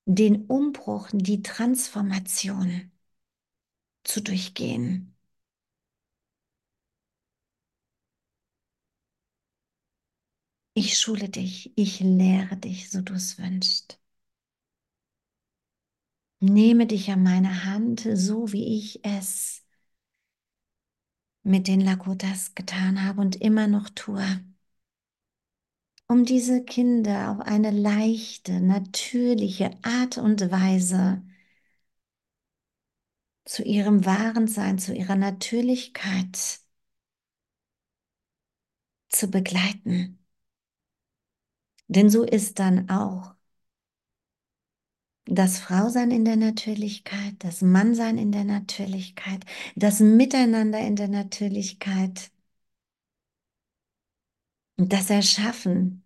den 0.06 0.46
Umbruch, 0.46 1.08
die 1.12 1.42
Transformation 1.42 2.90
zu 4.06 4.22
durchgehen. 4.22 5.14
Ich 10.74 10.96
schule 10.98 11.28
dich, 11.28 11.72
ich 11.76 11.98
lehre 12.00 12.56
dich, 12.56 12.88
so 12.90 13.00
du 13.02 13.14
es 13.14 13.36
wünschst. 13.38 13.98
Nehme 16.40 16.86
dich 16.86 17.10
an 17.10 17.22
meine 17.22 17.64
Hand, 17.64 18.08
so 18.14 18.50
wie 18.52 18.78
ich 18.78 19.04
es 19.04 19.64
mit 21.44 21.66
den 21.66 21.80
Lakotas 21.80 22.54
getan 22.54 23.02
habe 23.02 23.20
und 23.22 23.36
immer 23.36 23.68
noch 23.68 23.88
tue, 23.88 24.22
um 26.08 26.24
diese 26.24 26.64
Kinder 26.64 27.30
auf 27.30 27.40
eine 27.46 27.70
leichte, 27.70 28.60
natürliche 28.60 29.70
Art 29.82 30.18
und 30.18 30.50
Weise 30.50 31.22
zu 33.46 33.62
ihrem 33.62 34.04
wahren 34.04 34.46
Sein, 34.48 34.78
zu 34.78 34.94
ihrer 34.94 35.16
Natürlichkeit 35.16 36.60
zu 39.08 39.28
begleiten. 39.30 40.18
Denn 41.88 42.10
so 42.10 42.22
ist 42.22 42.58
dann 42.60 42.88
auch 42.90 43.34
das 45.26 45.58
Frausein 45.60 46.10
in 46.10 46.24
der 46.24 46.34
Natürlichkeit, 46.36 47.34
das 47.40 47.60
Mannsein 47.62 48.18
in 48.18 48.32
der 48.32 48.42
Natürlichkeit, 48.44 49.44
das 49.76 50.00
Miteinander 50.00 50.80
in 50.80 50.96
der 50.96 51.08
Natürlichkeit, 51.08 52.30
das 54.78 55.10
Erschaffen, 55.10 56.04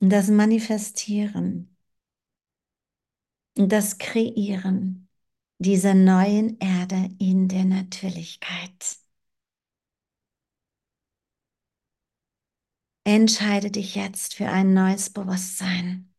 das 0.00 0.28
Manifestieren, 0.30 1.76
das 3.56 3.98
Kreieren 3.98 5.05
dieser 5.58 5.92
neuen 5.94 6.58
Erde 6.60 7.10
in 7.18 7.48
der 7.48 7.64
Natürlichkeit. 7.66 8.96
Entscheide 13.04 13.70
dich 13.70 13.94
jetzt 13.94 14.34
für 14.34 14.48
ein 14.50 14.74
neues 14.74 15.08
Bewusstsein. 15.10 16.12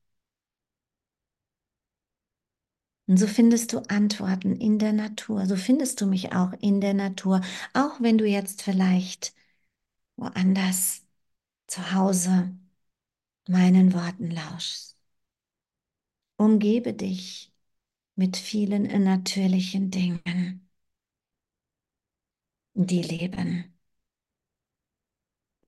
Und 3.07 3.17
so 3.17 3.27
findest 3.27 3.71
du 3.73 3.79
Antworten 3.89 4.55
in 4.55 4.79
der 4.79 4.91
Natur. 4.93 5.45
So 5.45 5.55
findest 5.55 6.01
du 6.01 6.05
mich 6.07 6.33
auch 6.33 6.53
in 6.59 6.81
der 6.81 6.93
Natur, 6.93 7.41
auch 7.73 8.01
wenn 8.01 8.17
du 8.17 8.25
jetzt 8.25 8.61
vielleicht 8.63 9.33
woanders 10.17 11.03
zu 11.67 11.93
Hause 11.93 12.51
meinen 13.47 13.93
Worten 13.93 14.31
lauschst. 14.31 14.97
Umgebe 16.37 16.93
dich 16.93 17.51
mit 18.17 18.35
vielen 18.35 18.83
natürlichen 19.03 19.91
Dingen, 19.91 20.67
die 22.73 23.01
leben, 23.03 23.77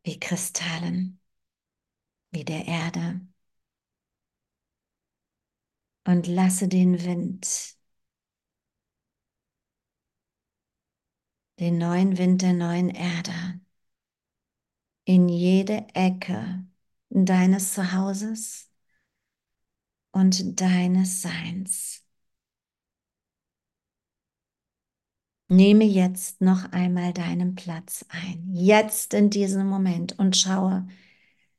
wie 0.04 0.20
Kristallen, 0.20 1.20
wie 2.32 2.44
der 2.44 2.66
Erde, 2.66 3.22
und 6.06 6.26
lasse 6.26 6.68
den 6.68 7.04
Wind, 7.04 7.78
den 11.60 11.78
neuen 11.78 12.18
Wind 12.18 12.42
der 12.42 12.54
neuen 12.54 12.90
Erde 12.90 13.62
in 15.06 15.28
jede 15.30 15.88
Ecke 15.94 16.66
deines 17.10 17.74
Zuhauses 17.74 18.70
und 20.12 20.62
deines 20.62 21.22
Seins. 21.24 21.99
Nehme 25.50 25.84
jetzt 25.84 26.42
noch 26.42 26.72
einmal 26.72 27.12
deinen 27.14 27.56
Platz 27.56 28.06
ein, 28.10 28.50
jetzt 28.54 29.14
in 29.16 29.30
diesem 29.32 29.68
Moment 29.68 30.18
und 30.20 30.38
schaue, 30.38 30.88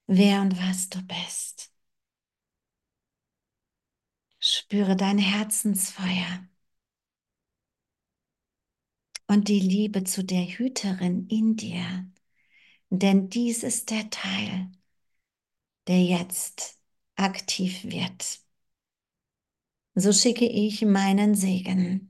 wer 0.07 0.43
und 0.43 0.57
was 0.59 0.89
du 0.91 1.01
bist. 1.03 1.73
Spüre 4.39 4.97
dein 4.97 5.19
Herzensfeuer 5.19 6.47
und 9.29 9.49
die 9.49 9.61
Liebe 9.61 10.05
zu 10.05 10.23
der 10.25 10.45
Hüterin 10.45 11.27
in 11.29 11.57
dir, 11.57 12.07
denn 12.91 13.29
dies 13.31 13.63
ist 13.65 13.91
der 13.91 14.11
Teil, 14.11 14.71
der 15.89 16.03
jetzt 16.03 16.79
aktiv 17.17 17.85
wird. 17.85 18.41
so 19.95 20.13
schicke 20.13 20.47
ich 20.47 20.83
meinen 20.83 21.35
Segen, 21.37 22.10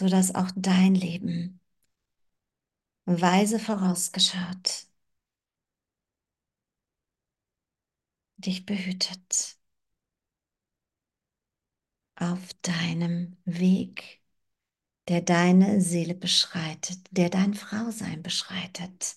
sodass 0.00 0.34
auch 0.34 0.50
dein 0.56 0.94
Leben 0.94 1.60
weise 3.04 3.58
vorausgeschaut 3.58 4.86
dich 8.38 8.64
behütet 8.64 9.58
auf 12.16 12.54
deinem 12.62 13.36
Weg, 13.44 14.22
der 15.08 15.20
deine 15.20 15.82
Seele 15.82 16.14
beschreitet, 16.14 17.00
der 17.10 17.28
dein 17.28 17.52
Frausein 17.52 18.22
beschreitet. 18.22 19.16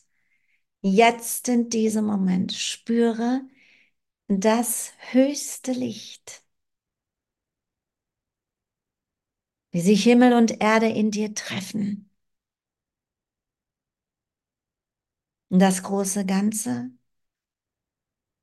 Jetzt 0.82 1.48
in 1.48 1.70
diesem 1.70 2.06
Moment 2.06 2.52
spüre 2.52 3.42
das 4.28 4.92
höchste 5.12 5.72
Licht, 5.72 6.43
wie 9.74 9.82
sich 9.82 10.04
Himmel 10.06 10.32
und 10.34 10.62
Erde 10.62 10.88
in 10.88 11.12
dir 11.12 11.34
treffen. 11.36 12.10
Das 15.50 15.84
große 15.84 16.26
Ganze 16.26 16.92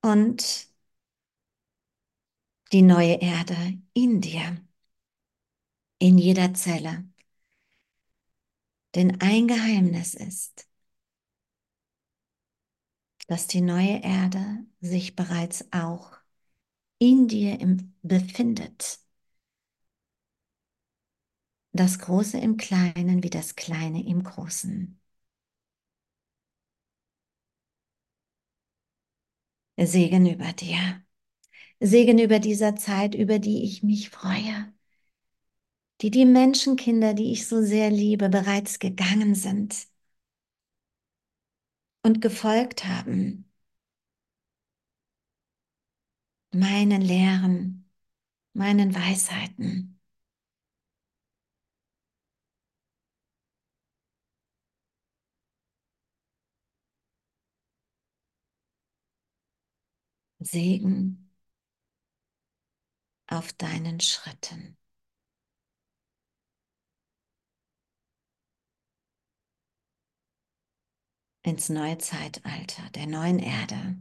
und 0.02 0.68
die 2.72 2.82
neue 2.82 3.20
Erde 3.20 3.54
in 3.94 4.20
dir, 4.20 4.56
in 6.00 6.18
jeder 6.18 6.52
Zelle. 6.54 7.04
Denn 8.94 9.20
ein 9.20 9.48
Geheimnis 9.48 10.14
ist, 10.14 10.68
dass 13.28 13.46
die 13.46 13.60
neue 13.62 14.02
Erde 14.02 14.64
sich 14.82 15.16
bereits 15.16 15.64
auch 15.72 16.12
in 16.98 17.28
dir 17.28 17.58
befindet. 18.02 19.00
Das 21.72 21.98
Große 21.98 22.38
im 22.38 22.56
Kleinen 22.58 23.24
wie 23.24 23.30
das 23.30 23.56
Kleine 23.56 24.06
im 24.06 24.22
Großen. 24.22 25.00
Segen 29.82 30.26
über 30.26 30.52
dir. 30.52 31.02
Segen 31.80 32.18
über 32.20 32.38
dieser 32.40 32.76
Zeit, 32.76 33.14
über 33.16 33.38
die 33.40 33.64
ich 33.64 33.82
mich 33.84 34.10
freue, 34.10 34.72
die 36.00 36.10
die 36.10 36.24
Menschenkinder, 36.24 37.14
die 37.14 37.30
ich 37.32 37.46
so 37.46 37.62
sehr 37.62 37.90
liebe, 37.90 38.28
bereits 38.28 38.78
gegangen 38.80 39.34
sind 39.36 39.86
und 42.02 42.20
gefolgt 42.20 42.84
haben, 42.84 43.50
meinen 46.52 47.00
Lehren, 47.02 47.90
meinen 48.54 48.94
Weisheiten. 48.94 49.99
Segen 60.40 61.30
auf 63.28 63.54
deinen 63.54 63.98
Schritten. 64.00 64.76
Ins 71.42 71.68
neue 71.68 71.98
Zeitalter 71.98 72.88
der 72.94 73.06
neuen 73.06 73.38
Erde. 73.40 73.96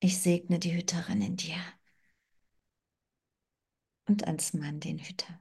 Ich 0.00 0.20
segne 0.22 0.58
die 0.60 0.74
Hüterin 0.74 1.22
in 1.22 1.36
dir 1.36 1.56
und 4.06 4.26
als 4.26 4.52
Mann 4.54 4.80
den 4.80 4.98
Hüter. 4.98 5.40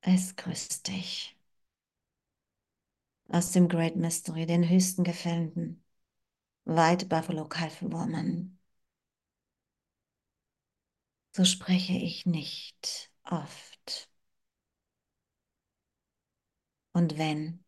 Es 0.00 0.34
grüßt 0.36 0.86
dich 0.88 1.35
aus 3.28 3.52
dem 3.52 3.68
Great 3.68 3.96
Mystery, 3.96 4.46
den 4.46 4.68
höchsten 4.68 5.04
Gefällten, 5.04 5.84
White 6.64 7.06
Buffalo 7.06 7.46
Calf 7.48 7.82
Woman. 7.82 8.58
So 11.36 11.44
spreche 11.44 11.92
ich 11.92 12.26
nicht 12.26 13.10
oft. 13.24 14.10
Und 16.92 17.16
wenn, 17.18 17.64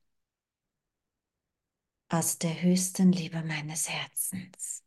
aus 2.11 2.37
der 2.39 2.61
höchsten 2.63 3.13
Liebe 3.13 3.43
meines 3.43 3.89
Herzens. 3.89 4.83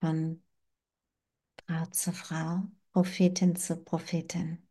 Von 0.00 0.42
Frau 1.66 1.86
zu 1.86 2.12
Frau, 2.12 2.62
Prophetin 2.92 3.56
zu 3.56 3.76
Prophetin. 3.76 4.61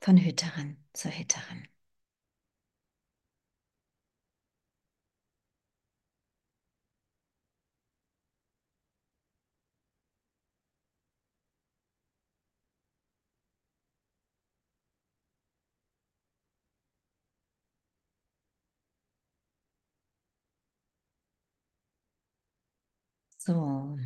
Von 0.00 0.16
Hüterin 0.18 0.76
zu 0.92 1.08
Hüterin. 1.10 1.68
So. 23.38 23.98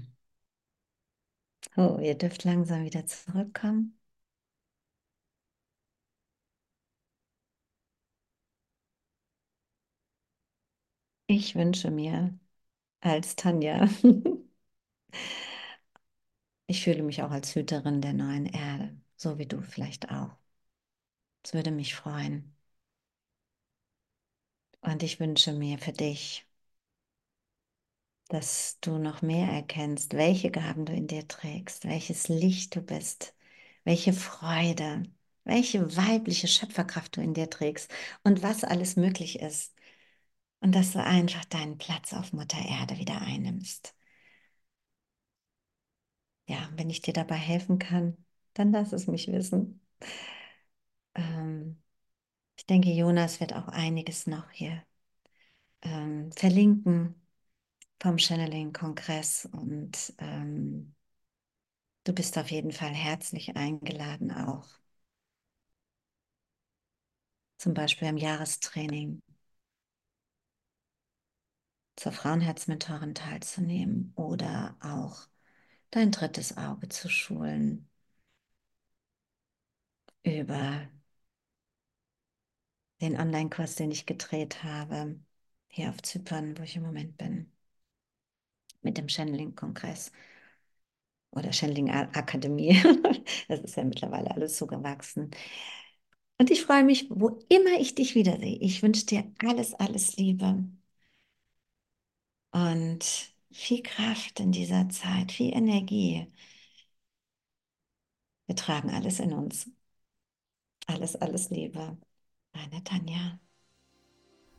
Oh, 1.76 1.98
ihr 2.00 2.16
dürft 2.18 2.42
langsam 2.44 2.82
wieder 2.84 3.06
zurückkommen. 3.06 3.96
Ich 11.26 11.54
wünsche 11.54 11.90
mir 11.90 12.38
als 13.00 13.36
Tanja, 13.36 13.88
ich 16.66 16.84
fühle 16.84 17.02
mich 17.02 17.22
auch 17.22 17.30
als 17.30 17.54
Hüterin 17.54 18.00
der 18.02 18.12
neuen 18.12 18.44
Erde, 18.46 18.94
so 19.16 19.38
wie 19.38 19.46
du 19.46 19.62
vielleicht 19.62 20.10
auch. 20.10 20.36
Es 21.44 21.54
würde 21.54 21.70
mich 21.70 21.94
freuen. 21.94 22.56
Und 24.82 25.02
ich 25.02 25.18
wünsche 25.18 25.52
mir 25.52 25.78
für 25.78 25.90
dich, 25.92 26.46
dass 28.28 28.78
du 28.80 28.98
noch 28.98 29.22
mehr 29.22 29.48
erkennst, 29.50 30.12
welche 30.14 30.50
Gaben 30.50 30.84
du 30.86 30.92
in 30.92 31.06
dir 31.06 31.26
trägst, 31.28 31.84
welches 31.86 32.28
Licht 32.28 32.74
du 32.76 32.80
bist, 32.82 33.34
welche 33.84 34.12
Freude, 34.12 35.04
welche 35.44 35.96
weibliche 35.96 36.48
Schöpferkraft 36.48 37.16
du 37.16 37.20
in 37.22 37.32
dir 37.34 37.48
trägst 37.50 37.90
und 38.24 38.42
was 38.42 38.64
alles 38.64 38.96
möglich 38.96 39.40
ist 39.40 39.74
und 40.60 40.74
dass 40.74 40.92
du 40.92 41.02
einfach 41.02 41.44
deinen 41.46 41.78
Platz 41.78 42.12
auf 42.12 42.32
Mutter 42.32 42.58
Erde 42.58 42.98
wieder 42.98 43.20
einnimmst. 43.20 43.94
Ja, 46.48 46.68
wenn 46.76 46.88
ich 46.90 47.02
dir 47.02 47.12
dabei 47.14 47.34
helfen 47.36 47.78
kann, 47.78 48.16
dann 48.54 48.72
lass 48.72 48.92
es 48.94 49.06
mich 49.06 49.28
wissen. 49.28 49.80
Ähm, 51.16 51.82
ich 52.58 52.66
denke, 52.66 52.90
Jonas 52.92 53.40
wird 53.40 53.54
auch 53.54 53.68
einiges 53.68 54.26
noch 54.28 54.50
hier 54.52 54.82
ähm, 55.82 56.32
verlinken 56.32 57.14
vom 58.02 58.18
Channeling-Kongress 58.18 59.46
und 59.52 60.14
ähm, 60.18 60.94
du 62.04 62.12
bist 62.14 62.38
auf 62.38 62.50
jeden 62.50 62.72
Fall 62.72 62.94
herzlich 62.94 63.56
eingeladen 63.56 64.30
auch. 64.32 64.66
Zum 67.58 67.74
Beispiel 67.74 68.06
am 68.08 68.16
Jahrestraining 68.16 69.20
zur 71.96 72.12
Frauenherzmentorin 72.12 73.14
teilzunehmen 73.14 74.12
oder 74.16 74.76
auch 74.80 75.28
dein 75.90 76.10
drittes 76.12 76.56
Auge 76.56 76.88
zu 76.88 77.08
schulen 77.08 77.88
über 80.24 80.88
den 83.00 83.16
Online-Kurs, 83.18 83.76
den 83.76 83.90
ich 83.92 84.06
gedreht 84.06 84.62
habe, 84.64 85.20
hier 85.68 85.90
auf 85.90 86.02
Zypern, 86.02 86.58
wo 86.58 86.62
ich 86.62 86.74
im 86.76 86.82
Moment 86.82 87.16
bin, 87.16 87.52
mit 88.82 88.98
dem 88.98 89.08
Channeling-Kongress 89.08 90.12
oder 91.30 91.52
Channeling-Akademie. 91.52 92.82
das 93.48 93.60
ist 93.60 93.76
ja 93.76 93.84
mittlerweile 93.84 94.30
alles 94.30 94.56
zugewachsen. 94.56 95.30
Und 96.38 96.50
ich 96.50 96.62
freue 96.62 96.84
mich, 96.84 97.08
wo 97.10 97.38
immer 97.48 97.78
ich 97.80 97.94
dich 97.94 98.14
wiedersehe. 98.14 98.56
Ich 98.60 98.82
wünsche 98.82 99.06
dir 99.06 99.24
alles, 99.38 99.74
alles 99.74 100.16
Liebe 100.16 100.64
und 102.54 103.34
viel 103.50 103.82
Kraft 103.82 104.38
in 104.38 104.52
dieser 104.52 104.88
Zeit, 104.88 105.32
viel 105.32 105.52
Energie. 105.52 106.26
Wir 108.46 108.54
tragen 108.54 108.90
alles 108.90 109.18
in 109.18 109.32
uns. 109.32 109.68
Alles, 110.86 111.16
alles 111.16 111.50
Liebe. 111.50 111.96
Deine 112.52 112.84
Tanja. 112.84 113.40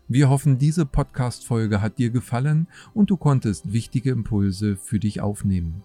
Wir 0.07 0.29
hoffen, 0.29 0.57
diese 0.57 0.85
Podcast-Folge 0.85 1.81
hat 1.81 1.97
dir 1.97 2.09
gefallen 2.09 2.67
und 2.93 3.09
du 3.09 3.17
konntest 3.17 3.71
wichtige 3.71 4.11
Impulse 4.11 4.75
für 4.75 4.99
dich 4.99 5.21
aufnehmen. 5.21 5.83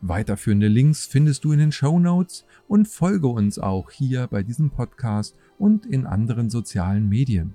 Weiterführende 0.00 0.68
Links 0.68 1.06
findest 1.06 1.44
du 1.44 1.52
in 1.52 1.60
den 1.60 1.72
Show 1.72 2.00
Notes 2.00 2.46
und 2.66 2.88
folge 2.88 3.28
uns 3.28 3.58
auch 3.58 3.90
hier 3.90 4.26
bei 4.26 4.42
diesem 4.42 4.70
Podcast 4.70 5.36
und 5.58 5.86
in 5.86 6.04
anderen 6.04 6.50
sozialen 6.50 7.08
Medien. 7.08 7.54